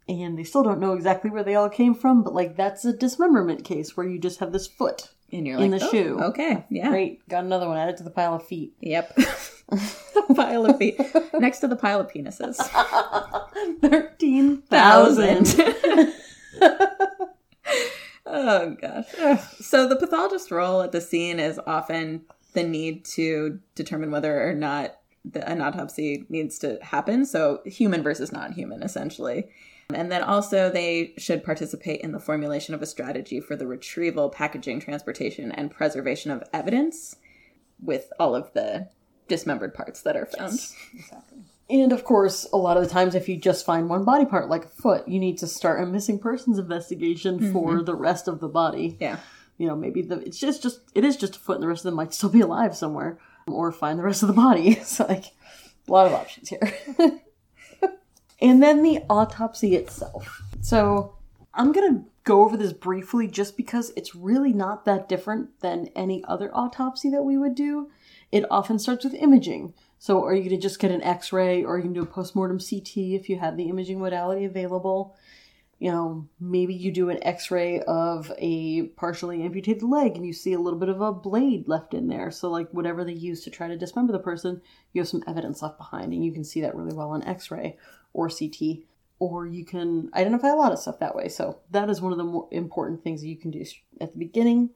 And 0.09 0.37
they 0.37 0.43
still 0.43 0.63
don't 0.63 0.81
know 0.81 0.93
exactly 0.93 1.29
where 1.29 1.43
they 1.43 1.55
all 1.55 1.69
came 1.69 1.95
from, 1.95 2.21
but 2.21 2.33
like 2.33 2.57
that's 2.57 2.83
a 2.83 2.91
dismemberment 2.91 3.63
case 3.63 3.95
where 3.95 4.05
you 4.05 4.19
just 4.19 4.39
have 4.39 4.51
this 4.51 4.67
foot. 4.67 5.09
And 5.31 5.47
you're 5.47 5.59
in 5.59 5.71
the 5.71 5.83
"Oh, 5.83 5.91
shoe." 5.91 6.19
Okay, 6.21 6.65
yeah. 6.69 6.89
Great, 6.89 7.27
got 7.27 7.43
another 7.43 7.67
one 7.67 7.77
added 7.77 7.97
to 7.97 8.03
the 8.03 8.11
pile 8.11 8.35
of 8.35 8.45
feet. 8.45 8.73
Yep. 8.81 9.17
pile 10.35 10.65
of 10.65 10.77
feet. 10.77 10.99
Next 11.33 11.59
to 11.59 11.67
the 11.67 11.75
pile 11.75 11.99
of 12.01 12.11
penises. 12.11 12.57
Thirteen 13.81 14.61
thousand. 14.63 15.55
oh 18.25 18.75
gosh. 18.81 19.05
So 19.59 19.87
the 19.87 19.95
pathologist's 19.95 20.51
role 20.51 20.81
at 20.81 20.91
the 20.91 21.01
scene 21.01 21.39
is 21.39 21.59
often 21.65 22.23
the 22.53 22.63
need 22.63 23.05
to 23.05 23.59
determine 23.75 24.11
whether 24.11 24.47
or 24.47 24.53
not 24.53 24.97
the, 25.23 25.47
an 25.47 25.61
autopsy 25.61 26.25
needs 26.29 26.59
to 26.59 26.77
happen. 26.81 27.25
So 27.25 27.61
human 27.65 28.03
versus 28.03 28.31
non-human, 28.31 28.83
essentially. 28.83 29.49
And 29.95 30.11
then 30.11 30.23
also 30.23 30.69
they 30.69 31.13
should 31.17 31.43
participate 31.43 32.01
in 32.01 32.11
the 32.11 32.19
formulation 32.19 32.73
of 32.73 32.81
a 32.81 32.85
strategy 32.85 33.39
for 33.39 33.55
the 33.55 33.67
retrieval, 33.67 34.29
packaging, 34.29 34.79
transportation, 34.79 35.51
and 35.51 35.71
preservation 35.71 36.31
of 36.31 36.43
evidence 36.53 37.15
with 37.81 38.11
all 38.19 38.35
of 38.35 38.53
the 38.53 38.89
dismembered 39.27 39.73
parts 39.73 40.01
that 40.01 40.15
are 40.15 40.25
found. 40.25 40.53
Exactly. 40.93 41.39
And 41.69 41.93
of 41.93 42.03
course, 42.03 42.45
a 42.51 42.57
lot 42.57 42.75
of 42.75 42.83
the 42.83 42.89
times, 42.89 43.15
if 43.15 43.29
you 43.29 43.37
just 43.37 43.65
find 43.65 43.89
one 43.89 44.03
body 44.03 44.25
part, 44.25 44.49
like 44.49 44.65
a 44.65 44.69
foot, 44.69 45.07
you 45.07 45.19
need 45.19 45.37
to 45.37 45.47
start 45.47 45.81
a 45.81 45.85
missing 45.85 46.19
persons 46.19 46.59
investigation 46.59 47.39
mm-hmm. 47.39 47.53
for 47.53 47.81
the 47.81 47.95
rest 47.95 48.27
of 48.27 48.41
the 48.41 48.49
body. 48.49 48.97
Yeah. 48.99 49.17
You 49.57 49.67
know, 49.67 49.75
maybe 49.75 50.01
the 50.01 50.19
it's 50.19 50.39
just 50.39 50.61
just 50.61 50.81
it 50.93 51.05
is 51.05 51.15
just 51.15 51.37
a 51.37 51.39
foot, 51.39 51.55
and 51.55 51.63
the 51.63 51.67
rest 51.67 51.81
of 51.81 51.91
them 51.91 51.95
might 51.95 52.13
still 52.13 52.29
be 52.29 52.41
alive 52.41 52.75
somewhere, 52.75 53.19
or 53.47 53.71
find 53.71 53.97
the 53.97 54.03
rest 54.03 54.21
of 54.21 54.27
the 54.27 54.33
body. 54.33 54.75
So 54.83 55.05
like 55.07 55.25
a 55.87 55.91
lot 55.91 56.07
of 56.07 56.13
options 56.13 56.49
here. 56.49 56.73
and 58.41 58.61
then 58.61 58.83
the 58.83 58.99
autopsy 59.09 59.75
itself. 59.75 60.41
So 60.61 61.15
I'm 61.53 61.71
gonna 61.71 62.05
go 62.23 62.43
over 62.43 62.55
this 62.55 62.73
briefly, 62.73 63.27
just 63.27 63.57
because 63.57 63.91
it's 63.95 64.15
really 64.15 64.53
not 64.53 64.85
that 64.85 65.09
different 65.09 65.59
than 65.61 65.89
any 65.95 66.23
other 66.25 66.55
autopsy 66.55 67.09
that 67.09 67.23
we 67.23 67.37
would 67.37 67.55
do. 67.55 67.89
It 68.31 68.45
often 68.49 68.79
starts 68.79 69.03
with 69.03 69.13
imaging. 69.15 69.73
So, 69.97 70.23
are 70.23 70.33
you 70.33 70.41
going 70.41 70.55
to 70.55 70.61
just 70.61 70.79
get 70.79 70.91
an 70.91 71.03
x 71.03 71.31
ray 71.31 71.63
or 71.63 71.77
you 71.77 71.83
can 71.83 71.93
do 71.93 72.01
a 72.01 72.07
postmortem 72.07 72.59
CT 72.59 72.97
if 73.13 73.29
you 73.29 73.37
have 73.37 73.57
the 73.57 73.69
imaging 73.69 73.99
modality 73.99 74.45
available? 74.45 75.15
You 75.81 75.91
know, 75.91 76.29
maybe 76.39 76.75
you 76.75 76.91
do 76.91 77.09
an 77.09 77.17
x 77.23 77.49
ray 77.49 77.81
of 77.81 78.31
a 78.37 78.83
partially 78.97 79.41
amputated 79.41 79.81
leg 79.81 80.15
and 80.15 80.23
you 80.23 80.31
see 80.31 80.53
a 80.53 80.59
little 80.59 80.77
bit 80.77 80.89
of 80.89 81.01
a 81.01 81.11
blade 81.11 81.67
left 81.67 81.95
in 81.95 82.07
there. 82.07 82.29
So, 82.29 82.51
like, 82.51 82.69
whatever 82.69 83.03
they 83.03 83.13
use 83.13 83.43
to 83.43 83.49
try 83.49 83.67
to 83.67 83.75
dismember 83.75 84.13
the 84.13 84.19
person, 84.19 84.61
you 84.93 85.01
have 85.01 85.07
some 85.07 85.23
evidence 85.25 85.63
left 85.63 85.79
behind 85.79 86.13
and 86.13 86.23
you 86.23 86.31
can 86.31 86.43
see 86.43 86.61
that 86.61 86.75
really 86.75 86.93
well 86.93 87.09
on 87.09 87.23
x 87.23 87.49
ray 87.49 87.79
or 88.13 88.29
CT. 88.29 88.83
Or 89.17 89.47
you 89.47 89.65
can 89.65 90.11
identify 90.13 90.49
a 90.49 90.55
lot 90.55 90.71
of 90.71 90.77
stuff 90.77 90.99
that 90.99 91.15
way. 91.15 91.27
So, 91.29 91.61
that 91.71 91.89
is 91.89 91.99
one 91.99 92.11
of 92.11 92.19
the 92.19 92.25
more 92.25 92.47
important 92.51 93.03
things 93.03 93.21
that 93.21 93.29
you 93.29 93.37
can 93.37 93.49
do 93.49 93.65
at 93.99 94.11
the 94.11 94.19
beginning. 94.19 94.69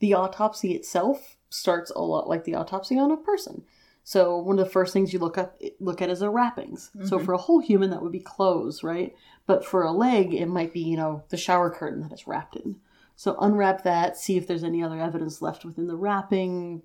The 0.00 0.14
autopsy 0.14 0.72
itself 0.72 1.36
starts 1.48 1.92
a 1.92 2.00
lot 2.00 2.28
like 2.28 2.42
the 2.42 2.56
autopsy 2.56 2.98
on 2.98 3.12
a 3.12 3.16
person. 3.16 3.62
So 4.06 4.36
one 4.36 4.58
of 4.58 4.64
the 4.66 4.70
first 4.70 4.92
things 4.92 5.14
you 5.14 5.18
look 5.18 5.38
up 5.38 5.58
look 5.80 6.02
at 6.02 6.10
is 6.10 6.20
the 6.20 6.28
wrappings. 6.28 6.90
So 7.06 7.18
for 7.18 7.32
a 7.32 7.38
whole 7.38 7.60
human, 7.60 7.88
that 7.90 8.02
would 8.02 8.12
be 8.12 8.20
clothes, 8.20 8.84
right? 8.84 9.14
But 9.46 9.64
for 9.64 9.82
a 9.82 9.92
leg, 9.92 10.34
it 10.34 10.46
might 10.46 10.74
be 10.74 10.80
you 10.80 10.96
know 10.96 11.24
the 11.30 11.38
shower 11.38 11.70
curtain 11.70 12.02
that 12.02 12.12
it's 12.12 12.26
wrapped 12.26 12.54
in. 12.54 12.76
So 13.16 13.36
unwrap 13.40 13.82
that, 13.84 14.18
see 14.18 14.36
if 14.36 14.46
there's 14.46 14.62
any 14.62 14.82
other 14.82 15.00
evidence 15.00 15.40
left 15.40 15.64
within 15.64 15.86
the 15.86 15.96
wrapping, 15.96 16.82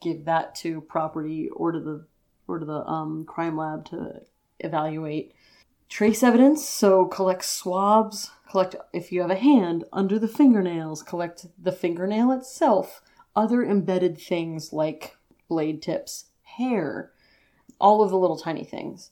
give 0.00 0.24
that 0.24 0.54
to 0.56 0.80
property 0.80 1.50
or 1.50 1.72
to 1.72 1.80
the 1.80 2.06
or 2.48 2.58
to 2.58 2.64
the 2.64 2.86
um, 2.86 3.24
crime 3.26 3.56
lab 3.56 3.84
to 3.86 4.22
evaluate. 4.60 5.34
Trace 5.88 6.22
evidence, 6.22 6.68
so 6.68 7.04
collect 7.04 7.44
swabs, 7.44 8.30
collect 8.50 8.76
if 8.92 9.12
you 9.12 9.20
have 9.20 9.30
a 9.30 9.36
hand 9.36 9.84
under 9.92 10.18
the 10.18 10.26
fingernails, 10.26 11.02
collect 11.02 11.46
the 11.62 11.70
fingernail 11.70 12.32
itself, 12.32 13.02
other 13.36 13.62
embedded 13.62 14.18
things 14.18 14.72
like 14.72 15.16
blade 15.48 15.82
tips, 15.82 16.26
hair, 16.56 17.12
all 17.80 18.02
of 18.02 18.10
the 18.10 18.18
little 18.18 18.38
tiny 18.38 18.64
things. 18.64 19.10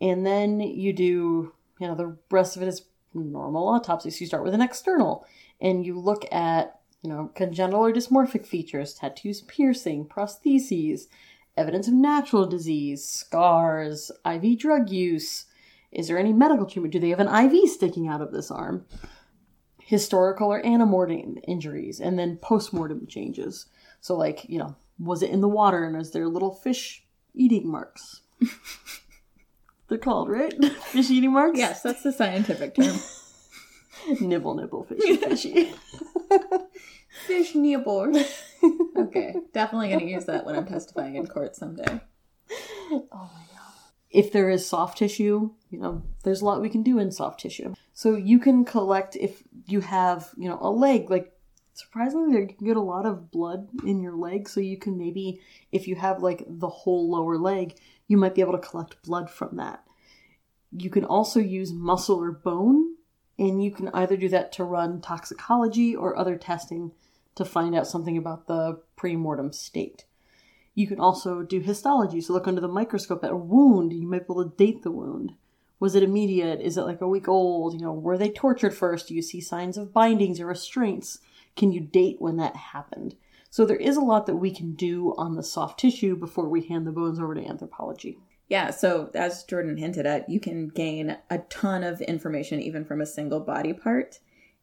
And 0.00 0.24
then 0.24 0.60
you 0.60 0.92
do, 0.92 1.52
you 1.78 1.86
know, 1.86 1.94
the 1.94 2.16
rest 2.30 2.56
of 2.56 2.62
it 2.62 2.68
is 2.68 2.86
normal 3.14 3.68
autopsy. 3.68 4.10
So 4.10 4.20
you 4.20 4.26
start 4.26 4.44
with 4.44 4.54
an 4.54 4.62
external 4.62 5.26
and 5.60 5.84
you 5.84 5.98
look 5.98 6.24
at, 6.32 6.80
you 7.02 7.10
know, 7.10 7.30
congenital 7.34 7.84
or 7.84 7.92
dysmorphic 7.92 8.46
features, 8.46 8.94
tattoos, 8.94 9.42
piercing, 9.42 10.06
prostheses, 10.06 11.02
evidence 11.56 11.88
of 11.88 11.94
natural 11.94 12.46
disease, 12.46 13.04
scars, 13.04 14.10
IV 14.26 14.58
drug 14.58 14.90
use. 14.90 15.46
Is 15.92 16.08
there 16.08 16.18
any 16.18 16.32
medical 16.32 16.66
treatment? 16.66 16.92
Do 16.92 17.00
they 17.00 17.10
have 17.10 17.20
an 17.20 17.28
IV 17.28 17.68
sticking 17.68 18.08
out 18.08 18.20
of 18.20 18.32
this 18.32 18.50
arm? 18.50 18.86
Historical 19.78 20.52
or 20.52 20.62
antemortem 20.62 21.42
injuries, 21.48 21.98
and 22.00 22.16
then 22.18 22.36
postmortem 22.36 23.06
changes. 23.08 23.66
So, 24.00 24.16
like, 24.16 24.48
you 24.48 24.58
know, 24.58 24.76
was 25.00 25.22
it 25.22 25.30
in 25.30 25.40
the 25.40 25.48
water 25.48 25.84
and 25.84 25.96
is 25.96 26.10
there 26.10 26.28
little 26.28 26.52
fish 26.52 27.04
eating 27.34 27.68
marks? 27.68 28.20
They're 29.88 29.98
called, 29.98 30.28
right? 30.28 30.52
fish 30.84 31.10
eating 31.10 31.32
marks? 31.32 31.58
Yes, 31.58 31.82
that's 31.82 32.02
the 32.02 32.12
scientific 32.12 32.74
term. 32.74 32.96
nibble, 34.20 34.54
nibble, 34.54 34.84
fishy, 34.84 35.16
fishy. 35.16 35.72
Fish 37.26 37.54
nibble. 37.54 38.24
okay, 38.96 39.34
definitely 39.52 39.88
going 39.88 40.00
to 40.00 40.06
use 40.06 40.26
that 40.26 40.46
when 40.46 40.54
I'm 40.54 40.66
testifying 40.66 41.16
in 41.16 41.26
court 41.26 41.56
someday. 41.56 42.00
Oh 42.92 43.08
my 43.10 43.44
god. 43.52 43.74
If 44.10 44.32
there 44.32 44.48
is 44.48 44.66
soft 44.66 44.98
tissue, 44.98 45.50
you 45.70 45.78
know, 45.80 46.02
there's 46.24 46.40
a 46.40 46.44
lot 46.44 46.60
we 46.60 46.68
can 46.68 46.82
do 46.82 46.98
in 46.98 47.10
soft 47.10 47.40
tissue. 47.40 47.74
So 47.92 48.16
you 48.16 48.38
can 48.38 48.64
collect 48.64 49.16
if 49.16 49.42
you 49.66 49.80
have, 49.80 50.30
you 50.36 50.48
know, 50.48 50.58
a 50.60 50.70
leg, 50.70 51.10
like 51.10 51.32
surprisingly 51.80 52.38
you 52.38 52.46
can 52.46 52.66
get 52.66 52.76
a 52.76 52.80
lot 52.80 53.06
of 53.06 53.30
blood 53.30 53.68
in 53.84 54.00
your 54.00 54.14
leg, 54.14 54.48
so 54.48 54.60
you 54.60 54.76
can 54.76 54.98
maybe 54.98 55.40
if 55.72 55.88
you 55.88 55.96
have 55.96 56.22
like 56.22 56.44
the 56.46 56.68
whole 56.68 57.10
lower 57.10 57.38
leg, 57.38 57.76
you 58.06 58.16
might 58.16 58.34
be 58.34 58.40
able 58.40 58.52
to 58.52 58.58
collect 58.58 59.02
blood 59.02 59.30
from 59.30 59.56
that. 59.56 59.84
You 60.72 60.90
can 60.90 61.04
also 61.04 61.40
use 61.40 61.72
muscle 61.72 62.22
or 62.22 62.32
bone, 62.32 62.94
and 63.38 63.62
you 63.62 63.70
can 63.70 63.88
either 63.88 64.16
do 64.16 64.28
that 64.28 64.52
to 64.52 64.64
run 64.64 65.00
toxicology 65.00 65.96
or 65.96 66.16
other 66.16 66.36
testing 66.36 66.92
to 67.34 67.44
find 67.44 67.74
out 67.74 67.86
something 67.86 68.16
about 68.16 68.46
the 68.46 68.80
pre-mortem 68.96 69.52
state. 69.52 70.04
You 70.74 70.86
can 70.86 71.00
also 71.00 71.42
do 71.42 71.60
histology, 71.60 72.20
so 72.20 72.32
look 72.32 72.46
under 72.46 72.60
the 72.60 72.68
microscope 72.68 73.24
at 73.24 73.32
a 73.32 73.36
wound. 73.36 73.92
You 73.92 74.06
might 74.06 74.28
be 74.28 74.32
able 74.32 74.44
to 74.44 74.56
date 74.56 74.82
the 74.82 74.92
wound. 74.92 75.32
Was 75.80 75.94
it 75.94 76.02
immediate? 76.02 76.60
Is 76.60 76.76
it 76.76 76.82
like 76.82 77.00
a 77.00 77.08
week 77.08 77.26
old? 77.26 77.72
You 77.74 77.80
know, 77.80 77.92
were 77.92 78.18
they 78.18 78.30
tortured 78.30 78.74
first? 78.74 79.08
Do 79.08 79.14
you 79.14 79.22
see 79.22 79.40
signs 79.40 79.78
of 79.78 79.94
bindings 79.94 80.38
or 80.38 80.46
restraints? 80.46 81.18
Can 81.56 81.72
you 81.72 81.80
date 81.80 82.16
when 82.18 82.36
that 82.36 82.56
happened? 82.56 83.16
So 83.50 83.64
there 83.64 83.76
is 83.76 83.96
a 83.96 84.02
lot 84.02 84.26
that 84.26 84.36
we 84.36 84.52
can 84.52 84.74
do 84.74 85.14
on 85.18 85.34
the 85.34 85.42
soft 85.42 85.80
tissue 85.80 86.16
before 86.16 86.48
we 86.48 86.62
hand 86.62 86.86
the 86.86 86.92
bones 86.92 87.18
over 87.18 87.34
to 87.34 87.44
anthropology. 87.44 88.18
Yeah, 88.48 88.70
so 88.70 89.10
as 89.14 89.44
Jordan 89.44 89.76
hinted 89.76 90.06
at, 90.06 90.28
you 90.28 90.40
can 90.40 90.68
gain 90.68 91.16
a 91.30 91.38
ton 91.38 91.84
of 91.84 92.00
information 92.00 92.60
even 92.60 92.84
from 92.84 93.00
a 93.00 93.06
single 93.06 93.40
body 93.40 93.72
part. 93.72 94.18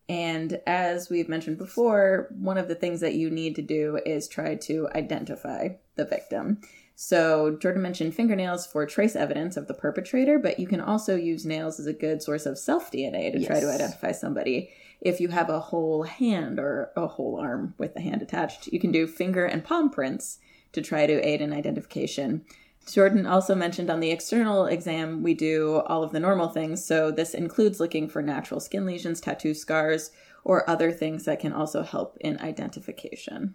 And 0.10 0.62
as 0.66 1.10
we've 1.10 1.30
mentioned 1.30 1.58
before, 1.58 2.28
one 2.38 2.58
of 2.58 2.68
the 2.68 2.76
things 2.76 3.02
that 3.02 3.16
you 3.16 3.30
need 3.30 3.56
to 3.56 3.62
do 3.62 4.00
is 4.06 4.28
try 4.28 4.56
to 4.56 4.88
identify 4.96 5.70
the 5.96 6.06
victim. 6.06 6.62
So, 7.00 7.56
Jordan 7.62 7.84
mentioned 7.84 8.16
fingernails 8.16 8.66
for 8.66 8.84
trace 8.88 9.16
evidence 9.16 9.56
of 9.56 9.68
the 9.68 9.76
perpetrator, 9.76 10.40
but 10.40 10.60
you 10.60 10.66
can 10.66 10.82
also 10.82 11.16
use 11.16 11.46
nails 11.46 11.80
as 11.80 11.86
a 11.86 11.94
good 11.94 12.24
source 12.24 12.48
of 12.48 12.58
self 12.58 12.92
DNA 12.92 13.32
to 13.32 13.46
try 13.46 13.60
to 13.60 13.72
identify 13.72 14.12
somebody. 14.12 14.72
If 15.00 15.22
you 15.22 15.28
have 15.28 15.48
a 15.48 15.60
whole 15.60 16.02
hand 16.02 16.58
or 16.58 16.90
a 16.96 17.06
whole 17.06 17.40
arm 17.40 17.76
with 17.78 17.94
the 17.94 18.02
hand 18.02 18.24
attached, 18.24 18.66
you 18.66 18.80
can 18.80 18.92
do 18.92 19.06
finger 19.06 19.46
and 19.46 19.64
palm 19.64 19.92
prints 19.92 20.40
to 20.72 20.82
try 20.82 21.06
to 21.06 21.24
aid 21.24 21.40
in 21.40 21.54
identification. 21.54 22.44
Jordan 22.92 23.28
also 23.28 23.54
mentioned 23.54 23.92
on 23.92 24.00
the 24.00 24.10
external 24.10 24.66
exam, 24.66 25.22
we 25.22 25.36
do 25.36 25.84
all 25.86 26.02
of 26.02 26.14
the 26.14 26.20
normal 26.20 26.50
things. 26.50 26.84
So 26.84 27.12
this 27.12 27.36
includes 27.36 27.80
looking 27.80 28.10
for 28.10 28.24
natural 28.24 28.60
skin 28.60 28.88
lesions, 28.88 29.22
tattoo 29.22 29.54
scars, 29.54 30.10
or 30.44 30.68
other 30.68 30.92
things 30.92 31.26
that 31.26 31.42
can 31.42 31.54
also 31.54 31.84
help 31.84 32.18
in 32.22 32.40
identification. 32.40 33.54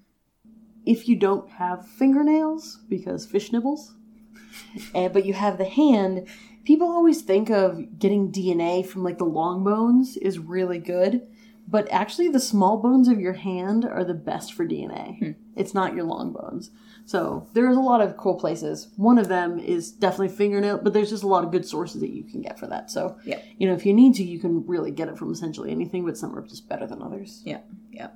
If 0.85 1.09
you 1.09 1.17
don't 1.17 1.49
have 1.51 1.87
fingernails, 1.87 2.81
because 2.89 3.25
fish 3.27 3.53
nibbles, 3.53 3.95
and, 4.95 5.13
but 5.13 5.25
you 5.25 5.33
have 5.35 5.59
the 5.59 5.65
hand, 5.65 6.27
people 6.65 6.89
always 6.89 7.23
think 7.23 7.51
of 7.51 7.99
getting 7.99 8.33
DNA 8.33 8.85
from 8.87 9.03
like 9.05 9.19
the 9.19 9.25
long 9.25 9.65
bones 9.65 10.17
is 10.17 10.39
really 10.39 10.79
good. 10.79 11.27
But 11.69 11.91
actually, 11.93 12.29
the 12.29 12.41
small 12.41 12.79
bones 12.79 13.07
of 13.07 13.21
your 13.21 13.35
hand 13.35 13.85
are 13.85 14.03
the 14.05 14.15
best 14.15 14.53
for 14.53 14.67
DNA. 14.67 15.19
Hmm. 15.19 15.31
It's 15.55 15.75
not 15.75 15.95
your 15.95 16.05
long 16.05 16.33
bones. 16.33 16.71
So 17.05 17.47
there's 17.53 17.77
a 17.77 17.81
lot 17.81 18.01
of 18.01 18.17
cool 18.17 18.35
places. 18.35 18.89
One 18.97 19.17
of 19.17 19.29
them 19.29 19.59
is 19.61 19.93
definitely 19.93 20.31
fingernail, 20.37 20.79
but 20.83 20.93
there's 20.93 21.11
just 21.11 21.23
a 21.23 21.29
lot 21.29 21.45
of 21.45 21.53
good 21.53 21.65
sources 21.67 22.01
that 22.01 22.11
you 22.11 22.25
can 22.25 22.43
get 22.43 22.59
for 22.59 22.67
that. 22.67 22.91
So 22.91 23.17
Yeah. 23.25 23.41
you 23.59 23.69
know, 23.69 23.75
if 23.75 23.87
you 23.87 23.95
need 23.95 24.15
to, 24.17 24.25
you 24.25 24.39
can 24.41 24.67
really 24.67 24.91
get 24.91 25.09
it 25.09 25.17
from 25.17 25.33
essentially 25.33 25.71
anything, 25.71 26.05
but 26.05 26.17
some 26.19 26.37
are 26.37 26.43
just 26.43 26.69
better 26.69 26.87
than 26.87 27.01
others. 27.01 27.43
Yeah, 27.45 27.61
yeah. 27.93 28.09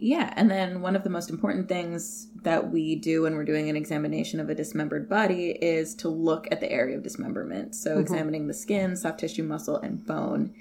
Yeah, 0.00 0.32
and 0.36 0.48
then 0.48 0.80
one 0.80 0.94
of 0.94 1.02
the 1.02 1.10
most 1.10 1.28
important 1.28 1.68
things 1.68 2.28
that 2.42 2.70
we 2.70 2.94
do 2.94 3.22
when 3.22 3.34
we're 3.34 3.44
doing 3.44 3.68
an 3.68 3.76
examination 3.76 4.38
of 4.38 4.48
a 4.48 4.54
dismembered 4.54 5.08
body 5.08 5.50
is 5.50 5.96
to 5.96 6.08
look 6.08 6.46
at 6.52 6.60
the 6.60 6.70
area 6.70 6.96
of 6.96 7.02
dismemberment. 7.02 7.74
So, 7.74 7.90
mm-hmm. 7.90 8.00
examining 8.00 8.46
the 8.46 8.54
skin, 8.54 8.96
soft 8.96 9.18
tissue, 9.18 9.42
muscle, 9.42 9.76
and 9.76 10.06
bone. 10.06 10.54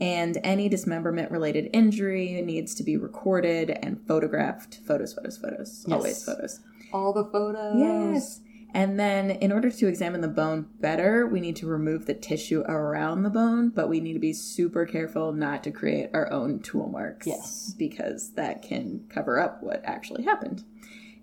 And 0.00 0.38
any 0.42 0.70
dismemberment 0.70 1.30
related 1.30 1.68
injury 1.74 2.40
needs 2.40 2.74
to 2.76 2.82
be 2.82 2.96
recorded 2.96 3.78
and 3.82 4.00
photographed. 4.06 4.80
Photos, 4.86 5.12
photos, 5.12 5.36
photos. 5.36 5.84
Yes. 5.86 5.94
Always 5.94 6.24
photos. 6.24 6.60
All 6.90 7.12
the 7.12 7.24
photos. 7.24 7.74
Yes. 7.78 8.40
And 8.74 9.00
then, 9.00 9.30
in 9.30 9.50
order 9.50 9.70
to 9.70 9.88
examine 9.88 10.20
the 10.20 10.28
bone 10.28 10.68
better, 10.78 11.26
we 11.26 11.40
need 11.40 11.56
to 11.56 11.66
remove 11.66 12.04
the 12.04 12.14
tissue 12.14 12.60
around 12.62 13.22
the 13.22 13.30
bone, 13.30 13.70
but 13.70 13.88
we 13.88 13.98
need 13.98 14.12
to 14.12 14.18
be 14.18 14.34
super 14.34 14.84
careful 14.84 15.32
not 15.32 15.64
to 15.64 15.70
create 15.70 16.10
our 16.12 16.30
own 16.30 16.60
tool 16.60 16.88
marks. 16.88 17.26
Yes. 17.26 17.74
Because 17.78 18.34
that 18.34 18.62
can 18.62 19.06
cover 19.08 19.38
up 19.38 19.62
what 19.62 19.80
actually 19.84 20.24
happened. 20.24 20.64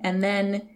And 0.01 0.23
then 0.23 0.67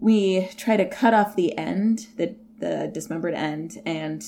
we 0.00 0.48
try 0.56 0.76
to 0.76 0.88
cut 0.88 1.12
off 1.12 1.36
the 1.36 1.56
end, 1.58 2.08
the, 2.16 2.36
the 2.60 2.90
dismembered 2.92 3.34
end, 3.34 3.78
and 3.84 4.22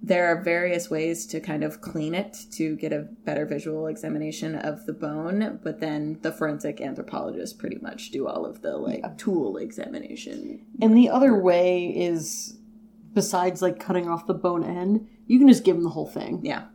there 0.00 0.26
are 0.28 0.42
various 0.42 0.88
ways 0.88 1.26
to 1.26 1.40
kind 1.40 1.64
of 1.64 1.80
clean 1.80 2.14
it 2.14 2.46
to 2.52 2.76
get 2.76 2.92
a 2.92 3.08
better 3.24 3.44
visual 3.44 3.86
examination 3.88 4.54
of 4.54 4.86
the 4.86 4.92
bone, 4.92 5.58
but 5.62 5.80
then 5.80 6.18
the 6.22 6.32
forensic 6.32 6.80
anthropologists 6.80 7.56
pretty 7.56 7.78
much 7.82 8.10
do 8.10 8.26
all 8.28 8.46
of 8.46 8.62
the 8.62 8.76
like 8.76 9.18
tool 9.18 9.56
examination. 9.56 10.64
And 10.80 10.96
the 10.96 11.10
other 11.10 11.34
way 11.34 11.86
is, 11.86 12.58
besides 13.12 13.60
like 13.60 13.80
cutting 13.80 14.08
off 14.08 14.26
the 14.26 14.34
bone 14.34 14.62
end, 14.64 15.08
you 15.26 15.38
can 15.38 15.48
just 15.48 15.64
give 15.64 15.74
them 15.74 15.84
the 15.84 15.90
whole 15.90 16.08
thing. 16.08 16.40
Yeah. 16.44 16.66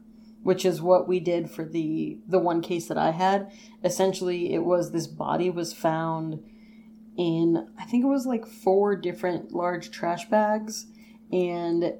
which 0.43 0.65
is 0.65 0.81
what 0.81 1.07
we 1.07 1.19
did 1.21 1.49
for 1.49 1.63
the 1.65 2.19
the 2.27 2.39
one 2.39 2.61
case 2.61 2.87
that 2.87 2.97
I 2.97 3.11
had. 3.11 3.51
Essentially, 3.83 4.53
it 4.53 4.63
was 4.65 4.91
this 4.91 5.07
body 5.07 5.49
was 5.49 5.73
found 5.73 6.43
in 7.17 7.67
I 7.79 7.85
think 7.85 8.03
it 8.03 8.07
was 8.09 8.25
like 8.25 8.45
four 8.45 8.95
different 8.97 9.53
large 9.53 9.89
trash 9.91 10.29
bags, 10.29 10.87
and 11.31 11.93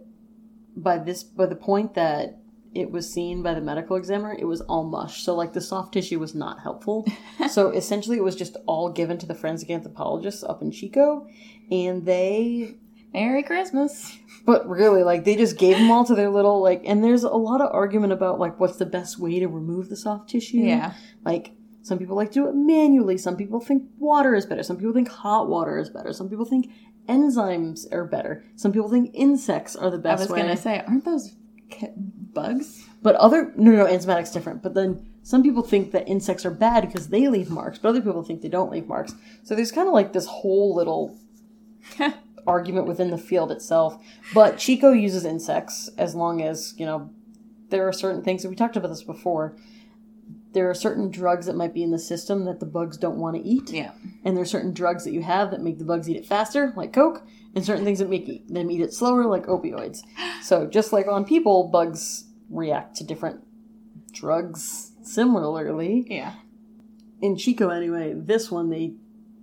by 0.75 0.97
this 0.97 1.23
by 1.23 1.45
the 1.45 1.55
point 1.55 1.95
that 1.95 2.39
it 2.73 2.89
was 2.89 3.11
seen 3.11 3.43
by 3.43 3.53
the 3.53 3.61
medical 3.61 3.95
examiner, 3.95 4.35
it 4.37 4.45
was 4.45 4.61
all 4.61 4.83
mush. 4.83 5.23
So 5.23 5.35
like 5.35 5.53
the 5.53 5.61
soft 5.61 5.93
tissue 5.93 6.19
was 6.19 6.33
not 6.33 6.61
helpful. 6.61 7.05
so 7.49 7.69
essentially, 7.69 8.17
it 8.17 8.23
was 8.23 8.35
just 8.35 8.57
all 8.65 8.91
given 8.91 9.17
to 9.19 9.25
the 9.25 9.35
forensic 9.35 9.69
anthropologists 9.69 10.43
up 10.43 10.61
in 10.61 10.71
Chico, 10.71 11.27
and 11.71 12.05
they 12.05 12.75
Merry 13.13 13.43
Christmas. 13.43 14.17
but 14.45 14.67
really, 14.67 15.03
like 15.03 15.23
they 15.23 15.35
just 15.35 15.57
gave 15.57 15.77
them 15.77 15.91
all 15.91 16.03
to 16.05 16.15
their 16.15 16.29
little 16.29 16.61
like. 16.61 16.81
And 16.85 17.03
there's 17.03 17.23
a 17.23 17.29
lot 17.29 17.61
of 17.61 17.71
argument 17.71 18.13
about 18.13 18.39
like 18.39 18.59
what's 18.59 18.77
the 18.77 18.85
best 18.85 19.19
way 19.19 19.39
to 19.39 19.47
remove 19.47 19.89
the 19.89 19.97
soft 19.97 20.29
tissue. 20.29 20.57
Yeah. 20.57 20.93
Like 21.23 21.51
some 21.83 21.99
people 21.99 22.15
like 22.15 22.29
to 22.29 22.33
do 22.33 22.47
it 22.47 22.55
manually. 22.55 23.17
Some 23.17 23.35
people 23.35 23.59
think 23.59 23.83
water 23.99 24.33
is 24.35 24.45
better. 24.45 24.63
Some 24.63 24.77
people 24.77 24.93
think 24.93 25.09
hot 25.09 25.47
water 25.47 25.77
is 25.77 25.89
better. 25.89 26.11
Some 26.13 26.29
people 26.29 26.45
think 26.45 26.71
enzymes 27.07 27.91
are 27.91 28.05
better. 28.05 28.43
Some 28.55 28.71
people 28.71 28.89
think 28.89 29.11
insects 29.13 29.75
are 29.75 29.89
the 29.89 29.97
best. 29.97 30.21
I 30.21 30.23
was 30.23 30.31
way. 30.31 30.41
gonna 30.41 30.57
say, 30.57 30.83
aren't 30.87 31.05
those 31.05 31.35
bugs? 32.33 32.85
But 33.01 33.15
other 33.15 33.51
no 33.55 33.71
no 33.71 33.85
enzymatic's 33.85 34.31
different. 34.31 34.63
But 34.63 34.73
then 34.73 35.05
some 35.23 35.41
people 35.41 35.63
think 35.63 35.91
that 35.91 36.07
insects 36.07 36.45
are 36.45 36.51
bad 36.51 36.81
because 36.81 37.07
they 37.07 37.27
leave 37.27 37.49
marks, 37.49 37.79
but 37.79 37.89
other 37.89 38.01
people 38.01 38.23
think 38.23 38.41
they 38.41 38.49
don't 38.49 38.71
leave 38.71 38.87
marks. 38.87 39.15
So 39.43 39.55
there's 39.55 39.71
kind 39.71 39.87
of 39.87 39.93
like 39.93 40.13
this 40.13 40.27
whole 40.27 40.75
little 40.75 41.17
argument 42.47 42.87
within 42.87 43.09
the 43.09 43.17
field 43.17 43.51
itself. 43.51 44.03
But 44.33 44.57
Chico 44.57 44.91
uses 44.91 45.25
insects 45.25 45.89
as 45.97 46.13
long 46.13 46.41
as, 46.41 46.73
you 46.77 46.85
know, 46.85 47.09
there 47.69 47.87
are 47.87 47.93
certain 47.93 48.21
things 48.21 48.45
we 48.45 48.55
talked 48.55 48.75
about 48.75 48.89
this 48.89 49.03
before. 49.03 49.55
There 50.53 50.69
are 50.69 50.75
certain 50.75 51.09
drugs 51.09 51.47
that 51.47 51.55
might 51.55 51.73
be 51.73 51.83
in 51.83 51.91
the 51.91 51.99
system 51.99 52.45
that 52.45 52.59
the 52.59 52.65
bugs 52.65 52.97
don't 52.97 53.17
want 53.17 53.35
to 53.35 53.41
eat. 53.41 53.71
Yeah. 53.71 53.91
And 54.23 54.35
there 54.35 54.43
are 54.43 54.45
certain 54.45 54.73
drugs 54.73 55.03
that 55.03 55.13
you 55.13 55.21
have 55.23 55.51
that 55.51 55.61
make 55.61 55.79
the 55.79 55.85
bugs 55.85 56.09
eat 56.09 56.17
it 56.17 56.25
faster, 56.25 56.73
like 56.75 56.93
Coke, 56.93 57.25
and 57.55 57.65
certain 57.65 57.83
things 57.83 57.99
that 57.99 58.09
make 58.09 58.47
them 58.47 58.69
eat 58.69 58.81
it 58.81 58.93
slower, 58.93 59.25
like 59.25 59.45
opioids. 59.47 59.99
So 60.41 60.67
just 60.67 60.93
like 60.93 61.07
on 61.07 61.25
people, 61.25 61.69
bugs 61.69 62.25
react 62.49 62.95
to 62.97 63.03
different 63.03 63.41
drugs 64.11 64.91
similarly. 65.01 66.05
Yeah. 66.07 66.33
In 67.21 67.37
Chico, 67.37 67.69
anyway, 67.69 68.13
this 68.15 68.51
one 68.51 68.69
they 68.69 68.95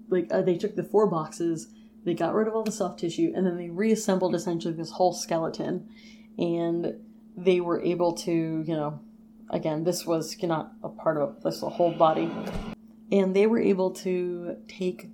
like 0.08 0.28
uh, 0.30 0.42
they 0.42 0.56
took 0.56 0.76
the 0.76 0.84
four 0.84 1.06
boxes, 1.06 1.68
they 2.04 2.14
got 2.14 2.34
rid 2.34 2.48
of 2.48 2.54
all 2.54 2.62
the 2.62 2.72
soft 2.72 3.00
tissue, 3.00 3.32
and 3.34 3.46
then 3.46 3.56
they 3.56 3.70
reassembled 3.70 4.34
essentially 4.34 4.74
this 4.74 4.90
whole 4.90 5.12
skeleton, 5.12 5.88
and 6.38 6.94
they 7.36 7.61
were 7.61 7.80
able 7.80 8.12
to, 8.12 8.64
you 8.66 8.74
know, 8.74 9.00
again, 9.51 9.84
this 9.84 10.07
was 10.07 10.36
not 10.42 10.72
a 10.82 10.88
part 10.88 11.18
of 11.18 11.42
this 11.42 11.61
whole 11.61 11.92
body, 11.92 12.30
and 13.12 13.34
they 13.34 13.46
were 13.46 13.61
able 13.61 13.90
to 13.90 14.57
take 14.68 15.09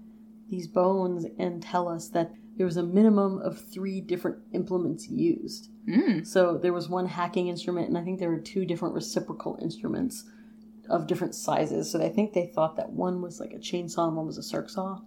these 0.48 0.68
bones 0.68 1.26
and 1.38 1.62
tell 1.62 1.88
us 1.88 2.08
that 2.10 2.30
there 2.56 2.66
was 2.66 2.76
a 2.76 2.82
minimum 2.82 3.38
of 3.38 3.60
three 3.60 4.00
different 4.00 4.38
implements 4.52 5.08
used. 5.08 5.68
Mm. 5.88 6.26
So 6.26 6.56
there 6.56 6.72
was 6.72 6.88
one 6.88 7.06
hacking 7.06 7.48
instrument, 7.48 7.88
and 7.88 7.98
I 7.98 8.02
think 8.02 8.18
there 8.18 8.30
were 8.30 8.40
two 8.40 8.64
different 8.64 8.94
reciprocal 8.94 9.58
instruments 9.60 10.24
of 10.88 11.06
different 11.06 11.34
sizes. 11.34 11.90
So 11.90 12.02
I 12.02 12.08
think 12.08 12.32
they 12.32 12.46
thought 12.46 12.76
that 12.76 12.90
one 12.90 13.20
was 13.20 13.40
like 13.40 13.52
a 13.52 13.58
chainsaw 13.58 14.06
and 14.08 14.16
one 14.16 14.26
was 14.26 14.38
a 14.38 14.42
circ 14.42 14.70
saw. 14.70 15.00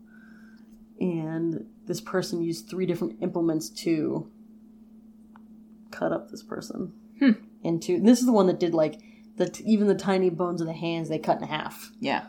And 0.99 1.65
this 1.85 2.01
person 2.01 2.41
used 2.41 2.69
three 2.69 2.85
different 2.85 3.21
implements 3.21 3.69
to 3.83 4.29
cut 5.91 6.11
up 6.11 6.29
this 6.29 6.43
person. 6.43 6.93
Hmm. 7.19 7.31
Into 7.63 7.99
this 7.99 8.19
is 8.19 8.25
the 8.25 8.31
one 8.31 8.47
that 8.47 8.59
did 8.59 8.73
like 8.73 9.01
the 9.39 9.61
even 9.65 9.87
the 9.87 9.95
tiny 9.95 10.29
bones 10.29 10.59
of 10.61 10.67
the 10.67 10.73
hands 10.73 11.09
they 11.09 11.17
cut 11.17 11.41
in 11.41 11.47
half. 11.47 11.91
Yeah. 11.99 12.27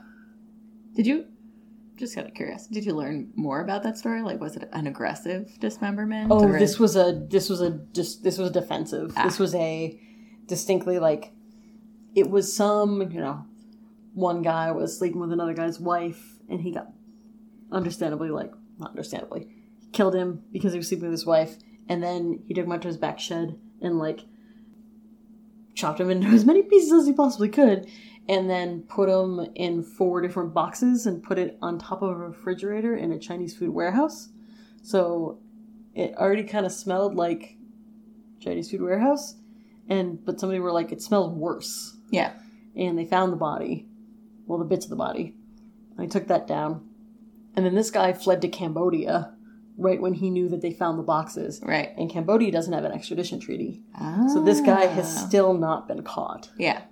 Did 0.94 1.06
you? 1.06 1.26
Just 1.96 2.16
out 2.16 2.26
of 2.26 2.34
curious. 2.34 2.66
did 2.66 2.86
you 2.86 2.94
learn 2.94 3.30
more 3.34 3.60
about 3.60 3.82
that 3.82 3.98
story? 3.98 4.22
Like, 4.22 4.40
was 4.40 4.56
it 4.56 4.70
an 4.72 4.86
aggressive 4.86 5.58
dismemberment? 5.60 6.28
Oh, 6.30 6.50
this 6.50 6.78
was 6.78 6.96
a 6.96 7.26
this 7.28 7.50
was 7.50 7.60
a 7.60 7.72
just 7.92 8.22
this 8.22 8.38
was 8.38 8.52
defensive. 8.52 9.12
Ah. 9.16 9.24
This 9.24 9.38
was 9.38 9.54
a 9.54 10.00
distinctly 10.46 10.98
like 10.98 11.32
it 12.14 12.30
was 12.30 12.54
some 12.54 13.02
you 13.10 13.20
know 13.20 13.44
one 14.14 14.40
guy 14.42 14.70
was 14.70 14.96
sleeping 14.96 15.20
with 15.20 15.32
another 15.32 15.54
guy's 15.54 15.78
wife 15.78 16.38
and 16.48 16.60
he 16.60 16.72
got 16.72 16.88
understandably 17.70 18.30
like 18.30 18.50
not 18.78 18.90
understandably 18.90 19.48
killed 19.92 20.14
him 20.14 20.42
because 20.52 20.72
he 20.72 20.78
was 20.78 20.88
sleeping 20.88 21.04
with 21.04 21.12
his 21.12 21.26
wife 21.26 21.56
and 21.88 22.02
then 22.02 22.42
he 22.46 22.54
took 22.54 22.64
him 22.64 22.72
out 22.72 22.82
to 22.82 22.88
his 22.88 22.96
back 22.96 23.20
shed 23.20 23.56
and 23.80 23.98
like 23.98 24.20
chopped 25.74 26.00
him 26.00 26.10
into 26.10 26.26
as 26.28 26.44
many 26.44 26.62
pieces 26.62 26.92
as 26.92 27.06
he 27.06 27.12
possibly 27.12 27.48
could 27.48 27.90
and 28.28 28.48
then 28.48 28.82
put 28.82 29.08
him 29.08 29.44
in 29.56 29.82
four 29.82 30.20
different 30.20 30.54
boxes 30.54 31.06
and 31.06 31.22
put 31.22 31.38
it 31.38 31.58
on 31.60 31.78
top 31.78 32.00
of 32.00 32.10
a 32.10 32.14
refrigerator 32.14 32.94
in 32.94 33.10
a 33.10 33.18
Chinese 33.18 33.56
food 33.56 33.70
warehouse. 33.70 34.28
So 34.82 35.40
it 35.94 36.14
already 36.16 36.44
kind 36.44 36.64
of 36.64 36.70
smelled 36.70 37.16
like 37.16 37.56
Chinese 38.38 38.70
food 38.70 38.82
warehouse, 38.82 39.34
and 39.88 40.24
but 40.24 40.38
somebody 40.38 40.60
were 40.60 40.72
like, 40.72 40.92
it 40.92 41.02
smells 41.02 41.34
worse, 41.34 41.96
yeah. 42.10 42.34
and 42.76 42.96
they 42.96 43.04
found 43.04 43.32
the 43.32 43.36
body, 43.36 43.88
well, 44.46 44.58
the 44.58 44.64
bits 44.64 44.86
of 44.86 44.90
the 44.90 44.96
body. 44.96 45.34
I 45.98 46.06
took 46.06 46.28
that 46.28 46.46
down, 46.46 46.88
and 47.56 47.66
then 47.66 47.74
this 47.74 47.90
guy 47.90 48.12
fled 48.12 48.40
to 48.42 48.48
Cambodia 48.48 49.34
right 49.80 50.00
when 50.00 50.14
he 50.14 50.30
knew 50.30 50.48
that 50.48 50.60
they 50.60 50.72
found 50.72 50.98
the 50.98 51.02
boxes. 51.02 51.60
Right. 51.62 51.90
And 51.96 52.08
Cambodia 52.10 52.52
doesn't 52.52 52.72
have 52.72 52.84
an 52.84 52.92
extradition 52.92 53.40
treaty, 53.40 53.82
so 54.32 54.42
this 54.44 54.60
guy 54.60 54.86
has 54.86 55.06
Ah. 55.16 55.26
still 55.26 55.54
not 55.54 55.88
been 55.88 56.02
caught. 56.02 56.50
Yeah. 56.58 56.82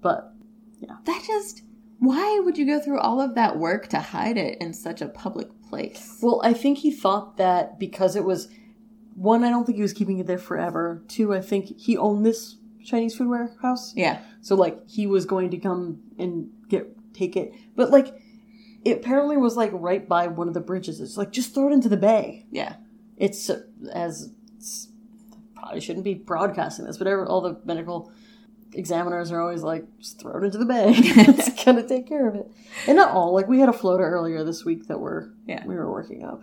But 0.00 0.32
yeah. 0.80 0.96
That 1.04 1.22
just. 1.26 1.62
Why 1.98 2.40
would 2.44 2.56
you 2.56 2.64
go 2.64 2.80
through 2.80 2.98
all 3.00 3.20
of 3.20 3.34
that 3.34 3.58
work 3.58 3.88
to 3.88 3.98
hide 3.98 4.38
it 4.38 4.56
in 4.58 4.72
such 4.72 5.02
a 5.02 5.08
public 5.08 5.48
place? 5.68 6.18
Well, 6.22 6.40
I 6.42 6.54
think 6.54 6.78
he 6.78 6.90
thought 6.90 7.36
that 7.36 7.78
because 7.78 8.16
it 8.16 8.24
was 8.24 8.48
one, 9.14 9.44
I 9.44 9.50
don't 9.50 9.66
think 9.66 9.76
he 9.76 9.82
was 9.82 9.92
keeping 9.92 10.18
it 10.18 10.26
there 10.26 10.38
forever. 10.38 11.02
Two, 11.08 11.34
I 11.34 11.42
think 11.42 11.78
he 11.78 11.98
owned 11.98 12.24
this 12.24 12.56
Chinese 12.82 13.14
food 13.14 13.28
warehouse. 13.28 13.92
Yeah. 13.94 14.20
So 14.40 14.54
like 14.54 14.88
he 14.88 15.06
was 15.06 15.26
going 15.26 15.50
to 15.50 15.58
come 15.58 16.00
and 16.18 16.48
get 16.68 16.86
take 17.12 17.36
it. 17.36 17.52
But 17.76 17.90
like 17.90 18.14
It 18.84 18.98
apparently 18.98 19.36
was 19.36 19.56
like 19.56 19.70
right 19.74 20.08
by 20.08 20.26
one 20.26 20.48
of 20.48 20.54
the 20.54 20.60
bridges. 20.60 21.00
It's 21.00 21.16
like 21.16 21.32
just 21.32 21.54
throw 21.54 21.68
it 21.68 21.72
into 21.72 21.88
the 21.88 21.96
bay. 21.96 22.46
Yeah. 22.50 22.76
It's 23.16 23.50
uh, 23.50 23.62
as 23.92 24.32
it's, 24.56 24.88
probably 25.54 25.80
shouldn't 25.80 26.04
be 26.04 26.14
broadcasting 26.14 26.86
this, 26.86 26.96
but 26.96 27.06
every, 27.06 27.26
all 27.26 27.42
the 27.42 27.60
medical 27.64 28.10
examiners 28.72 29.30
are 29.32 29.40
always 29.40 29.62
like, 29.62 29.84
just 29.98 30.18
throw 30.20 30.38
it 30.40 30.44
into 30.44 30.56
the 30.58 30.64
bay. 30.64 30.92
it's 30.96 31.62
gonna 31.64 31.86
take 31.86 32.06
care 32.08 32.26
of 32.28 32.34
it. 32.34 32.50
And 32.86 32.96
not 32.96 33.10
all. 33.10 33.34
Like 33.34 33.48
we 33.48 33.60
had 33.60 33.68
a 33.68 33.72
floater 33.74 34.04
earlier 34.08 34.42
this 34.44 34.64
week 34.64 34.86
that 34.88 34.98
we're 35.00 35.28
Yeah. 35.46 35.66
we 35.66 35.74
were 35.74 35.90
working 35.90 36.24
up, 36.24 36.42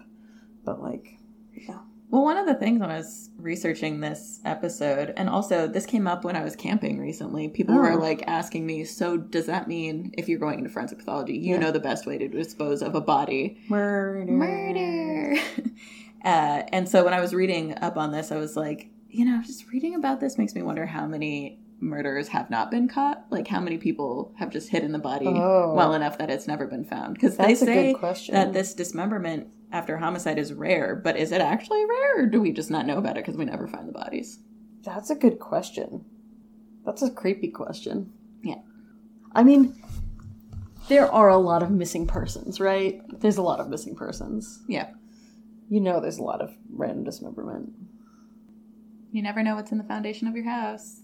but 0.64 0.82
like 0.82 1.18
yeah. 1.56 1.80
Well, 2.10 2.24
one 2.24 2.38
of 2.38 2.46
the 2.46 2.56
things 2.56 2.80
when 2.80 2.90
I 2.90 2.98
was 2.98 3.30
researching 3.38 4.00
this 4.00 4.40
episode, 4.46 5.14
and 5.18 5.28
also 5.30 5.68
this 5.68 5.86
came 5.86 6.08
up 6.08 6.24
when 6.24 6.38
I 6.38 6.44
was 6.44 6.56
camping 6.56 7.00
recently, 7.00 7.50
people 7.50 7.76
Oh. 7.76 7.80
were 7.80 7.96
like 7.98 8.24
asking 8.28 8.66
me, 8.66 8.86
so 8.86 9.18
does 9.18 9.46
that 9.48 9.68
mean 9.68 10.14
if 10.18 10.30
you're 10.30 10.40
going 10.40 10.60
into 10.60 10.70
forensic 10.70 11.00
pathology, 11.00 11.34
you 11.38 11.56
Yeah. 11.56 11.60
know 11.60 11.72
the 11.72 11.82
best 11.82 12.06
way 12.06 12.18
to 12.18 12.28
dispose 12.30 12.82
of 12.82 12.96
a 12.96 13.02
body? 13.02 13.58
Murder. 13.68 14.32
Murder. 14.32 15.36
uh, 16.24 16.64
and 16.72 16.88
so 16.88 17.04
when 17.04 17.14
I 17.14 17.20
was 17.20 17.34
reading 17.34 17.76
up 17.82 17.98
on 17.98 18.12
this, 18.14 18.32
I 18.32 18.38
was 18.38 18.56
like, 18.56 18.90
you 19.10 19.26
know, 19.26 19.42
just 19.42 19.70
reading 19.72 19.96
about 19.96 20.20
this 20.22 20.38
makes 20.38 20.56
me 20.56 20.62
wonder 20.62 20.86
how 20.86 21.08
many 21.08 21.60
murderers 21.80 22.30
have 22.30 22.50
not 22.50 22.72
been 22.72 22.88
caught. 22.88 23.26
Like 23.30 23.48
how 23.48 23.60
many 23.60 23.78
people 23.78 24.34
have 24.38 24.50
just 24.52 24.70
hidden 24.70 24.92
the 24.92 25.00
body 25.00 25.28
Oh. 25.28 25.74
well 25.76 25.94
enough 25.94 26.18
that 26.18 26.30
it's 26.30 26.48
never 26.48 26.66
been 26.68 26.84
found. 26.86 27.14
Because 27.14 27.38
they 27.38 27.54
say 27.56 27.94
that 28.32 28.54
this 28.54 28.74
dismemberment 28.74 29.48
after 29.72 29.98
homicide 29.98 30.40
is 30.40 30.54
rare, 30.54 30.96
but 30.96 31.18
is 31.18 31.32
it 31.32 31.42
actually 31.42 31.84
rare, 31.86 32.24
or 32.24 32.26
do 32.26 32.40
we 32.42 32.52
just 32.52 32.72
not 32.72 32.86
know 32.86 32.98
about 32.98 33.18
it 33.18 33.26
because 33.26 33.38
we 33.38 33.46
never 33.46 33.68
find 33.68 33.88
the 33.88 33.92
bodies? 33.94 34.40
That's 34.84 35.10
a 35.10 35.16
good 35.16 35.40
question. 35.40 36.06
That's 36.86 37.02
a 37.02 37.12
creepy 37.12 37.50
question. 37.50 38.12
Yeah. 38.44 38.60
I 39.34 39.44
mean, 39.44 39.76
there 40.88 41.12
are 41.12 41.28
a 41.30 41.38
lot 41.38 41.62
of 41.64 41.70
missing 41.70 42.08
persons, 42.08 42.60
right? 42.62 43.02
There's 43.20 43.38
a 43.38 43.42
lot 43.42 43.60
of 43.60 43.68
missing 43.70 43.94
persons. 43.96 44.64
Yeah, 44.70 44.92
You 45.70 45.82
know, 45.82 46.00
there's 46.00 46.18
a 46.18 46.24
lot 46.24 46.40
of 46.42 46.56
random 46.72 47.04
dismemberment. 47.04 47.74
you 49.12 49.22
never 49.22 49.44
know 49.44 49.56
what's 49.56 49.72
in 49.74 49.78
the 49.78 49.84
foundation 49.84 50.28
of 50.30 50.36
your 50.36 50.46
house. 50.46 51.02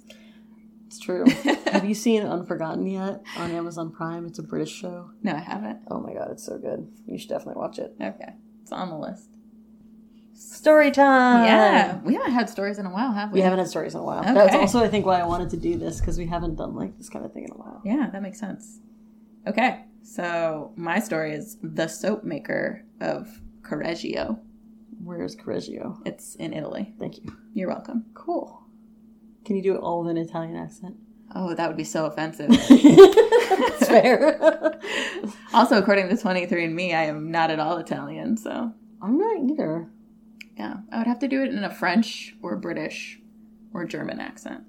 It's 0.94 1.04
true. 1.04 1.26
Have 1.72 1.86
you 1.86 1.96
seen 1.96 2.22
Unforgotten 2.22 2.86
yet 2.86 3.24
on 3.36 3.50
Amazon 3.50 3.90
Prime? 3.90 4.28
It's 4.28 4.38
a 4.38 4.44
British 4.44 4.72
show. 4.72 5.10
No, 5.24 5.34
I 5.34 5.40
haven't. 5.40 5.80
Oh 5.90 6.00
my 6.00 6.14
god, 6.14 6.30
it's 6.30 6.46
so 6.46 6.60
good. 6.60 6.88
You 7.08 7.18
should 7.18 7.30
definitely 7.30 7.60
watch 7.60 7.80
it. 7.80 7.96
Okay, 8.00 8.34
it's 8.62 8.72
on 8.72 8.90
the 8.90 8.98
list. 8.98 9.28
Story 10.36 10.92
time! 10.92 11.46
yeah, 11.46 11.98
we 12.04 12.14
haven't 12.14 12.34
had 12.34 12.48
stories 12.48 12.78
in 12.78 12.86
a 12.86 12.92
while, 12.92 13.12
have 13.12 13.32
we? 13.32 13.40
We 13.40 13.42
haven't 13.42 13.58
had 13.58 13.70
stories 13.70 13.96
in 13.96 14.02
a 14.02 14.04
while. 14.04 14.22
That's 14.22 14.54
also, 14.54 14.84
I 14.84 14.88
think, 14.88 15.08
why 15.08 15.20
I 15.20 15.26
wanted 15.26 15.50
to 15.50 15.58
do 15.58 15.80
this, 15.80 16.00
because 16.00 16.20
we 16.20 16.28
haven't 16.28 16.58
done 16.58 16.76
like 16.76 16.96
this 17.00 17.10
kind 17.10 17.26
of 17.26 17.34
thing 17.34 17.46
in 17.46 17.52
a 17.52 17.58
while. 17.58 17.82
Yeah, 17.84 18.12
that 18.12 18.22
makes 18.22 18.40
sense. 18.40 18.80
Okay, 19.48 19.86
so 20.04 20.74
my 20.76 21.00
story 21.00 21.34
is 21.34 21.58
the 21.64 21.88
soap 21.88 22.24
maker 22.24 22.86
of 23.02 23.42
Correggio. 23.64 24.38
Where's 25.04 25.36
Correggio? 25.36 25.98
It's 26.06 26.36
in 26.36 26.54
Italy. 26.54 26.94
Thank 27.00 27.18
you. 27.18 27.36
You're 27.56 27.70
welcome. 27.70 28.06
Cool. 28.14 28.63
Can 29.46 29.56
you 29.56 29.62
do 29.64 29.76
it 29.76 29.80
all 29.80 30.02
with 30.02 30.12
an 30.12 30.18
Italian 30.18 30.56
accent? 30.56 30.96
Oh, 31.36 31.54
that 31.56 31.68
would 31.68 31.78
be 31.78 31.84
so 31.84 32.06
offensive. 32.06 32.50
That's 32.70 33.88
fair. 33.88 34.80
also, 35.54 35.78
according 35.78 36.10
to 36.10 36.16
23andMe, 36.16 36.94
I 36.94 37.06
am 37.06 37.32
not 37.32 37.50
at 37.50 37.60
all 37.60 37.78
Italian, 37.78 38.38
so 38.38 38.72
I'm 39.02 39.18
not 39.18 39.52
either. 39.52 39.90
yeah, 40.58 40.76
I 40.92 41.00
would 41.00 41.08
have 41.08 41.20
to 41.20 41.28
do 41.28 41.44
it 41.44 41.50
in 41.50 41.64
a 41.64 41.74
French 41.74 42.36
or 42.42 42.56
British 42.58 43.20
or 43.74 43.86
German 43.86 44.20
accent. 44.20 44.64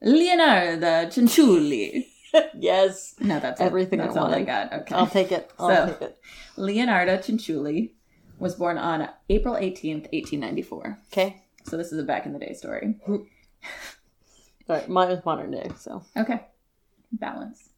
Leonardo 0.00 1.08
Cianciulli. 1.10 2.06
yes. 2.58 3.14
No, 3.20 3.38
that's 3.40 3.60
Everything 3.60 4.00
I 4.00 4.06
That's 4.06 4.16
all 4.16 4.34
I 4.34 4.42
got. 4.42 4.72
Okay. 4.72 4.94
I'll 4.94 5.06
take 5.06 5.32
it. 5.32 5.50
I'll 5.58 5.68
So- 5.68 5.92
take 5.92 6.02
it. 6.02 6.18
Leonardo 6.56 7.18
Cianciulli 7.18 7.90
was 8.38 8.54
born 8.54 8.78
on 8.78 9.08
April 9.28 9.54
18th, 9.54 10.08
1894. 10.12 10.98
Okay. 11.12 11.42
So 11.64 11.76
this 11.76 11.92
is 11.92 11.98
a 11.98 12.02
back 12.02 12.26
in 12.26 12.32
the 12.32 12.38
day 12.38 12.52
story. 12.52 12.96
All 14.68 14.76
right. 14.76 14.88
Mine 14.88 15.10
is 15.10 15.24
modern 15.24 15.50
day, 15.50 15.70
so. 15.78 16.02
Okay. 16.16 16.40
Balance. 17.12 17.70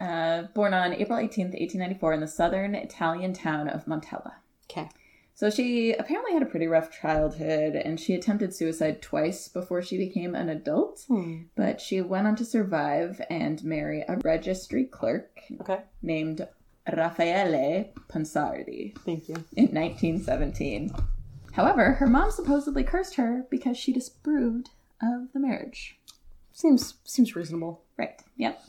Uh, 0.00 0.42
born 0.54 0.72
on 0.74 0.94
April 0.94 1.18
18th, 1.18 1.52
1894, 1.52 2.12
in 2.14 2.20
the 2.20 2.26
southern 2.28 2.74
Italian 2.74 3.32
town 3.34 3.68
of 3.68 3.84
Montella. 3.84 4.32
Okay. 4.70 4.88
So 5.34 5.48
she 5.48 5.92
apparently 5.92 6.32
had 6.34 6.42
a 6.42 6.46
pretty 6.46 6.66
rough 6.66 6.90
childhood 6.90 7.74
and 7.74 7.98
she 7.98 8.14
attempted 8.14 8.54
suicide 8.54 9.00
twice 9.00 9.48
before 9.48 9.80
she 9.80 9.96
became 9.96 10.34
an 10.34 10.48
adult, 10.50 11.04
Hmm. 11.08 11.42
but 11.54 11.80
she 11.80 12.00
went 12.02 12.26
on 12.26 12.36
to 12.36 12.44
survive 12.44 13.22
and 13.30 13.62
marry 13.64 14.02
a 14.06 14.16
registry 14.18 14.84
clerk 14.84 15.40
Okay. 15.62 15.80
named 16.02 16.46
Raffaele 16.92 17.90
Pansardi 18.08 18.98
Thank 18.98 19.28
you. 19.30 19.36
in 19.56 19.68
1917. 19.72 20.90
However, 21.52 21.92
her 21.92 22.06
mom 22.06 22.30
supposedly 22.30 22.84
cursed 22.84 23.16
her 23.16 23.46
because 23.50 23.76
she 23.76 23.92
disapproved 23.92 24.70
of 25.02 25.32
the 25.32 25.40
marriage. 25.40 25.98
Seems 26.52 26.94
seems 27.04 27.34
reasonable. 27.34 27.82
Right. 27.96 28.20
Yep. 28.36 28.62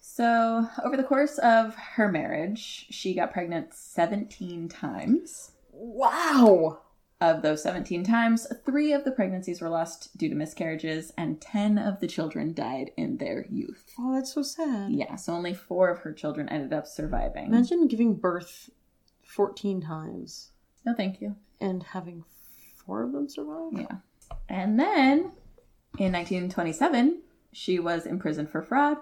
So, 0.00 0.68
over 0.84 0.96
the 0.96 1.04
course 1.04 1.38
of 1.38 1.74
her 1.74 2.10
marriage, 2.10 2.86
she 2.90 3.14
got 3.14 3.32
pregnant 3.32 3.72
17 3.74 4.68
times. 4.68 5.52
Wow. 5.72 6.80
Of 7.20 7.42
those 7.42 7.62
17 7.62 8.02
times, 8.02 8.46
three 8.64 8.92
of 8.94 9.04
the 9.04 9.12
pregnancies 9.12 9.60
were 9.60 9.68
lost 9.68 10.16
due 10.16 10.30
to 10.30 10.34
miscarriages, 10.34 11.12
and 11.18 11.40
10 11.40 11.76
of 11.76 12.00
the 12.00 12.06
children 12.06 12.54
died 12.54 12.92
in 12.96 13.18
their 13.18 13.44
youth. 13.50 13.84
Oh, 13.98 14.14
that's 14.14 14.32
so 14.32 14.42
sad. 14.42 14.90
Yeah, 14.90 15.16
so 15.16 15.34
only 15.34 15.52
four 15.52 15.90
of 15.90 15.98
her 15.98 16.12
children 16.12 16.48
ended 16.48 16.72
up 16.72 16.86
surviving. 16.86 17.46
Imagine 17.46 17.88
giving 17.88 18.14
birth 18.14 18.70
14 19.22 19.82
times 19.82 20.50
No, 20.84 20.94
thank 20.94 21.20
you. 21.20 21.36
And 21.60 21.82
having 21.82 22.24
four 22.74 23.02
of 23.02 23.12
them 23.12 23.28
survive. 23.28 23.72
Yeah. 23.72 23.96
And 24.48 24.78
then 24.78 25.32
in 25.98 26.12
1927, 26.12 27.22
she 27.52 27.78
was 27.78 28.06
imprisoned 28.06 28.50
for 28.50 28.62
fraud. 28.62 28.98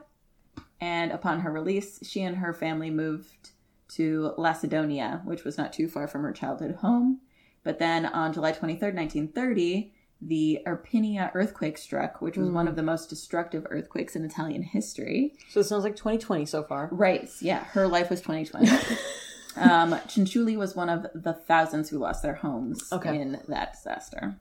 And 0.81 1.11
upon 1.11 1.41
her 1.41 1.51
release, 1.51 1.99
she 2.03 2.23
and 2.23 2.37
her 2.37 2.53
family 2.53 2.91
moved 2.91 3.51
to 3.95 4.33
Lacedonia, 4.37 5.23
which 5.25 5.45
was 5.45 5.59
not 5.59 5.73
too 5.73 5.89
far 5.89 6.07
from 6.07 6.23
her 6.23 6.33
childhood 6.33 6.77
home. 6.77 7.21
But 7.65 7.79
then 7.79 8.07
on 8.07 8.33
July 8.33 8.53
23rd, 8.53 8.95
1930, 8.95 9.93
the 10.21 10.61
Irpinia 10.67 11.31
earthquake 11.35 11.79
struck, 11.79 12.21
which 12.21 12.37
was 12.37 12.51
one 12.51 12.67
mm. 12.67 12.71
of 12.71 12.77
the 12.77 12.83
most 12.83 13.09
destructive 13.09 13.67
earthquakes 13.71 14.17
in 14.17 14.25
Italian 14.25 14.63
history. 14.63 15.35
So 15.49 15.61
it 15.61 15.65
sounds 15.65 15.85
like 15.85 15.97
2020 15.97 16.47
so 16.47 16.63
far. 16.63 16.89
Right. 16.91 17.29
Yeah. 17.41 17.65
Her 17.65 17.87
life 17.87 18.11
was 18.11 18.21
2020. 18.21 18.97
um, 19.59 19.93
Cianciulli 20.07 20.57
was 20.57 20.75
one 20.77 20.89
of 20.89 21.07
the 21.15 21.33
thousands 21.33 21.91
who 21.91 21.99
lost 21.99 22.23
their 22.23 22.35
homes 22.35 22.89
Okay. 22.93 23.21
in 23.21 23.41
that 23.49 23.73
disaster. 23.75 24.37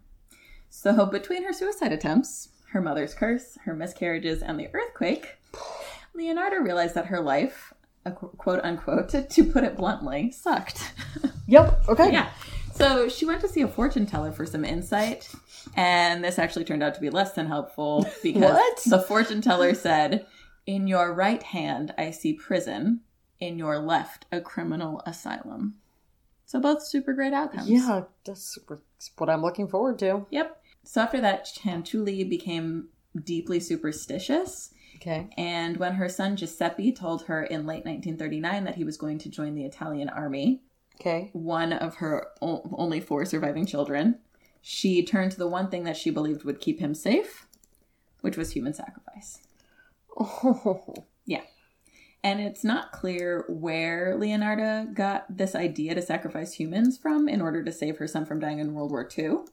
So, 0.69 1.05
between 1.05 1.43
her 1.43 1.53
suicide 1.53 1.91
attempts, 1.91 2.49
her 2.71 2.81
mother's 2.81 3.13
curse, 3.13 3.57
her 3.65 3.73
miscarriages, 3.73 4.41
and 4.41 4.59
the 4.59 4.67
earthquake, 4.73 5.37
Leonardo 6.13 6.57
realized 6.57 6.95
that 6.95 7.05
her 7.07 7.21
life, 7.21 7.73
quote 8.15 8.59
unquote, 8.63 9.09
to, 9.09 9.21
to 9.27 9.43
put 9.45 9.63
it 9.63 9.75
bluntly, 9.77 10.31
sucked. 10.31 10.93
Yep. 11.49 11.83
Okay. 11.87 12.11
yeah. 12.11 12.29
So 12.73 13.07
she 13.07 13.25
went 13.25 13.39
to 13.39 13.47
see 13.47 13.61
a 13.61 13.67
fortune 13.69 14.05
teller 14.05 14.33
for 14.33 14.45
some 14.45 14.65
insight, 14.65 15.31
and 15.77 16.21
this 16.21 16.37
actually 16.37 16.65
turned 16.65 16.83
out 16.83 16.93
to 16.95 16.99
be 17.01 17.09
less 17.09 17.31
than 17.31 17.47
helpful 17.47 18.05
because 18.21 18.59
the 18.85 18.99
fortune 18.99 19.39
teller 19.41 19.73
said, 19.73 20.25
In 20.65 20.87
your 20.87 21.13
right 21.13 21.41
hand, 21.41 21.93
I 21.97 22.11
see 22.11 22.33
prison, 22.33 22.99
in 23.39 23.57
your 23.57 23.79
left, 23.79 24.25
a 24.31 24.41
criminal 24.41 25.01
asylum. 25.05 25.75
So 26.45 26.59
both 26.59 26.81
super 26.85 27.13
great 27.13 27.33
outcomes. 27.33 27.69
Yeah, 27.69 28.03
that's 28.25 28.41
super, 28.41 28.81
what 29.17 29.29
I'm 29.29 29.41
looking 29.41 29.67
forward 29.67 29.99
to. 29.99 30.25
Yep. 30.29 30.61
So 30.83 31.01
after 31.01 31.19
that, 31.21 31.45
Cianciulli 31.45 32.27
became 32.29 32.87
deeply 33.23 33.59
superstitious. 33.59 34.71
Okay. 34.95 35.27
And 35.37 35.77
when 35.77 35.93
her 35.95 36.07
son 36.09 36.37
Giuseppe 36.37 36.91
told 36.91 37.23
her 37.25 37.43
in 37.43 37.65
late 37.65 37.85
1939 37.85 38.63
that 38.63 38.75
he 38.75 38.83
was 38.83 38.97
going 38.97 39.17
to 39.19 39.29
join 39.29 39.55
the 39.55 39.65
Italian 39.65 40.09
army, 40.09 40.61
Okay. 40.99 41.29
one 41.33 41.73
of 41.73 41.95
her 41.97 42.27
only 42.41 42.99
four 42.99 43.23
surviving 43.25 43.65
children, 43.67 44.17
she 44.61 45.03
turned 45.05 45.31
to 45.33 45.37
the 45.37 45.47
one 45.47 45.69
thing 45.69 45.83
that 45.83 45.95
she 45.97 46.09
believed 46.09 46.43
would 46.43 46.59
keep 46.59 46.79
him 46.79 46.95
safe, 46.95 47.45
which 48.21 48.35
was 48.37 48.51
human 48.51 48.73
sacrifice. 48.73 49.39
Oh. 50.19 51.05
Yeah. 51.25 51.41
And 52.27 52.41
it's 52.41 52.65
not 52.65 52.91
clear 52.91 53.45
where 53.47 54.13
Leonardo 54.17 54.85
got 54.93 55.25
this 55.29 55.55
idea 55.55 55.95
to 55.95 56.01
sacrifice 56.01 56.51
humans 56.51 56.97
from 56.97 57.29
in 57.29 57.41
order 57.41 57.63
to 57.63 57.71
save 57.71 57.99
her 57.99 58.07
son 58.07 58.25
from 58.25 58.41
dying 58.41 58.59
in 58.59 58.73
World 58.73 58.91
War 58.91 59.07
II, 59.17 59.45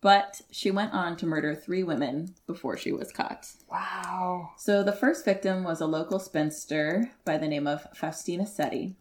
but 0.00 0.40
she 0.48 0.70
went 0.70 0.92
on 0.92 1.16
to 1.16 1.26
murder 1.26 1.56
three 1.56 1.82
women 1.82 2.36
before 2.46 2.76
she 2.76 2.92
was 2.92 3.10
caught. 3.10 3.48
Wow. 3.68 4.50
So 4.58 4.84
the 4.84 4.92
first 4.92 5.24
victim 5.24 5.64
was 5.64 5.80
a 5.80 5.86
local 5.86 6.20
spinster 6.20 7.10
by 7.24 7.36
the 7.36 7.48
name 7.48 7.66
of 7.66 7.84
Faustina 7.96 8.44
Setti. 8.44 8.94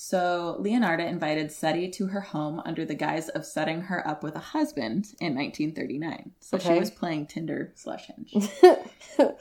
So 0.00 0.54
Leonardo 0.60 1.04
invited 1.04 1.48
Setti 1.48 1.90
to 1.94 2.06
her 2.06 2.20
home 2.20 2.62
under 2.64 2.84
the 2.84 2.94
guise 2.94 3.28
of 3.30 3.44
setting 3.44 3.80
her 3.80 4.06
up 4.06 4.22
with 4.22 4.36
a 4.36 4.38
husband 4.38 5.08
in 5.20 5.34
1939. 5.34 6.30
So 6.38 6.56
she 6.56 6.78
was 6.78 6.88
playing 6.88 7.26
Tinder 7.26 7.72
slash 7.74 8.06
Hinge. 8.06 8.48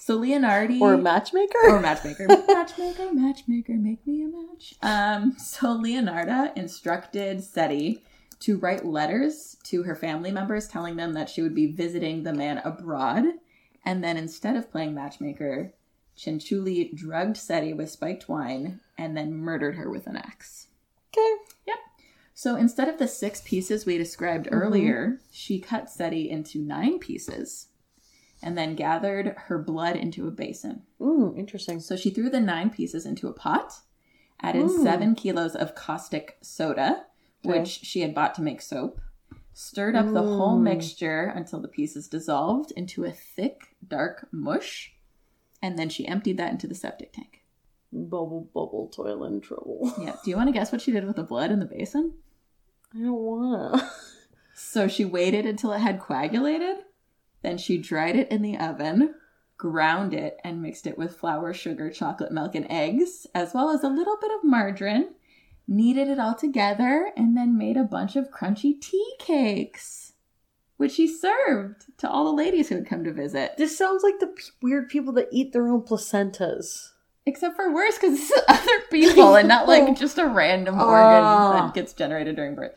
So 0.00 0.18
Leonardi 0.18 0.80
Or 0.80 0.96
matchmaker? 0.96 1.58
or 1.68 1.80
matchmaker, 1.80 2.26
matchmaker, 2.48 3.12
matchmaker, 3.12 3.72
make 3.74 4.06
me 4.06 4.24
a 4.24 4.28
match. 4.28 4.74
Um, 4.82 5.34
so 5.38 5.78
Leonarda 5.78 6.56
instructed 6.56 7.38
Setti 7.38 8.00
to 8.40 8.56
write 8.58 8.86
letters 8.86 9.56
to 9.64 9.82
her 9.82 9.94
family 9.94 10.30
members, 10.30 10.66
telling 10.66 10.96
them 10.96 11.12
that 11.12 11.28
she 11.28 11.42
would 11.42 11.54
be 11.54 11.72
visiting 11.72 12.22
the 12.22 12.32
man 12.32 12.58
abroad, 12.64 13.24
and 13.84 14.02
then 14.02 14.16
instead 14.16 14.56
of 14.56 14.70
playing 14.70 14.94
matchmaker, 14.94 15.72
Cianciulli 16.16 16.94
drugged 16.94 17.36
Setti 17.36 17.72
with 17.76 17.90
spiked 17.90 18.28
wine 18.28 18.80
and 18.96 19.16
then 19.16 19.34
murdered 19.34 19.74
her 19.76 19.90
with 19.90 20.06
an 20.06 20.16
axe. 20.16 20.68
okay. 21.12 21.34
Yep. 21.66 21.76
So 22.34 22.56
instead 22.56 22.88
of 22.88 22.98
the 22.98 23.06
six 23.08 23.40
pieces 23.44 23.86
we 23.86 23.96
described 23.98 24.48
earlier, 24.50 25.20
she 25.30 25.60
cut 25.60 25.86
Setti 25.86 26.28
into 26.28 26.58
nine 26.58 26.98
pieces 26.98 27.68
and 28.42 28.58
then 28.58 28.74
gathered 28.74 29.34
her 29.46 29.58
blood 29.58 29.96
into 29.96 30.26
a 30.26 30.30
basin. 30.32 30.82
Mm, 31.00 31.38
interesting. 31.38 31.80
So 31.80 31.96
she 31.96 32.10
threw 32.10 32.28
the 32.28 32.40
nine 32.40 32.70
pieces 32.70 33.06
into 33.06 33.28
a 33.28 33.32
pot, 33.32 33.80
added 34.40 34.66
Mm. 34.66 34.82
seven 34.82 35.14
kilos 35.14 35.54
of 35.54 35.74
caustic 35.74 36.36
soda, 36.42 37.06
Okay. 37.46 37.58
which 37.60 37.68
she 37.68 38.00
had 38.00 38.14
bought 38.14 38.34
to 38.34 38.42
make 38.42 38.60
soap, 38.60 39.00
stirred 39.52 39.94
up 39.94 40.12
the 40.12 40.22
whole 40.22 40.58
mixture 40.58 41.32
until 41.34 41.60
the 41.60 41.68
pieces 41.68 42.08
dissolved 42.08 42.72
into 42.72 43.04
a 43.04 43.12
thick, 43.12 43.76
dark 43.86 44.28
mush, 44.32 44.93
and 45.64 45.78
then 45.78 45.88
she 45.88 46.06
emptied 46.06 46.36
that 46.36 46.52
into 46.52 46.66
the 46.66 46.74
septic 46.74 47.14
tank. 47.14 47.42
Bubble, 47.90 48.50
bubble, 48.52 48.90
toil 48.94 49.24
and 49.24 49.42
trouble. 49.42 49.94
Yeah. 49.98 50.16
Do 50.22 50.30
you 50.30 50.36
want 50.36 50.48
to 50.48 50.52
guess 50.52 50.70
what 50.70 50.82
she 50.82 50.92
did 50.92 51.06
with 51.06 51.16
the 51.16 51.22
blood 51.22 51.50
in 51.50 51.58
the 51.58 51.64
basin? 51.64 52.12
I 52.94 52.98
don't 52.98 53.14
wanna. 53.14 53.90
So 54.56 54.86
she 54.86 55.04
waited 55.04 55.46
until 55.46 55.72
it 55.72 55.80
had 55.80 55.98
coagulated, 55.98 56.76
then 57.42 57.58
she 57.58 57.76
dried 57.76 58.14
it 58.14 58.30
in 58.30 58.40
the 58.40 58.56
oven, 58.56 59.16
ground 59.56 60.14
it, 60.14 60.38
and 60.44 60.62
mixed 60.62 60.86
it 60.86 60.96
with 60.96 61.16
flour, 61.16 61.52
sugar, 61.52 61.90
chocolate 61.90 62.30
milk, 62.30 62.54
and 62.54 62.64
eggs, 62.70 63.26
as 63.34 63.52
well 63.52 63.70
as 63.70 63.82
a 63.82 63.88
little 63.88 64.16
bit 64.20 64.30
of 64.30 64.44
margarine, 64.44 65.08
kneaded 65.66 66.06
it 66.06 66.20
all 66.20 66.36
together, 66.36 67.10
and 67.16 67.36
then 67.36 67.58
made 67.58 67.76
a 67.76 67.82
bunch 67.82 68.14
of 68.14 68.30
crunchy 68.30 68.80
tea 68.80 69.14
cakes, 69.18 70.03
which 70.84 70.92
she 70.92 71.06
served 71.08 71.86
to 71.96 72.06
all 72.10 72.24
the 72.26 72.30
ladies 72.42 72.68
who 72.68 72.74
had 72.74 72.86
come 72.86 73.02
to 73.04 73.10
visit. 73.12 73.56
This 73.56 73.76
sounds 73.78 74.02
like 74.02 74.18
the 74.20 74.26
p- 74.26 74.42
weird 74.60 74.90
people 74.90 75.14
that 75.14 75.28
eat 75.32 75.54
their 75.54 75.66
own 75.66 75.80
placentas. 75.80 76.90
Except 77.24 77.56
for 77.56 77.72
worse, 77.72 77.96
because 77.98 78.18
it's 78.20 78.42
other 78.48 78.80
people 78.90 79.34
and 79.36 79.48
not 79.48 79.66
like 79.66 79.98
just 79.98 80.18
a 80.18 80.26
random 80.26 80.74
organ 80.74 80.92
Ah. 81.24 81.52
that 81.64 81.74
gets 81.74 81.94
generated 81.94 82.36
during 82.36 82.54
birth. 82.54 82.72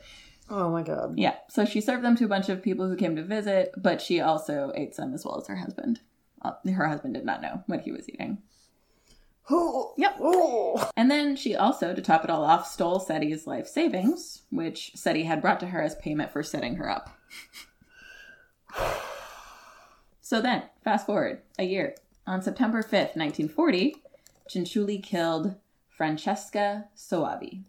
Oh 0.48 0.70
my 0.70 0.82
god. 0.82 1.18
Yeah, 1.18 1.34
so 1.50 1.66
she 1.66 1.82
served 1.82 2.02
them 2.02 2.16
to 2.16 2.24
a 2.24 2.28
bunch 2.28 2.48
of 2.48 2.62
people 2.62 2.88
who 2.88 2.96
came 2.96 3.14
to 3.16 3.22
visit, 3.22 3.72
but 3.76 4.00
she 4.00 4.20
also 4.22 4.72
ate 4.74 4.94
some 4.94 5.12
as 5.12 5.22
well 5.26 5.38
as 5.38 5.46
her 5.48 5.56
husband. 5.56 6.00
Uh, 6.40 6.52
her 6.74 6.86
husband 6.88 7.12
did 7.12 7.26
not 7.26 7.42
know 7.42 7.62
what 7.66 7.82
he 7.82 7.92
was 7.92 8.08
eating. 8.08 8.38
Oh. 9.50 9.84
Yep. 9.98 10.16
Oh. 10.20 10.90
And 10.96 11.10
then 11.10 11.34
she 11.34 11.56
also, 11.56 11.92
to 11.92 12.00
top 12.00 12.22
it 12.22 12.30
all 12.30 12.44
off, 12.44 12.68
stole 12.70 13.00
Setti's 13.00 13.46
life 13.48 13.66
savings, 13.66 14.42
which 14.50 14.92
Setti 14.96 15.24
had 15.24 15.42
brought 15.42 15.58
to 15.60 15.66
her 15.66 15.82
as 15.82 15.96
payment 15.96 16.30
for 16.30 16.42
setting 16.44 16.76
her 16.76 16.88
up. 16.88 17.10
so 20.20 20.40
then, 20.40 20.64
fast 20.82 21.06
forward 21.06 21.42
a 21.58 21.64
year. 21.64 21.94
On 22.26 22.42
September 22.42 22.82
5th, 22.82 23.16
1940, 23.16 23.96
Cianciulli 24.48 25.02
killed 25.02 25.54
Francesca 25.88 26.86
Soavi. 26.96 27.64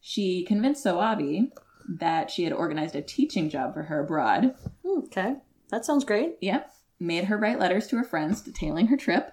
She 0.00 0.44
convinced 0.44 0.84
Soavi 0.84 1.50
that 1.88 2.30
she 2.30 2.44
had 2.44 2.52
organized 2.52 2.94
a 2.94 3.02
teaching 3.02 3.48
job 3.48 3.74
for 3.74 3.84
her 3.84 4.00
abroad. 4.00 4.54
Okay. 4.84 5.36
That 5.70 5.84
sounds 5.84 6.04
great. 6.04 6.36
Yep. 6.40 6.72
Made 7.00 7.24
her 7.24 7.38
write 7.38 7.58
letters 7.58 7.86
to 7.88 7.96
her 7.96 8.04
friends 8.04 8.40
detailing 8.40 8.88
her 8.88 8.96
trip. 8.96 9.32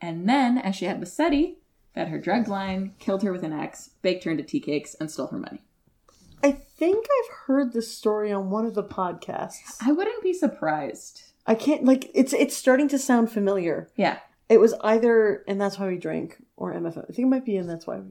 And 0.00 0.28
then, 0.28 0.58
as 0.58 0.76
she 0.76 0.86
had 0.86 1.00
with 1.00 1.10
Setti, 1.10 1.56
fed 1.94 2.08
her 2.08 2.18
drugged 2.18 2.48
line, 2.48 2.94
killed 2.98 3.22
her 3.22 3.32
with 3.32 3.42
an 3.42 3.52
axe, 3.52 3.90
baked 4.02 4.24
her 4.24 4.30
into 4.30 4.42
tea 4.42 4.60
cakes, 4.60 4.94
and 4.94 5.10
stole 5.10 5.28
her 5.28 5.38
money. 5.38 5.62
I 6.42 6.52
think 6.52 7.04
I've 7.06 7.34
heard 7.46 7.72
this 7.72 7.94
story 7.94 8.32
on 8.32 8.50
one 8.50 8.64
of 8.66 8.74
the 8.74 8.84
podcasts. 8.84 9.76
I 9.80 9.92
wouldn't 9.92 10.22
be 10.22 10.32
surprised. 10.32 11.22
I 11.46 11.54
can't 11.54 11.84
like 11.84 12.10
it's 12.14 12.32
it's 12.32 12.56
starting 12.56 12.88
to 12.88 12.98
sound 12.98 13.30
familiar. 13.30 13.88
Yeah. 13.96 14.18
It 14.48 14.58
was 14.60 14.74
either 14.82 15.44
and 15.46 15.60
that's 15.60 15.78
why 15.78 15.88
we 15.88 15.96
drink 15.98 16.42
or 16.56 16.72
MFM. 16.74 17.04
I 17.04 17.12
think 17.12 17.18
it 17.26 17.26
might 17.26 17.44
be 17.44 17.56
and 17.56 17.68
that's 17.68 17.86
why. 17.86 17.98
We, 18.00 18.10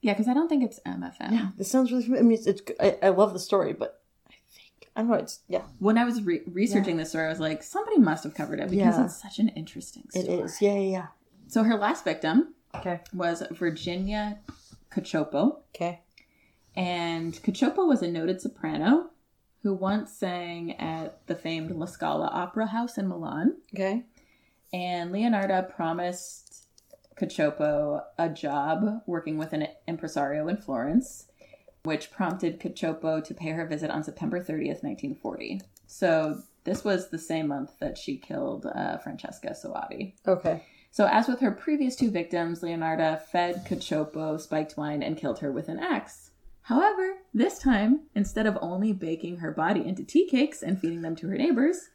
Yeah, 0.00 0.12
because 0.14 0.28
I 0.28 0.34
don't 0.34 0.48
think 0.48 0.64
it's 0.64 0.80
MFM. 0.86 1.32
yeah, 1.32 1.48
this 1.56 1.70
sounds 1.70 1.90
really. 1.92 2.04
familiar. 2.04 2.24
I 2.24 2.26
mean, 2.28 2.38
it's, 2.38 2.46
it's 2.46 2.62
I, 2.80 2.98
I 3.06 3.08
love 3.10 3.32
the 3.32 3.38
story, 3.38 3.72
but 3.72 4.02
I 4.28 4.34
think 4.54 4.88
I 4.96 5.00
don't 5.02 5.10
know. 5.10 5.16
It's 5.16 5.40
yeah, 5.48 5.62
When 5.78 5.96
I 5.98 6.04
was 6.04 6.22
re- 6.22 6.42
researching 6.46 6.96
this 6.96 7.10
story, 7.10 7.26
I 7.26 7.30
was 7.30 7.40
like, 7.40 7.62
somebody 7.62 7.98
must 7.98 8.24
have 8.24 8.34
covered 8.34 8.60
it 8.60 8.70
because 8.70 8.96
Yeah. 8.98 9.04
it's 9.04 9.20
such 9.22 9.38
an 9.38 9.48
interesting 9.50 10.04
story. 10.10 10.26
it 10.26 10.44
is. 10.44 10.60
Yeah, 10.62 10.74
yeah, 10.74 10.90
yeah. 10.90 11.06
So 11.48 11.62
her 11.64 11.76
last 11.76 12.04
victim 12.04 12.54
Okay. 12.74 13.00
was 13.12 13.42
Virginia 13.52 14.38
Cacioppo. 14.90 15.58
Okay. 15.74 16.00
And 16.76 17.34
Cacioppo 17.34 17.86
was 17.86 18.02
a 18.02 18.10
noted 18.10 18.40
soprano 18.40 19.10
who 19.62 19.74
once 19.74 20.12
sang 20.12 20.72
at 20.78 21.26
the 21.26 21.34
famed 21.34 21.70
La 21.70 21.86
Scala 21.86 22.28
Opera 22.32 22.66
House 22.66 22.98
in 22.98 23.08
Milan. 23.08 23.56
Okay. 23.74 24.04
And 24.72 25.12
Leonardo 25.12 25.62
promised 25.62 26.66
Cacioppo 27.16 28.02
a 28.18 28.28
job 28.28 29.02
working 29.06 29.38
with 29.38 29.52
an 29.52 29.68
impresario 29.86 30.48
in 30.48 30.56
Florence, 30.56 31.28
which 31.84 32.10
prompted 32.10 32.60
Cacioppo 32.60 33.22
to 33.24 33.34
pay 33.34 33.50
her 33.50 33.66
visit 33.66 33.90
on 33.90 34.02
September 34.02 34.40
30th, 34.40 34.82
1940. 34.82 35.60
So 35.86 36.42
this 36.64 36.84
was 36.84 37.08
the 37.08 37.18
same 37.18 37.48
month 37.48 37.78
that 37.78 37.96
she 37.96 38.16
killed 38.16 38.66
uh, 38.66 38.98
Francesca 38.98 39.50
Soavi. 39.54 40.14
Okay. 40.26 40.62
So, 40.90 41.06
as 41.06 41.26
with 41.26 41.40
her 41.40 41.50
previous 41.50 41.96
two 41.96 42.10
victims, 42.10 42.60
Leonarda 42.60 43.20
fed 43.20 43.64
Cacioppo 43.66 44.40
spiked 44.40 44.76
wine 44.76 45.02
and 45.02 45.16
killed 45.16 45.40
her 45.40 45.50
with 45.50 45.68
an 45.68 45.80
axe. 45.80 46.30
However, 46.64 47.18
this 47.34 47.58
time, 47.58 48.00
instead 48.14 48.46
of 48.46 48.56
only 48.62 48.92
baking 48.92 49.38
her 49.38 49.50
body 49.50 49.86
into 49.86 50.02
tea 50.02 50.26
cakes 50.26 50.62
and 50.62 50.80
feeding 50.80 51.02
them 51.02 51.14
to 51.16 51.28
her 51.28 51.36
neighbors, 51.36 51.90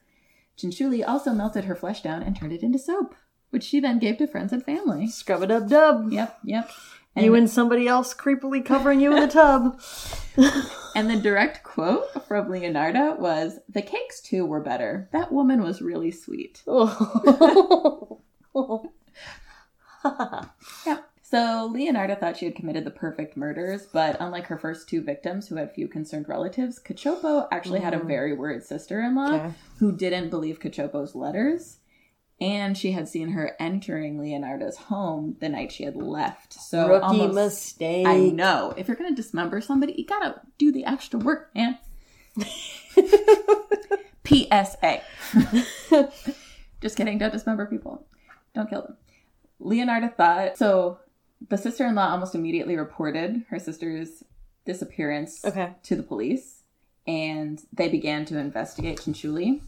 Cianciulli 0.58 1.08
also 1.08 1.34
melted 1.34 1.66
her 1.66 1.76
flesh 1.76 2.04
down 2.04 2.22
and 2.22 2.36
turned 2.36 2.54
it 2.54 2.62
into 2.62 2.78
soap, 2.78 3.16
which 3.50 3.64
she 3.64 3.80
then 3.80 3.98
gave 3.98 4.18
to 4.18 4.28
friends 4.28 4.54
and 4.54 4.64
family. 4.64 5.08
Scrub 5.08 5.42
a 5.42 5.48
dub 5.48 5.70
dub. 5.70 6.12
Yep, 6.12 6.40
yep. 6.44 6.70
You 7.16 7.34
and 7.34 7.50
somebody 7.50 7.88
else 7.88 8.14
creepily 8.14 8.64
covering 8.64 9.02
you 9.02 9.12
in 9.14 9.22
the 9.22 9.28
tub. 9.28 9.82
and 10.96 11.10
the 11.10 11.18
direct 11.18 11.64
quote 11.64 12.06
from 12.28 12.50
Leonardo 12.50 13.16
was, 13.16 13.58
The 13.68 13.82
cakes 13.82 14.22
too 14.22 14.46
were 14.46 14.62
better. 14.62 15.10
That 15.12 15.32
woman 15.32 15.64
was 15.64 15.82
really 15.82 16.12
sweet. 16.12 16.62
Yeah. 20.86 21.00
So 21.30 21.72
Leonarda 21.72 22.20
thought 22.20 22.38
she 22.38 22.46
had 22.46 22.56
committed 22.56 22.86
the 22.86 22.92
perfect 22.92 23.38
murders, 23.38 23.86
but 23.86 24.18
unlike 24.20 24.48
her 24.48 24.58
first 24.58 24.90
two 24.90 25.04
victims 25.04 25.48
who 25.48 25.58
had 25.58 25.72
few 25.72 25.88
concerned 25.88 26.28
relatives, 26.28 26.80
Cacioppo 26.80 27.48
actually 27.52 27.82
had 27.82 27.94
a 27.94 27.98
mm-hmm. 27.98 28.08
very 28.08 28.34
worried 28.34 28.64
sister-in-law 28.64 29.34
Okay. 29.36 29.54
who 29.78 29.92
didn't 29.92 30.32
believe 30.32 30.60
Cacioppo's 30.60 31.14
letters. 31.14 31.78
And 32.42 32.76
she 32.76 32.94
had 32.94 33.08
seen 33.08 33.30
her 33.34 33.56
entering 33.60 34.20
Leonardo's 34.20 34.78
home 34.78 35.36
the 35.40 35.50
night 35.50 35.72
she 35.72 35.84
had 35.84 35.96
left. 35.96 36.54
So 36.54 36.88
Rookie 36.88 37.04
almost, 37.04 37.36
mistake. 37.36 38.08
I 38.08 38.18
know. 38.18 38.74
If 38.76 38.88
you're 38.88 38.98
gonna 38.98 39.16
dismember 39.16 39.62
somebody, 39.62 39.94
you 39.98 40.08
gotta 40.08 40.42
do 40.58 40.72
the 40.72 40.86
extra 40.86 41.20
work, 41.20 41.54
man. 41.54 41.78
PSA. 44.26 45.02
Just 46.82 46.98
kidding. 46.98 47.20
Don't 47.20 47.34
dismember 47.34 47.68
people. 47.68 48.08
Don't 48.56 48.68
kill 48.68 48.82
them. 48.82 48.98
Leonardo 49.60 50.08
thought 50.08 50.58
so. 50.58 50.98
The 51.48 51.58
sister 51.58 51.86
in 51.86 51.96
law 51.96 52.10
almost 52.10 52.36
immediately 52.36 52.76
reported 52.76 53.44
her 53.50 53.60
sister's 53.60 54.24
disappearance 54.66 55.44
Okay. 55.46 55.74
to 55.84 55.96
the 55.96 56.04
police, 56.04 56.64
and 57.08 57.62
they 57.72 57.88
began 57.90 58.26
to 58.26 58.38
investigate 58.38 58.98
Cianciulli. 59.00 59.62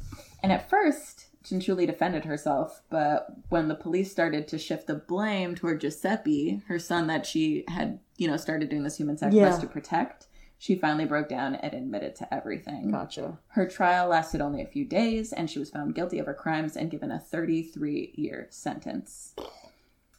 And 0.44 0.52
at 0.52 0.70
first, 0.70 1.28
Cianciulli 1.44 1.88
defended 1.88 2.26
herself, 2.26 2.84
but 2.90 3.28
when 3.50 3.68
the 3.68 3.76
police 3.76 4.12
started 4.12 4.48
to 4.50 4.58
shift 4.60 4.88
the 4.88 4.96
blame 4.96 5.56
toward 5.56 5.82
Giuseppe, 5.82 6.62
her 6.68 6.78
son 6.78 7.08
that 7.08 7.26
she 7.26 7.64
had, 7.68 8.00
you 8.18 8.28
know, 8.28 8.38
started 8.38 8.70
doing 8.70 8.84
this 8.84 8.98
human 8.98 9.18
sacrifice 9.18 9.56
Yeah. 9.56 9.60
to 9.62 9.68
protect, 9.68 10.28
she 10.60 10.76
finally 10.76 11.06
broke 11.06 11.30
down 11.30 11.56
and 11.56 11.74
admitted 11.74 12.16
to 12.18 12.32
everything. 12.32 12.92
Gotcha. 12.92 13.40
Her 13.48 13.66
trial 13.66 14.10
lasted 14.10 14.42
only 14.42 14.62
a 14.62 14.68
few 14.68 14.86
days, 14.86 15.34
and 15.34 15.50
she 15.50 15.58
was 15.58 15.72
found 15.72 15.96
guilty 15.96 16.20
of 16.20 16.28
her 16.28 16.36
crimes 16.36 16.78
and 16.78 16.92
given 16.92 17.10
a 17.12 17.18
33 17.20 18.14
year 18.16 18.46
sentence. 18.52 19.34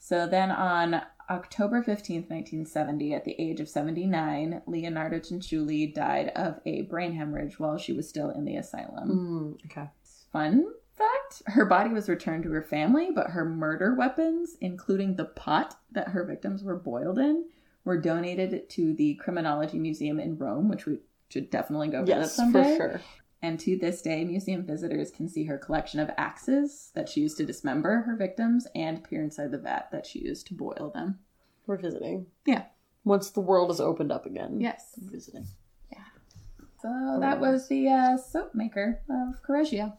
So 0.00 0.26
then 0.26 0.50
on 0.50 1.02
October 1.30 1.80
15th, 1.82 2.28
1970, 2.30 3.14
at 3.14 3.24
the 3.24 3.36
age 3.40 3.60
of 3.60 3.68
79, 3.68 4.62
Leonardo 4.66 5.18
Cianciulli 5.18 5.92
died 5.94 6.28
of 6.36 6.60
a 6.66 6.82
brain 6.82 7.12
hemorrhage 7.14 7.58
while 7.58 7.78
she 7.78 7.92
was 7.92 8.08
still 8.08 8.30
in 8.30 8.44
the 8.44 8.56
asylum. 8.56 9.58
Mm, 9.60 9.66
okay. 9.70 9.88
Fun 10.32 10.66
fact 10.96 11.42
her 11.46 11.64
body 11.64 11.90
was 11.90 12.08
returned 12.08 12.42
to 12.44 12.50
her 12.52 12.62
family, 12.62 13.10
but 13.14 13.30
her 13.30 13.44
murder 13.44 13.94
weapons, 13.94 14.56
including 14.60 15.16
the 15.16 15.24
pot 15.24 15.74
that 15.92 16.08
her 16.08 16.24
victims 16.24 16.62
were 16.62 16.76
boiled 16.76 17.18
in, 17.18 17.46
were 17.84 17.98
donated 18.00 18.68
to 18.70 18.94
the 18.94 19.14
Criminology 19.14 19.78
Museum 19.78 20.20
in 20.20 20.36
Rome, 20.36 20.68
which 20.68 20.86
we 20.86 20.98
should 21.30 21.50
definitely 21.50 21.88
go 21.88 22.00
visit 22.02 22.18
Yes, 22.20 22.36
someday. 22.36 22.62
for 22.62 22.76
sure. 22.76 23.00
And 23.42 23.58
to 23.60 23.76
this 23.76 24.00
day, 24.02 24.24
museum 24.24 24.64
visitors 24.64 25.10
can 25.10 25.28
see 25.28 25.44
her 25.44 25.58
collection 25.58 25.98
of 25.98 26.10
axes 26.16 26.92
that 26.94 27.08
she 27.08 27.20
used 27.20 27.36
to 27.38 27.44
dismember 27.44 28.02
her 28.02 28.14
victims 28.14 28.68
and 28.74 29.02
peer 29.02 29.20
inside 29.20 29.50
the 29.50 29.58
vat 29.58 29.88
that 29.90 30.06
she 30.06 30.20
used 30.20 30.46
to 30.46 30.54
boil 30.54 30.92
them. 30.94 31.18
We're 31.66 31.76
visiting. 31.76 32.26
Yeah. 32.46 32.64
Once 33.04 33.30
the 33.30 33.40
world 33.40 33.72
is 33.72 33.80
opened 33.80 34.12
up 34.12 34.26
again. 34.26 34.60
Yes. 34.60 34.96
we're 35.00 35.10
visiting. 35.10 35.46
Yeah. 35.90 36.04
So 36.80 37.18
that 37.20 37.40
was 37.40 37.66
the 37.66 37.88
uh, 37.88 38.16
soap 38.16 38.54
maker 38.54 39.00
of 39.10 39.42
Correggio. 39.42 39.94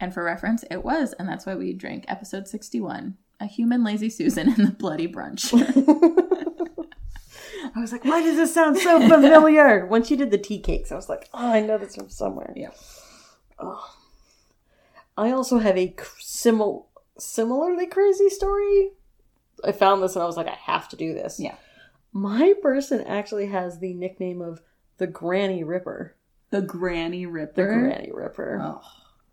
And 0.00 0.14
for 0.14 0.24
reference, 0.24 0.64
it 0.70 0.82
was, 0.82 1.12
and 1.12 1.28
that's 1.28 1.44
why 1.44 1.54
we 1.54 1.74
drank 1.74 2.06
episode 2.08 2.48
61 2.48 3.18
A 3.38 3.46
Human 3.46 3.84
Lazy 3.84 4.08
Susan 4.08 4.48
and 4.48 4.66
the 4.66 4.72
Bloody 4.72 5.06
Brunch. 5.06 5.52
I 7.74 7.80
was 7.80 7.92
like, 7.92 8.04
why 8.04 8.22
does 8.22 8.36
this 8.36 8.52
sound 8.54 8.76
so 8.78 9.00
familiar? 9.08 9.86
Once 9.90 10.10
you 10.10 10.16
did 10.16 10.30
the 10.30 10.38
tea 10.38 10.58
cakes, 10.60 10.92
I 10.92 10.96
was 10.96 11.08
like, 11.08 11.28
oh, 11.32 11.52
I 11.52 11.60
know 11.60 11.78
this 11.78 11.96
from 11.96 12.08
somewhere. 12.10 12.52
Yeah. 12.56 12.70
Oh. 13.58 13.94
I 15.16 15.30
also 15.30 15.58
have 15.58 15.76
a 15.76 15.94
simil- 16.20 16.86
similarly 17.18 17.86
crazy 17.86 18.28
story. 18.28 18.90
I 19.64 19.72
found 19.72 20.02
this 20.02 20.16
and 20.16 20.22
I 20.22 20.26
was 20.26 20.36
like, 20.36 20.48
I 20.48 20.58
have 20.64 20.88
to 20.90 20.96
do 20.96 21.14
this. 21.14 21.38
Yeah. 21.40 21.54
My 22.12 22.54
person 22.62 23.00
actually 23.02 23.46
has 23.46 23.78
the 23.78 23.94
nickname 23.94 24.42
of 24.42 24.60
the 24.98 25.06
Granny 25.06 25.64
Ripper. 25.64 26.14
the 26.50 26.60
Granny 26.62 27.24
Ripper. 27.26 27.54
The 27.62 27.80
Granny 27.88 28.10
Ripper. 28.12 28.60
Oh, 28.62 28.80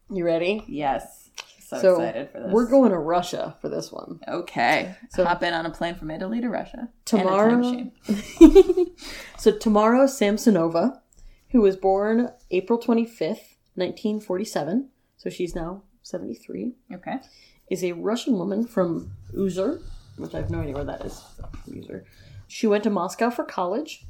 You 0.09 0.23
ready? 0.25 0.63
yes. 0.67 1.29
So, 1.69 1.79
So, 1.79 1.91
excited 2.01 2.29
for 2.31 2.39
this. 2.39 2.51
We're 2.51 2.67
going 2.67 2.89
to 2.91 2.97
Russia 2.97 3.55
for 3.61 3.69
this 3.69 3.91
one. 3.91 4.19
Okay. 4.27 4.95
So- 5.11 5.23
Hop 5.23 5.43
in 5.43 5.53
on 5.53 5.65
a 5.67 5.69
plane 5.69 5.93
from 5.95 6.09
Italy 6.09 6.41
to 6.41 6.49
Russia. 6.49 6.89
Tamara- 7.05 7.53
And 7.53 7.91
a 8.07 8.13
time 8.13 8.85
so 9.37 9.51
Tamara 9.51 10.05
Samsonova, 10.07 10.99
who 11.51 11.61
was 11.61 11.75
born 11.75 12.31
April 12.49 12.79
25th, 12.79 13.55
1947, 13.75 14.89
so 15.17 15.29
she's 15.29 15.53
now 15.55 15.83
73, 16.01 16.73
Okay. 16.93 17.17
is 17.69 17.83
a 17.83 17.91
Russian 17.93 18.33
woman 18.37 18.65
from 18.65 19.11
Uzer, 19.35 19.81
which 20.17 20.33
I 20.33 20.37
have 20.37 20.49
no 20.49 20.61
idea 20.61 20.73
where 20.73 20.83
that 20.85 21.05
is. 21.05 21.21
Uzur. 21.69 22.03
She 22.47 22.65
went 22.65 22.83
to 22.85 22.89
Moscow 22.89 23.29
for 23.29 23.43
college, 23.43 24.05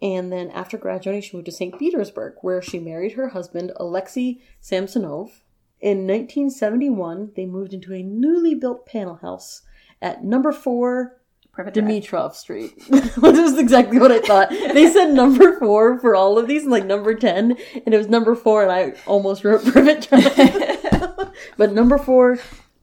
and 0.00 0.32
then 0.32 0.50
after 0.50 0.78
graduating, 0.78 1.22
she 1.22 1.36
moved 1.36 1.46
to 1.46 1.52
St. 1.52 1.76
Petersburg, 1.78 2.34
where 2.42 2.62
she 2.62 2.78
married 2.78 3.12
her 3.12 3.30
husband, 3.30 3.72
Alexei 3.76 4.40
Samsonov. 4.60 5.42
In 5.80 6.06
1971, 6.06 7.32
they 7.36 7.46
moved 7.46 7.74
into 7.74 7.92
a 7.92 8.02
newly 8.02 8.54
built 8.54 8.86
panel 8.86 9.16
house 9.16 9.62
at 10.00 10.24
number 10.24 10.52
four. 10.52 11.20
Dimitrov 11.56 12.34
Street. 12.34 12.72
Which 12.88 13.36
is 13.36 13.58
exactly 13.58 13.98
what 13.98 14.10
I 14.10 14.20
thought. 14.20 14.50
They 14.50 14.90
said 14.90 15.12
number 15.12 15.58
four 15.58 16.00
for 16.00 16.16
all 16.16 16.36
of 16.36 16.48
these, 16.48 16.62
and 16.62 16.72
like 16.72 16.84
number 16.84 17.14
10, 17.14 17.56
and 17.86 17.94
it 17.94 17.96
was 17.96 18.08
number 18.08 18.34
four, 18.34 18.62
and 18.62 18.72
I 18.72 18.94
almost 19.06 19.44
wrote 19.44 19.64
Privet 19.72 20.08
Drive. 20.08 21.32
but 21.56 21.72
number 21.72 21.96
four, 21.96 22.38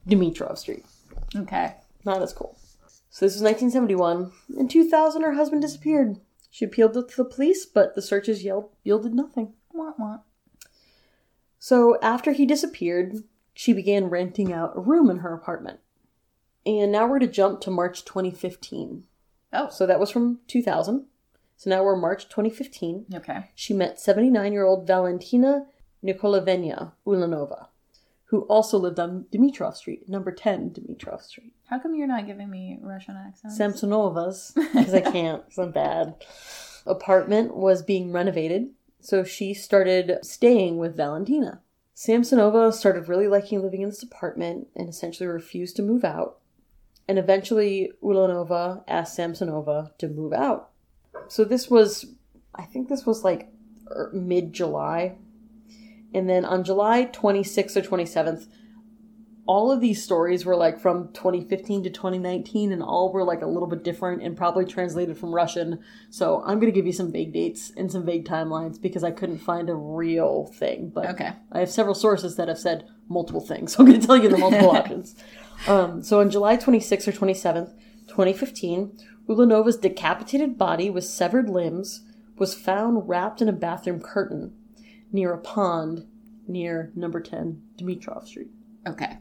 Dimitrov 0.08 0.58
Street. 0.58 0.86
Okay. 1.36 1.76
Not 2.06 2.22
as 2.22 2.34
cool. 2.34 2.58
So 3.10 3.26
this 3.26 3.36
was 3.36 3.44
1971. 3.44 4.32
In 4.58 4.68
2000, 4.70 5.22
her 5.22 5.34
husband 5.34 5.62
disappeared. 5.62 6.20
She 6.50 6.66
appealed 6.66 6.94
to 6.94 7.18
the 7.18 7.26
police, 7.26 7.66
but 7.66 7.94
the 7.94 8.02
searches 8.02 8.44
yelled, 8.44 8.70
yielded 8.84 9.14
nothing. 9.14 9.54
Wah, 9.74 9.92
wah. 9.98 10.20
So 11.64 12.00
after 12.02 12.32
he 12.32 12.48
disappeared, 12.48 13.18
she 13.54 13.72
began 13.72 14.06
renting 14.06 14.52
out 14.52 14.76
a 14.76 14.80
room 14.80 15.12
in 15.12 15.18
her 15.18 15.32
apartment. 15.32 15.80
And 16.66 16.92
now 16.92 17.06
we're 17.06 17.20
to 17.20 17.28
jump 17.28 17.62
to 17.62 17.70
March 17.70 18.04
2015. 18.04 19.04
Oh. 19.54 19.70
So 19.70 19.86
that 19.86 20.00
was 20.00 20.10
from 20.10 20.40
2000. 20.48 21.06
So 21.58 21.70
now 21.70 21.84
we're 21.84 21.96
March 21.96 22.28
2015. 22.30 23.06
Okay. 23.14 23.52
She 23.54 23.76
met 23.76 24.00
79 24.00 24.52
year 24.52 24.66
old 24.66 24.88
Valentina 24.88 25.68
Nikolavenya 26.04 26.94
Ulanova, 27.06 27.68
who 28.26 28.42
also 28.46 28.80
lived 28.80 29.00
on 29.00 29.28
Dimitrov 29.32 29.76
Street, 29.76 30.10
number 30.10 30.32
10 30.32 30.72
Dimitrov 30.72 31.22
Street. 31.22 31.54
How 31.70 31.78
come 31.78 31.94
you're 31.94 32.08
not 32.08 32.26
giving 32.26 32.50
me 32.50 32.80
Russian 32.82 33.18
accents? 33.18 33.60
Samsonova's, 33.60 34.52
because 34.56 34.96
I 34.96 35.02
can't, 35.12 35.46
because 35.46 35.60
I'm 35.60 35.72
bad. 35.72 36.26
Apartment 36.88 37.56
was 37.56 37.84
being 37.84 38.12
renovated, 38.12 38.72
so 39.02 39.24
she 39.24 39.54
started 39.54 40.20
staying 40.24 40.78
with 40.78 40.96
Valentina. 40.96 41.62
Samsonova 41.96 42.74
started 42.74 43.08
really 43.08 43.28
liking 43.28 43.62
living 43.62 43.82
in 43.82 43.90
this 43.90 44.04
apartment 44.04 44.68
and 44.76 44.88
essentially 44.88 45.28
refused 45.28 45.76
to 45.76 45.84
move 45.84 46.04
out. 46.04 46.38
And 47.08 47.20
eventually, 47.20 47.92
Ulanova 48.02 48.84
asked 48.88 49.18
Samsonova 49.18 49.98
to 49.98 50.08
move 50.08 50.34
out. 50.34 50.70
So 51.28 51.44
this 51.44 51.70
was, 51.70 52.06
I 52.56 52.64
think 52.64 52.90
this 52.90 53.06
was 53.06 53.24
like 53.24 53.52
er, 53.90 54.10
mid 54.14 54.54
July. 54.54 55.18
And 56.14 56.30
then 56.30 56.46
on 56.46 56.64
July 56.64 57.06
26th 57.06 57.76
or 57.76 57.82
27th, 57.82 58.48
all 59.52 59.70
of 59.70 59.82
these 59.82 60.02
stories 60.02 60.46
were 60.46 60.56
like 60.56 60.80
from 60.80 61.12
2015 61.12 61.84
to 61.84 61.90
2019 61.90 62.72
and 62.72 62.82
all 62.82 63.12
were 63.12 63.26
like 63.26 63.42
a 63.42 63.46
little 63.46 63.68
bit 63.68 63.84
different 63.84 64.24
and 64.24 64.38
probably 64.38 64.64
translated 64.64 65.18
from 65.18 65.36
Russian. 65.36 65.78
So 66.10 66.42
I'm 66.46 66.58
going 66.58 66.72
to 66.72 66.80
give 66.80 66.86
you 66.86 66.94
some 66.94 67.12
vague 67.12 67.34
dates 67.34 67.70
and 67.76 67.92
some 67.92 68.06
vague 68.06 68.24
timelines 68.26 68.82
because 68.82 69.04
I 69.04 69.12
couldn't 69.12 69.40
find 69.40 69.70
a 69.70 69.76
real 69.76 70.46
thing. 70.46 70.90
But 70.96 71.10
Okay. 71.10 71.34
I 71.52 71.60
have 71.60 71.70
several 71.70 71.96
sources 71.96 72.38
that 72.38 72.48
have 72.48 72.60
said 72.60 72.88
multiple 73.10 73.42
things. 73.42 73.74
So 73.76 73.84
I'm 73.84 73.90
going 73.90 74.00
to 74.00 74.08
tell 74.08 74.16
you 74.16 74.30
the 74.30 74.38
multiple 74.38 74.72
options. 74.78 75.16
Um, 75.68 76.02
so 76.02 76.22
on 76.22 76.32
July 76.32 76.56
26th 76.56 77.10
or 77.10 77.12
27th, 77.12 77.74
2015, 78.08 78.98
Ulanova's 79.28 79.76
decapitated 79.76 80.58
body 80.58 80.90
with 80.90 81.04
severed 81.04 81.50
limbs 81.50 82.06
was 82.38 82.56
found 82.56 83.10
wrapped 83.10 83.42
in 83.42 83.50
a 83.50 83.54
bathroom 83.54 84.00
curtain 84.00 84.54
near 85.12 85.34
a 85.34 85.38
pond 85.38 86.08
near 86.48 86.94
number 86.96 87.20
10 87.20 87.62
Dimitrov 87.78 88.26
Street. 88.28 88.52
Okay. 88.88 89.18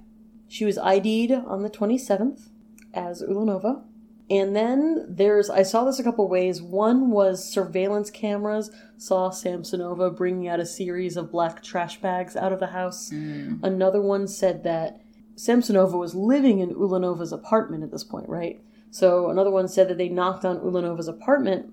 She 0.51 0.65
was 0.65 0.79
ID'd 0.79 1.31
on 1.31 1.63
the 1.63 1.71
27th 1.71 2.49
as 2.93 3.23
Ulanova. 3.23 3.85
And 4.29 4.57
then 4.57 5.07
there's, 5.09 5.49
I 5.49 5.63
saw 5.63 5.85
this 5.85 6.01
a 6.01 6.03
couple 6.03 6.29
ways. 6.29 6.61
One 6.61 7.11
was 7.11 7.49
surveillance 7.49 8.11
cameras 8.11 8.69
saw 8.97 9.31
Samsonova 9.31 10.17
bringing 10.17 10.49
out 10.49 10.59
a 10.59 10.67
series 10.67 11.17
of 11.17 11.31
black 11.31 11.63
trash 11.63 12.01
bags 12.01 12.35
out 12.35 12.53
of 12.53 12.59
the 12.59 12.67
house. 12.67 13.11
Mm. 13.11 13.63
Another 13.63 14.03
one 14.03 14.27
said 14.27 14.65
that 14.65 15.01
Samsonova 15.37 15.97
was 15.97 16.17
living 16.17 16.59
in 16.59 16.75
Ulanova's 16.75 17.33
apartment 17.33 17.85
at 17.85 17.93
this 17.93 18.05
point, 18.05 18.29
right? 18.29 18.61
So 18.91 19.31
another 19.31 19.53
one 19.53 19.69
said 19.69 19.87
that 19.87 19.99
they 19.99 20.09
knocked 20.09 20.45
on 20.45 20.59
Ulanova's 20.59 21.07
apartment, 21.07 21.73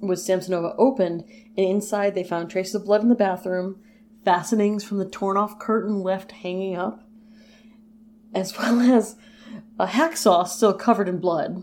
was 0.00 0.26
Samsonova 0.26 0.74
opened, 0.78 1.22
and 1.56 1.66
inside 1.66 2.16
they 2.16 2.24
found 2.24 2.50
traces 2.50 2.74
of 2.74 2.86
blood 2.86 3.02
in 3.02 3.08
the 3.08 3.14
bathroom, 3.14 3.80
fastenings 4.24 4.82
from 4.82 4.98
the 4.98 5.08
torn 5.08 5.36
off 5.36 5.60
curtain 5.60 6.00
left 6.00 6.32
hanging 6.32 6.76
up, 6.76 7.07
as 8.34 8.56
well 8.58 8.80
as 8.80 9.16
a 9.78 9.86
hacksaw 9.86 10.46
still 10.46 10.74
covered 10.74 11.08
in 11.08 11.18
blood. 11.18 11.62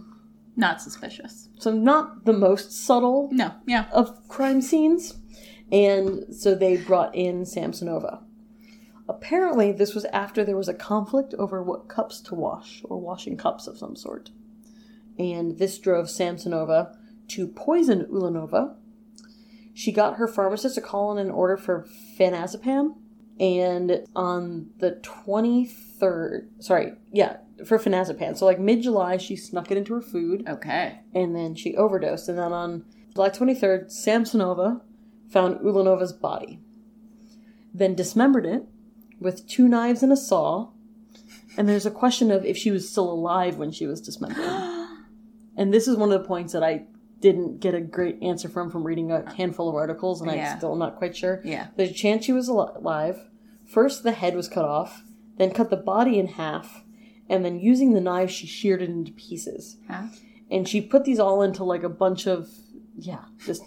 Not 0.55 0.81
suspicious. 0.81 1.49
So 1.59 1.71
not 1.71 2.25
the 2.25 2.33
most 2.33 2.71
subtle 2.71 3.29
No. 3.31 3.51
Yeah. 3.67 3.85
of 3.91 4.27
crime 4.27 4.61
scenes. 4.61 5.17
And 5.71 6.33
so 6.33 6.55
they 6.55 6.77
brought 6.77 7.13
in 7.15 7.41
Samsonova. 7.43 8.21
Apparently, 9.07 9.71
this 9.71 9.93
was 9.93 10.05
after 10.05 10.43
there 10.43 10.57
was 10.57 10.67
a 10.69 10.73
conflict 10.73 11.33
over 11.37 11.61
what 11.61 11.87
cups 11.87 12.21
to 12.21 12.35
wash, 12.35 12.81
or 12.85 12.97
washing 12.99 13.37
cups 13.37 13.67
of 13.67 13.77
some 13.77 13.95
sort. 13.95 14.31
And 15.19 15.57
this 15.59 15.77
drove 15.77 16.07
Samsonova 16.07 16.95
to 17.29 17.47
poison 17.47 18.05
Ulanova. 18.05 18.75
She 19.73 19.91
got 19.91 20.15
her 20.15 20.27
pharmacist 20.27 20.75
to 20.75 20.81
call 20.81 21.11
in 21.11 21.17
an 21.25 21.31
order 21.31 21.57
for 21.57 21.85
phenazepam. 22.17 22.95
And 23.39 24.05
on 24.15 24.69
the 24.79 24.91
23rd, 25.03 25.84
sorry, 26.59 26.93
yeah, 27.11 27.37
for 27.65 27.77
phenazepam. 27.79 28.35
So, 28.37 28.45
like 28.45 28.59
mid 28.59 28.81
July, 28.83 29.17
she 29.17 29.35
snuck 29.35 29.71
it 29.71 29.77
into 29.77 29.93
her 29.93 30.01
food 30.01 30.43
Okay. 30.47 30.99
and 31.13 31.35
then 31.35 31.55
she 31.55 31.75
overdosed. 31.75 32.27
And 32.29 32.37
then 32.37 32.51
on 32.53 32.85
July 33.13 33.29
23rd, 33.29 33.85
Samsonova 33.87 34.81
found 35.29 35.59
Ulanova's 35.59 36.13
body, 36.13 36.59
then 37.73 37.95
dismembered 37.95 38.45
it 38.45 38.63
with 39.19 39.47
two 39.47 39.67
knives 39.67 40.03
and 40.03 40.11
a 40.11 40.17
saw. 40.17 40.69
And 41.57 41.69
there's 41.69 41.85
a 41.85 41.91
question 41.91 42.31
of 42.31 42.43
if 42.45 42.57
she 42.57 42.71
was 42.71 42.89
still 42.89 43.09
alive 43.09 43.57
when 43.57 43.71
she 43.71 43.87
was 43.87 44.01
dismembered. 44.01 44.43
and 45.57 45.73
this 45.73 45.87
is 45.87 45.95
one 45.95 46.11
of 46.11 46.21
the 46.21 46.27
points 46.27 46.51
that 46.53 46.63
I 46.63 46.85
didn't 47.21 47.59
get 47.61 47.73
a 47.73 47.79
great 47.81 48.21
answer 48.21 48.49
from 48.49 48.69
from 48.69 48.85
reading 48.85 49.11
a 49.11 49.33
handful 49.35 49.69
of 49.69 49.75
articles, 49.75 50.21
and 50.21 50.29
Yeah. 50.31 50.51
I'm 50.51 50.57
still 50.57 50.75
not 50.75 50.97
quite 50.97 51.15
sure. 51.15 51.41
Yeah. 51.45 51.67
There's 51.77 51.91
a 51.91 51.93
chance 51.93 52.25
she 52.25 52.33
was 52.33 52.49
al- 52.49 52.75
alive. 52.77 53.19
First, 53.65 54.03
the 54.03 54.11
head 54.11 54.35
was 54.35 54.47
cut 54.49 54.65
off, 54.65 55.03
then 55.37 55.51
cut 55.51 55.69
the 55.69 55.77
body 55.77 56.17
in 56.19 56.27
half, 56.27 56.83
and 57.29 57.43
then 57.43 57.59
using 57.59 57.93
the 57.93 58.01
knife, 58.01 58.29
she 58.31 58.47
sheared 58.47 58.81
it 58.81 58.89
into 58.89 59.11
pieces 59.11 59.77
Huh? 59.89 60.03
and 60.49 60.67
she 60.67 60.79
put 60.81 61.03
these 61.05 61.19
all 61.19 61.41
into 61.41 61.63
like 61.63 61.83
a 61.83 61.89
bunch 61.89 62.27
of 62.27 62.49
yeah 62.97 63.25
just 63.45 63.63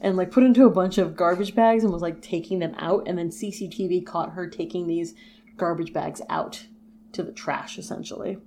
and 0.00 0.16
like 0.16 0.30
put 0.30 0.44
into 0.44 0.66
a 0.66 0.70
bunch 0.70 0.98
of 0.98 1.16
garbage 1.16 1.54
bags 1.54 1.82
and 1.84 1.92
was 1.92 2.02
like 2.02 2.20
taking 2.20 2.58
them 2.58 2.74
out 2.78 3.06
and 3.06 3.16
then 3.18 3.30
cctv 3.30 4.04
caught 4.04 4.32
her 4.32 4.48
taking 4.48 4.86
these 4.86 5.14
garbage 5.56 5.92
bags 5.92 6.20
out 6.28 6.66
to 7.12 7.22
the 7.22 7.32
trash 7.32 7.78
essentially 7.78 8.38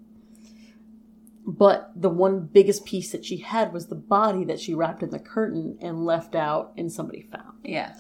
But 1.48 1.92
the 1.96 2.10
one 2.10 2.42
biggest 2.54 2.86
piece 2.86 3.12
that 3.12 3.26
she 3.26 3.38
had 3.38 3.74
was 3.74 3.88
the 3.88 3.96
body 3.96 4.44
that 4.46 4.60
she 4.60 4.76
wrapped 4.76 5.02
in 5.02 5.10
the 5.10 5.20
curtain 5.20 5.78
and 5.82 6.06
left 6.06 6.36
out, 6.36 6.72
and 6.78 6.92
somebody 6.92 7.24
found. 7.32 7.58
Yeah. 7.64 7.96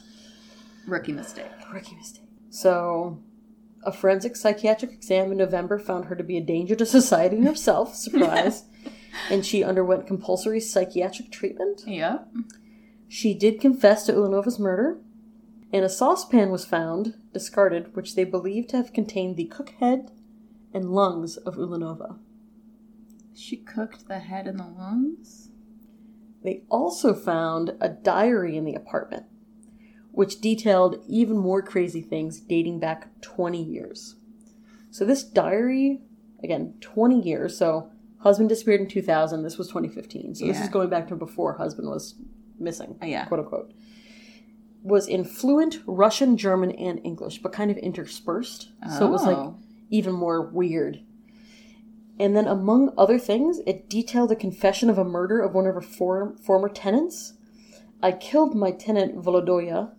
Rookie 0.87 1.11
mistake. 1.11 1.49
Rookie 1.73 1.95
mistake. 1.95 2.29
So, 2.51 3.23
a 3.83 3.91
forensic 3.91 4.35
psychiatric 4.35 4.91
exam 4.91 5.31
in 5.31 5.37
November 5.37 5.79
found 5.79 6.05
her 6.05 6.15
to 6.15 6.23
be 6.23 6.37
a 6.37 6.41
danger 6.41 6.75
to 6.75 6.85
society 6.85 7.37
and 7.37 7.47
herself. 7.47 7.95
Surprise. 7.95 8.65
and 9.29 9.45
she 9.45 9.63
underwent 9.63 10.05
compulsory 10.05 10.59
psychiatric 10.59 11.31
treatment. 11.31 11.81
Yep. 11.87 12.27
She 13.07 13.33
did 13.33 13.59
confess 13.59 14.05
to 14.05 14.13
Ulanova's 14.13 14.59
murder, 14.59 14.99
and 15.73 15.83
a 15.83 15.89
saucepan 15.89 16.51
was 16.51 16.65
found, 16.65 17.15
discarded, 17.33 17.95
which 17.95 18.15
they 18.15 18.25
believed 18.25 18.69
to 18.69 18.77
have 18.77 18.93
contained 18.93 19.37
the 19.37 19.45
cook 19.45 19.71
head 19.79 20.11
and 20.73 20.91
lungs 20.91 21.37
of 21.37 21.55
Ulanova. 21.55 22.19
She 23.33 23.57
cooked 23.57 24.07
the 24.07 24.19
head 24.19 24.47
and 24.47 24.59
the 24.59 24.67
lungs? 24.67 25.49
They 26.43 26.63
also 26.69 27.13
found 27.13 27.75
a 27.79 27.89
diary 27.89 28.57
in 28.57 28.65
the 28.65 28.75
apartment, 28.75 29.25
which 30.11 30.41
detailed 30.41 30.97
even 31.07 31.37
more 31.37 31.61
crazy 31.61 32.01
things 32.01 32.39
dating 32.39 32.79
back 32.79 33.09
20 33.21 33.61
years. 33.61 34.15
So, 34.89 35.05
this 35.05 35.23
diary, 35.23 36.01
again, 36.43 36.73
20 36.81 37.21
years. 37.21 37.57
So, 37.57 37.89
husband 38.19 38.49
disappeared 38.49 38.81
in 38.81 38.87
2000. 38.87 39.43
This 39.43 39.57
was 39.57 39.67
2015. 39.69 40.35
So, 40.35 40.45
this 40.45 40.59
is 40.59 40.69
going 40.69 40.89
back 40.89 41.07
to 41.07 41.15
before 41.15 41.53
husband 41.53 41.87
was 41.87 42.15
missing, 42.59 42.97
Oh, 43.01 43.05
yeah. 43.05 43.25
quote 43.25 43.39
unquote. 43.39 43.71
Was 44.83 45.07
in 45.07 45.23
fluent 45.23 45.79
Russian, 45.85 46.35
German, 46.37 46.71
and 46.71 46.99
English, 47.05 47.41
but 47.41 47.53
kind 47.53 47.71
of 47.71 47.77
interspersed. 47.77 48.71
So, 48.97 49.07
it 49.07 49.11
was 49.11 49.23
like 49.25 49.37
Oh. 49.37 49.55
even 49.89 50.13
more 50.13 50.41
weird. 50.41 51.01
And 52.19 52.35
then, 52.35 52.47
among 52.47 52.91
other 52.97 53.17
things, 53.17 53.61
it 53.65 53.89
detailed 53.89 54.31
a 54.31 54.35
confession 54.35 54.89
of 54.89 54.97
a 54.97 55.05
murder 55.05 55.39
of 55.39 55.55
one 55.55 55.65
of 55.67 55.73
her 55.75 55.81
for- 55.81 56.35
former 56.41 56.67
tenants. 56.69 57.33
I 58.03 58.11
killed 58.11 58.55
my 58.55 58.71
tenant 58.71 59.15
Volodoya, 59.23 59.91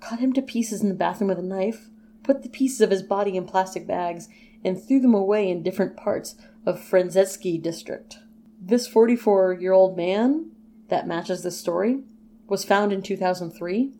cut 0.00 0.20
him 0.20 0.32
to 0.34 0.42
pieces 0.42 0.82
in 0.82 0.88
the 0.88 0.94
bathroom 0.94 1.28
with 1.28 1.38
a 1.38 1.42
knife, 1.42 1.88
put 2.22 2.42
the 2.42 2.48
pieces 2.48 2.80
of 2.80 2.90
his 2.90 3.02
body 3.02 3.36
in 3.36 3.46
plastic 3.46 3.86
bags, 3.86 4.28
and 4.64 4.80
threw 4.80 5.00
them 5.00 5.14
away 5.14 5.48
in 5.48 5.62
different 5.62 5.96
parts 5.96 6.34
of 6.66 6.80
Frunzensky 6.80 7.60
district. 7.62 8.18
This 8.60 8.86
44 8.86 9.54
year 9.54 9.72
old 9.72 9.96
man 9.96 10.50
that 10.88 11.06
matches 11.06 11.42
this 11.42 11.58
story 11.58 12.02
was 12.48 12.64
found 12.64 12.92
in 12.92 13.02
2003, 13.02 13.92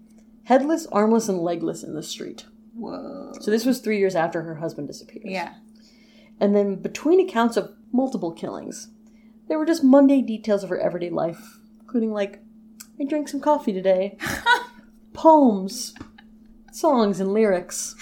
headless, 0.45 0.87
armless, 0.87 1.29
and 1.29 1.39
legless 1.39 1.83
in 1.83 1.95
the 1.95 2.03
street. 2.03 2.47
Whoa. 2.75 3.33
So 3.41 3.51
this 3.51 3.67
was 3.67 3.81
three 3.81 3.99
years 3.99 4.15
after 4.15 4.43
her 4.43 4.57
husband 4.57 4.89
disappeared. 4.89 5.27
Yeah. 5.27 5.55
And 6.41 6.55
then 6.55 6.77
between 6.77 7.21
accounts 7.21 7.57
of 7.57 7.75
multiple 7.93 8.33
killings, 8.33 8.89
there 9.49 9.59
were 9.59 9.67
just 9.67 9.85
mundane 9.85 10.27
details 10.27 10.63
of 10.63 10.71
her 10.71 10.79
everyday 10.79 11.11
life, 11.11 11.59
including 11.81 12.13
like, 12.13 12.41
I 13.01 13.05
drank 13.05 13.29
some 13.29 13.41
coffee 13.41 13.73
today, 13.73 14.17
poems, 15.19 15.95
songs, 16.71 17.19
and 17.19 17.33
lyrics. 17.33 17.97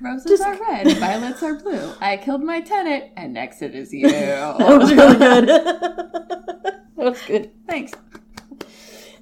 Roses 0.00 0.40
are 0.42 0.54
red, 0.54 0.96
violets 0.98 1.42
are 1.42 1.54
blue. 1.54 1.92
I 2.00 2.18
killed 2.18 2.42
my 2.44 2.60
tenant, 2.60 3.04
and 3.16 3.32
next 3.32 3.62
it 3.62 3.74
is 3.74 3.92
you. 3.92 4.08
That 4.08 4.78
was 4.78 4.92
really 4.92 5.16
good. 5.16 5.48
that 5.48 6.82
was 6.96 7.22
good. 7.22 7.50
Thanks. 7.66 7.92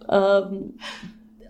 Um, 0.08 0.74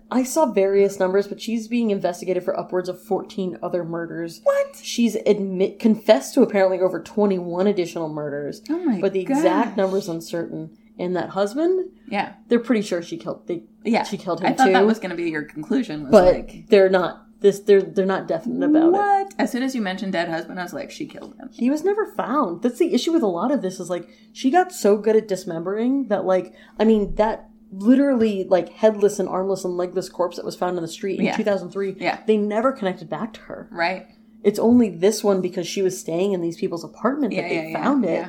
I 0.09 0.23
saw 0.23 0.45
various 0.45 0.99
numbers, 0.99 1.27
but 1.27 1.41
she's 1.41 1.67
being 1.67 1.89
investigated 1.89 2.43
for 2.43 2.57
upwards 2.57 2.87
of 2.87 3.01
14 3.03 3.57
other 3.61 3.83
murders. 3.83 4.39
What? 4.43 4.77
She's 4.81 5.15
admit 5.25 5.79
confessed 5.79 6.35
to 6.35 6.43
apparently 6.43 6.79
over 6.79 7.01
21 7.01 7.67
additional 7.67 8.07
murders, 8.07 8.61
Oh 8.69 8.77
my 8.85 9.01
but 9.01 9.13
the 9.13 9.19
exact 9.21 9.69
gosh. 9.71 9.77
number's 9.77 10.07
uncertain. 10.07 10.77
And 10.99 11.15
that 11.15 11.29
husband, 11.29 11.89
Yeah. 12.09 12.33
they're 12.47 12.59
pretty 12.59 12.81
sure 12.81 13.01
she 13.03 13.17
killed. 13.17 13.45
They, 13.47 13.63
Yeah. 13.83 14.03
she 14.03 14.17
killed 14.17 14.39
him. 14.41 14.47
I 14.47 14.53
thought 14.53 14.67
too, 14.67 14.73
that 14.73 14.85
was 14.85 14.97
going 14.99 15.11
to 15.11 15.15
be 15.15 15.29
your 15.29 15.43
conclusion. 15.43 16.03
Was 16.03 16.11
but 16.11 16.33
like, 16.33 16.65
they're 16.69 16.89
not. 16.89 17.23
This 17.39 17.59
they're 17.59 17.83
they're 17.83 18.03
not 18.03 18.27
definite 18.27 18.65
about 18.67 18.87
it. 18.87 18.91
what? 18.93 19.33
As 19.37 19.51
soon 19.51 19.61
as 19.61 19.75
you 19.75 19.81
mentioned 19.83 20.11
dead 20.13 20.27
husband, 20.27 20.59
I 20.59 20.63
was 20.63 20.73
like, 20.73 20.89
she 20.89 21.05
killed 21.05 21.35
him. 21.37 21.49
He 21.53 21.69
was 21.69 21.83
never 21.83 22.07
found. 22.13 22.63
That's 22.63 22.79
the 22.79 22.91
issue 22.95 23.11
with 23.11 23.21
a 23.21 23.27
lot 23.27 23.51
of 23.51 23.61
this. 23.61 23.79
Is 23.79 23.91
like 23.91 24.09
she 24.33 24.49
got 24.49 24.71
so 24.71 24.97
good 24.97 25.15
at 25.15 25.27
dismembering 25.27 26.07
that 26.07 26.25
like 26.25 26.55
I 26.79 26.83
mean 26.83 27.13
that 27.15 27.47
literally 27.71 28.45
like 28.49 28.69
headless 28.69 29.19
and 29.19 29.29
armless 29.29 29.63
and 29.63 29.77
legless 29.77 30.09
corpse 30.09 30.37
that 30.37 30.45
was 30.45 30.55
found 30.55 30.77
in 30.77 30.81
the 30.81 30.87
street 30.87 31.19
in 31.19 31.25
Yeah. 31.25 31.37
2003. 31.37 31.95
Yeah. 31.99 32.19
they 32.25 32.37
never 32.37 32.71
connected 32.71 33.07
back 33.07 33.33
to 33.33 33.41
her. 33.41 33.67
Right? 33.71 34.07
It's 34.43 34.57
only 34.59 34.89
this 34.89 35.23
one 35.23 35.39
because 35.41 35.67
she 35.67 35.83
was 35.83 35.99
staying 35.99 36.33
in 36.33 36.41
these 36.41 36.57
people's 36.57 36.83
apartment 36.83 37.33
Yeah, 37.33 37.41
that 37.43 37.49
they 37.49 37.69
yeah, 37.71 37.83
found 37.83 38.03
it. 38.05 38.27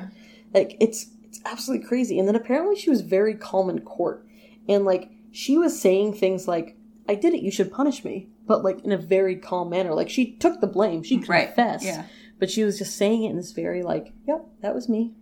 Like 0.53 0.77
it's 0.81 1.07
it's 1.29 1.41
absolutely 1.45 1.87
crazy. 1.87 2.19
And 2.19 2.27
then 2.27 2.35
apparently 2.37 2.77
she 2.77 2.91
was 2.91 3.01
very 3.03 3.35
calm 3.35 3.69
in 3.71 3.81
court, 3.81 4.27
and 4.69 4.85
like 4.85 5.11
she 5.31 5.57
was 5.59 5.81
saying 5.81 6.15
things 6.15 6.49
like, 6.49 6.77
"I 7.09 7.15
did 7.15 7.35
it. 7.35 7.43
You 7.43 7.51
should 7.51 7.71
punish 7.73 8.05
me," 8.05 8.29
but 8.47 8.63
like 8.65 8.85
in 8.85 8.93
a 8.93 8.97
very 8.99 9.37
calm 9.37 9.71
manner. 9.71 9.95
Like 9.95 10.09
she 10.11 10.33
took 10.37 10.61
the 10.61 10.67
blame. 10.67 11.03
She 11.03 11.19
Right. 11.19 11.47
confessed. 11.47 11.85
Yeah. 11.85 12.05
But 12.39 12.51
she 12.51 12.63
was 12.65 12.79
just 12.79 12.97
saying 12.97 13.25
it 13.25 13.31
in 13.31 13.37
this 13.37 13.53
very 13.53 13.83
like, 13.83 14.13
"Yep, 14.27 14.47
that 14.63 14.75
was 14.75 14.89
me." 14.89 15.15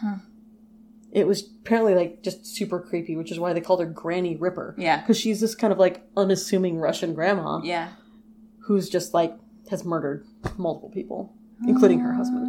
Huh. 0.00 0.16
It 1.10 1.26
was 1.26 1.42
apparently 1.60 1.94
like 1.94 2.22
just 2.22 2.46
super 2.46 2.80
creepy, 2.80 3.16
which 3.16 3.30
is 3.30 3.38
why 3.38 3.52
they 3.52 3.60
called 3.60 3.80
her 3.80 3.86
Granny 3.86 4.34
Ripper. 4.36 4.74
Yeah. 4.78 5.00
Because 5.00 5.18
she's 5.18 5.40
this 5.40 5.54
kind 5.54 5.72
of 5.72 5.78
like 5.78 6.02
unassuming 6.16 6.78
Russian 6.78 7.12
grandma 7.12 7.60
Yeah. 7.62 7.90
who's 8.60 8.88
just 8.88 9.12
like 9.12 9.36
has 9.70 9.84
murdered 9.84 10.24
multiple 10.56 10.88
people, 10.90 11.34
ah. 11.62 11.64
including 11.68 12.00
her 12.00 12.14
husband 12.14 12.46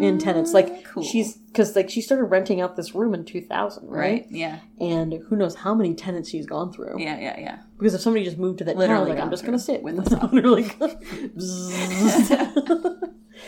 in 0.00 0.18
tenants. 0.18 0.52
Like 0.52 0.68
mm, 0.68 0.84
Cool. 0.84 1.02
she's 1.02 1.36
because 1.36 1.76
like 1.76 1.90
she 1.90 2.00
started 2.00 2.24
renting 2.24 2.60
out 2.60 2.76
this 2.76 2.94
room 2.94 3.14
in 3.14 3.24
2000, 3.24 3.88
right? 3.88 3.98
right. 3.98 4.26
Yeah. 4.30 4.58
And 4.80 5.14
who 5.28 5.36
knows 5.36 5.54
how 5.54 5.74
many 5.74 5.94
tenants 5.94 6.28
she's 6.30 6.46
gone 6.46 6.72
through? 6.72 7.00
Yeah. 7.00 7.18
Yeah. 7.18 7.38
Yeah. 7.40 7.58
Because 7.78 7.94
if 7.94 8.00
somebody 8.00 8.24
just 8.24 8.38
moved 8.38 8.58
to 8.58 8.64
that 8.64 8.76
Literally 8.76 9.06
town, 9.10 9.16
like 9.16 9.24
I'm 9.24 9.30
just 9.30 9.44
gonna 9.44 9.58
sit 9.58 9.82
with 9.82 9.96
with 9.96 10.06
a 10.06 10.10
saw. 10.10 10.26
literally 10.32 10.70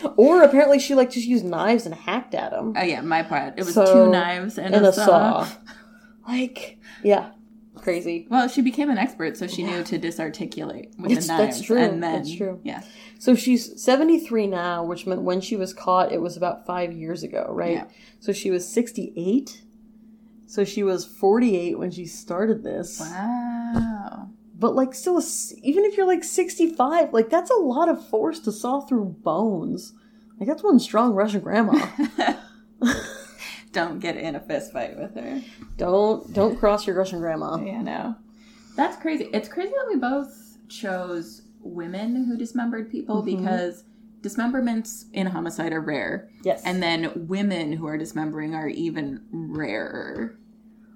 or 0.17 0.43
apparently 0.43 0.79
she 0.79 0.95
like 0.95 1.11
just 1.11 1.27
used 1.27 1.45
knives 1.45 1.85
and 1.85 1.95
hacked 1.95 2.35
at 2.35 2.53
him 2.53 2.73
Oh 2.77 2.83
yeah. 2.83 3.01
My 3.01 3.23
part. 3.23 3.55
It 3.57 3.65
was 3.65 3.73
So- 3.73 4.05
two 4.05 4.11
knives 4.11 4.57
and, 4.57 4.73
and 4.75 4.85
a, 4.85 4.89
a 4.89 4.93
saw. 4.93 5.43
saw. 5.43 5.47
Like 6.27 6.77
yeah, 7.03 7.31
crazy. 7.87 8.27
Well, 8.29 8.49
she 8.49 8.61
became 8.61 8.89
an 8.89 8.97
expert, 8.97 9.37
so 9.37 9.47
she 9.47 9.63
knew 9.63 9.81
to 9.85 9.97
disarticulate 9.97 10.91
with 10.99 11.11
It's- 11.11 11.27
the 11.27 11.33
knives. 11.33 11.55
that's 11.55 11.61
true, 11.65 11.77
And 11.77 12.03
then, 12.03 12.15
that's 12.15 12.35
true. 12.35 12.59
Yeah. 12.63 12.81
So 13.17 13.33
she's 13.33 13.81
73 13.81 14.45
now, 14.45 14.83
which 14.83 15.07
meant 15.07 15.21
when 15.21 15.39
she 15.39 15.55
was 15.55 15.73
caught, 15.73 16.11
it 16.11 16.21
was 16.21 16.35
about 16.35 16.65
five 16.65 16.91
years 16.91 17.23
ago, 17.23 17.47
right? 17.49 17.71
Yeah. 17.71 17.85
So 18.19 18.33
she 18.33 18.51
was 18.51 18.67
68. 18.67 19.61
So 20.47 20.65
she 20.65 20.83
was 20.83 21.05
48 21.05 21.79
when 21.79 21.89
she 21.91 22.05
started 22.05 22.61
this. 22.63 22.99
Wow. 22.99 24.31
But 24.59 24.75
like, 24.75 24.93
still, 24.93 25.21
even 25.63 25.85
if 25.85 25.95
you're 25.95 26.05
like 26.07 26.23
65, 26.25 27.13
like 27.13 27.29
that's 27.29 27.51
a 27.51 27.55
lot 27.55 27.87
of 27.89 28.05
force 28.05 28.39
to 28.41 28.51
saw 28.51 28.81
through 28.81 29.15
bones. 29.23 29.93
Like 30.39 30.49
that's 30.49 30.63
one 30.63 30.79
strong 30.79 31.13
Russian 31.13 31.39
grandma. 31.39 31.87
Don't 33.77 33.99
get 33.99 34.17
in 34.17 34.33
a 34.35 34.39
fist 34.39 34.73
fight 34.73 34.97
with 34.97 35.13
her. 35.13 35.39
don't 35.77 36.33
don't 36.33 36.57
cross 36.57 36.87
your 36.87 36.95
Russian 36.95 37.19
grandma. 37.19 37.57
Yeah, 37.63 37.83
no. 37.83 38.15
That's 38.75 38.97
crazy. 38.97 39.29
It's 39.31 39.47
crazy 39.47 39.69
that 39.69 39.85
we 39.87 39.99
both 39.99 40.57
chose 40.67 41.43
women 41.61 42.25
who 42.25 42.35
dismembered 42.35 42.89
people 42.89 43.21
Mhm. 43.21 43.37
because 43.37 43.83
dismemberments 44.21 45.05
in 45.13 45.27
homicide 45.27 45.73
are 45.73 45.79
rare. 45.81 46.27
Yes. 46.43 46.63
And 46.65 46.81
then 46.81 47.27
women 47.27 47.73
who 47.73 47.85
are 47.85 47.99
dismembering 47.99 48.55
are 48.55 48.67
even 48.67 49.21
rarer, 49.31 50.39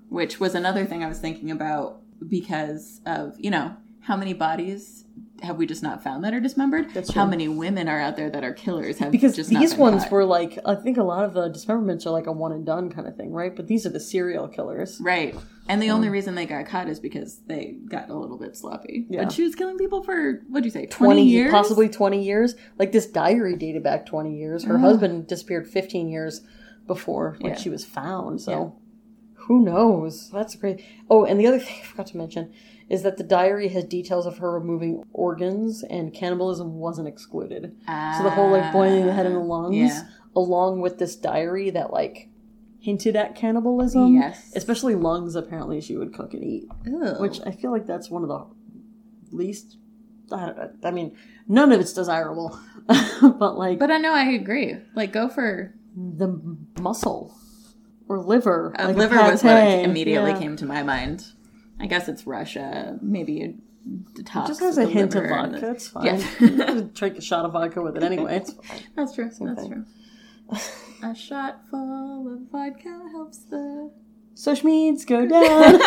which 0.10 0.40
was 0.40 0.56
another 0.56 0.84
thing 0.84 1.04
I 1.04 1.08
was 1.08 1.20
thinking 1.20 1.52
about 1.52 2.02
because 2.28 3.00
of, 3.06 3.36
you 3.40 3.52
know, 3.52 3.76
how 4.00 4.18
many 4.18 4.34
bodies 4.34 5.06
have 5.42 5.58
we 5.58 5.66
just 5.66 5.82
not 5.84 6.04
found 6.04 6.24
that 6.24 6.34
are 6.34 6.40
dismembered? 6.40 6.94
That's 6.94 7.12
How 7.14 7.26
many 7.26 7.48
women 7.48 7.88
are 7.88 8.00
out 8.00 8.16
there 8.16 8.30
that 8.30 8.44
are 8.44 8.54
killers 8.54 9.00
have 9.00 9.12
because 9.12 9.36
just 9.36 9.52
not 9.52 9.60
these 9.60 9.76
ones 9.76 10.04
caught? 10.04 10.12
were 10.12 10.26
like, 10.26 10.58
I 10.66 10.76
think 10.76 10.98
a 10.98 11.04
lot 11.04 11.26
of 11.26 11.34
the 11.34 11.48
dismemberments 11.50 12.06
are 12.06 12.12
like 12.12 12.28
a 12.28 12.32
one 12.32 12.52
and 12.52 12.66
done 12.66 12.90
kind 12.90 13.08
of 13.08 13.16
thing, 13.16 13.32
right? 13.32 13.56
But 13.56 13.68
these 13.68 13.86
are 13.86 13.90
the 13.90 14.00
serial 14.00 14.48
killers. 14.48 15.00
Right. 15.02 15.36
And 15.68 15.82
the 15.82 15.90
um, 15.90 15.98
only 15.98 16.10
reason 16.10 16.36
they 16.36 16.46
got 16.46 16.66
caught 16.66 16.90
is 16.90 17.00
because 17.00 17.40
they 17.48 17.76
got 17.88 18.10
a 18.10 18.16
little 18.16 18.38
bit 18.38 18.56
sloppy. 18.56 19.06
Yeah. 19.10 19.24
But 19.24 19.32
she 19.34 19.44
was 19.44 19.56
killing 19.56 19.78
people 19.78 20.04
for, 20.04 20.42
what'd 20.50 20.66
you 20.66 20.72
say, 20.72 20.86
20, 20.86 21.14
20 21.14 21.24
years? 21.28 21.52
possibly 21.52 21.90
20 21.90 22.24
years 22.24 22.56
like 22.78 22.92
this 22.92 23.06
diary 23.08 23.56
dated 23.56 23.84
back 23.84 24.06
20 24.06 24.36
years 24.36 24.64
her 24.66 24.78
husband 24.78 25.28
disappeared 25.28 25.68
15 25.68 26.08
years 26.10 26.42
before 26.88 27.38
when 27.40 27.54
Yeah. 27.54 27.58
she 27.60 27.70
was 27.70 27.86
found 27.86 28.42
so 28.42 28.52
Yeah. 28.52 29.44
who 29.46 29.64
knows 29.64 30.30
that's 30.32 30.56
great 30.56 30.84
oh 31.10 31.26
and 31.26 31.40
the 31.40 31.48
other 31.48 31.60
thing 31.66 31.76
i 31.82 31.86
forgot 31.86 32.08
to 32.08 32.18
mention 32.18 32.52
is 32.92 33.04
that 33.04 33.16
the 33.18 33.24
diary 33.24 33.70
has 33.70 33.84
details 33.86 34.26
of 34.26 34.38
her 34.40 34.52
removing 34.60 35.02
organs 35.14 35.82
and 35.84 36.14
cannibalism 36.14 36.68
wasn't 36.78 37.08
excluded 37.08 37.76
so 38.18 38.24
the 38.24 38.30
whole 38.32 38.50
like 38.52 38.72
boiling 38.74 39.06
the 39.08 39.14
head 39.14 39.26
and 39.26 39.36
the 39.36 39.40
lungs 39.40 39.76
Yeah. 39.78 40.04
along 40.36 40.82
with 40.82 40.98
this 41.00 41.16
diary 41.16 41.70
that 41.72 41.92
like 41.94 42.28
hinted 42.80 43.16
at 43.16 43.36
cannibalism 43.36 44.16
Yes. 44.16 44.52
especially 44.56 44.96
lungs 44.96 45.36
apparently 45.36 45.80
she 45.82 45.96
would 45.96 46.14
cook 46.14 46.34
and 46.34 46.44
eat 46.44 46.66
Ew. 46.86 47.16
which 47.20 47.40
I 47.46 47.52
feel 47.52 47.72
like 47.72 47.86
that's 47.86 48.10
one 48.10 48.24
of 48.24 48.30
the 48.30 48.46
least. 49.32 49.78
I, 50.34 50.70
I 50.84 50.92
mean, 50.92 51.16
none 51.48 51.72
of 51.74 51.82
it's 51.82 51.92
desirable, 51.94 52.58
but 52.88 53.58
like, 53.58 53.80
But 53.80 53.92
I 53.92 53.98
know 53.98 54.14
I 54.14 54.26
agree. 54.32 54.78
Like, 54.96 55.12
go 55.12 55.28
for 55.28 55.74
the 55.94 56.30
muscle 56.80 57.36
or 58.08 58.18
liver. 58.20 58.74
Uh, 58.80 58.88
like 58.88 58.96
a 58.96 59.00
liver 59.00 59.16
was 59.24 59.44
what 59.44 59.58
immediately 59.62 60.32
Yeah. 60.32 60.40
came 60.40 60.56
to 60.58 60.66
my 60.66 60.84
mind. 60.84 61.26
I 61.82 61.88
guess 61.88 62.08
it's 62.08 62.26
Russia. 62.28 62.98
Maybe 63.02 63.34
you 63.34 63.58
detox. 64.14 64.46
It 64.46 64.48
just 64.48 64.60
has 64.62 64.78
a 64.78 64.86
hint 64.86 65.16
of 65.16 65.28
vodka. 65.28 65.60
the- 65.60 65.72
It's 65.72 65.88
fine. 65.88 66.06
Yeah. 66.06 66.82
Drink 66.94 67.18
a 67.18 67.22
shot 67.22 67.46
of 67.46 67.54
vodka 67.54 67.82
with 67.82 67.98
it 67.98 68.04
anyway. 68.04 68.38
It's 68.38 68.54
fine. 68.54 68.80
That's 68.96 69.14
true. 69.16 69.26
That's 69.26 69.62
thing. 69.62 69.72
true. 69.72 69.86
A 71.04 71.16
shot 71.16 71.62
full 71.72 72.32
of 72.32 72.42
vodka 72.52 73.02
helps 73.12 73.40
the. 73.46 73.92
So 74.36 74.54
Schmeeds 74.54 75.06
go 75.08 75.26
down. 75.26 75.80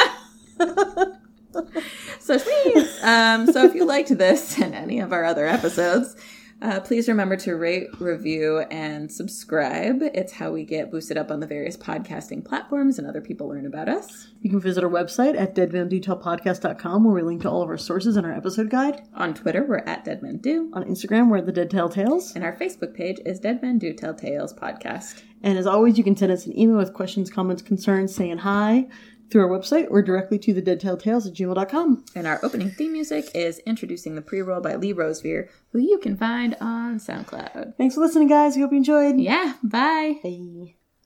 So 2.18 2.38
please, 2.38 3.02
um, 3.04 3.46
so 3.52 3.64
if 3.64 3.74
you 3.74 3.84
liked 3.84 4.16
this 4.18 4.58
and 4.60 4.74
any 4.74 4.98
of 4.98 5.12
our 5.12 5.24
other 5.24 5.46
episodes, 5.46 6.16
uh, 6.62 6.80
please 6.80 7.08
remember 7.08 7.36
to 7.36 7.54
rate, 7.56 7.88
review, 8.00 8.60
and 8.70 9.10
subscribe. 9.12 9.98
It's 10.02 10.32
how 10.32 10.50
we 10.50 10.64
get 10.64 10.90
boosted 10.90 11.18
up 11.18 11.30
on 11.30 11.40
the 11.40 11.46
various 11.46 11.76
podcasting 11.76 12.44
platforms 12.44 12.98
and 12.98 13.06
other 13.06 13.20
people 13.20 13.48
learn 13.48 13.66
about 13.66 13.88
us. 13.88 14.28
you 14.40 14.48
can 14.50 14.60
visit 14.60 14.82
our 14.84 14.90
website 14.90 15.38
at 15.38 15.54
deadmandetailpodcast.com 15.54 17.04
where 17.04 17.14
we 17.14 17.22
link 17.22 17.42
to 17.42 17.50
all 17.50 17.62
of 17.62 17.68
our 17.68 17.76
sources 17.78 18.16
and 18.16 18.26
our 18.26 18.32
episode 18.32 18.70
guide. 18.70 19.02
On 19.14 19.34
Twitter, 19.34 19.64
we're 19.66 19.78
at 19.78 20.04
Dead 20.04 20.22
Men 20.22 20.38
Do, 20.38 20.70
On 20.72 20.84
Instagram, 20.84 21.28
we're 21.30 21.38
at 21.38 21.46
the 21.46 21.52
Dead 21.52 21.70
Tale 21.70 21.88
Tales. 21.88 22.34
and 22.34 22.44
our 22.44 22.56
Facebook 22.56 22.94
page 22.94 23.18
is 23.26 23.40
Dead 23.40 23.60
Men 23.60 23.78
Do 23.78 23.92
Tell 23.92 24.14
Tales 24.14 24.54
Podcast. 24.54 25.22
And 25.42 25.58
as 25.58 25.66
always, 25.66 25.98
you 25.98 26.04
can 26.04 26.16
send 26.16 26.32
us 26.32 26.46
an 26.46 26.58
email 26.58 26.78
with 26.78 26.94
questions, 26.94 27.30
comments, 27.30 27.60
concerns, 27.62 28.14
saying 28.14 28.38
hi 28.38 28.86
through 29.30 29.42
our 29.42 29.58
website 29.58 29.86
or 29.90 30.02
directly 30.02 30.38
to 30.38 30.54
the 30.54 30.62
Dead 30.62 30.80
Tale 30.80 30.96
Tales 30.96 31.26
at 31.26 31.34
gmail.com. 31.34 32.04
And 32.14 32.26
our 32.26 32.40
opening 32.42 32.70
theme 32.70 32.92
music 32.92 33.30
is 33.34 33.58
Introducing 33.60 34.14
the 34.14 34.22
Pre-Roll 34.22 34.60
by 34.60 34.76
Lee 34.76 34.92
Rosevere, 34.92 35.48
who 35.72 35.78
you 35.78 35.98
can 35.98 36.16
find 36.16 36.56
on 36.60 36.98
SoundCloud. 36.98 37.76
Thanks 37.76 37.94
for 37.94 38.00
listening, 38.00 38.28
guys. 38.28 38.56
We 38.56 38.62
hope 38.62 38.72
you 38.72 38.78
enjoyed. 38.78 39.18
Yeah, 39.18 39.54
bye. 39.62 40.20
Bye. 40.22 40.74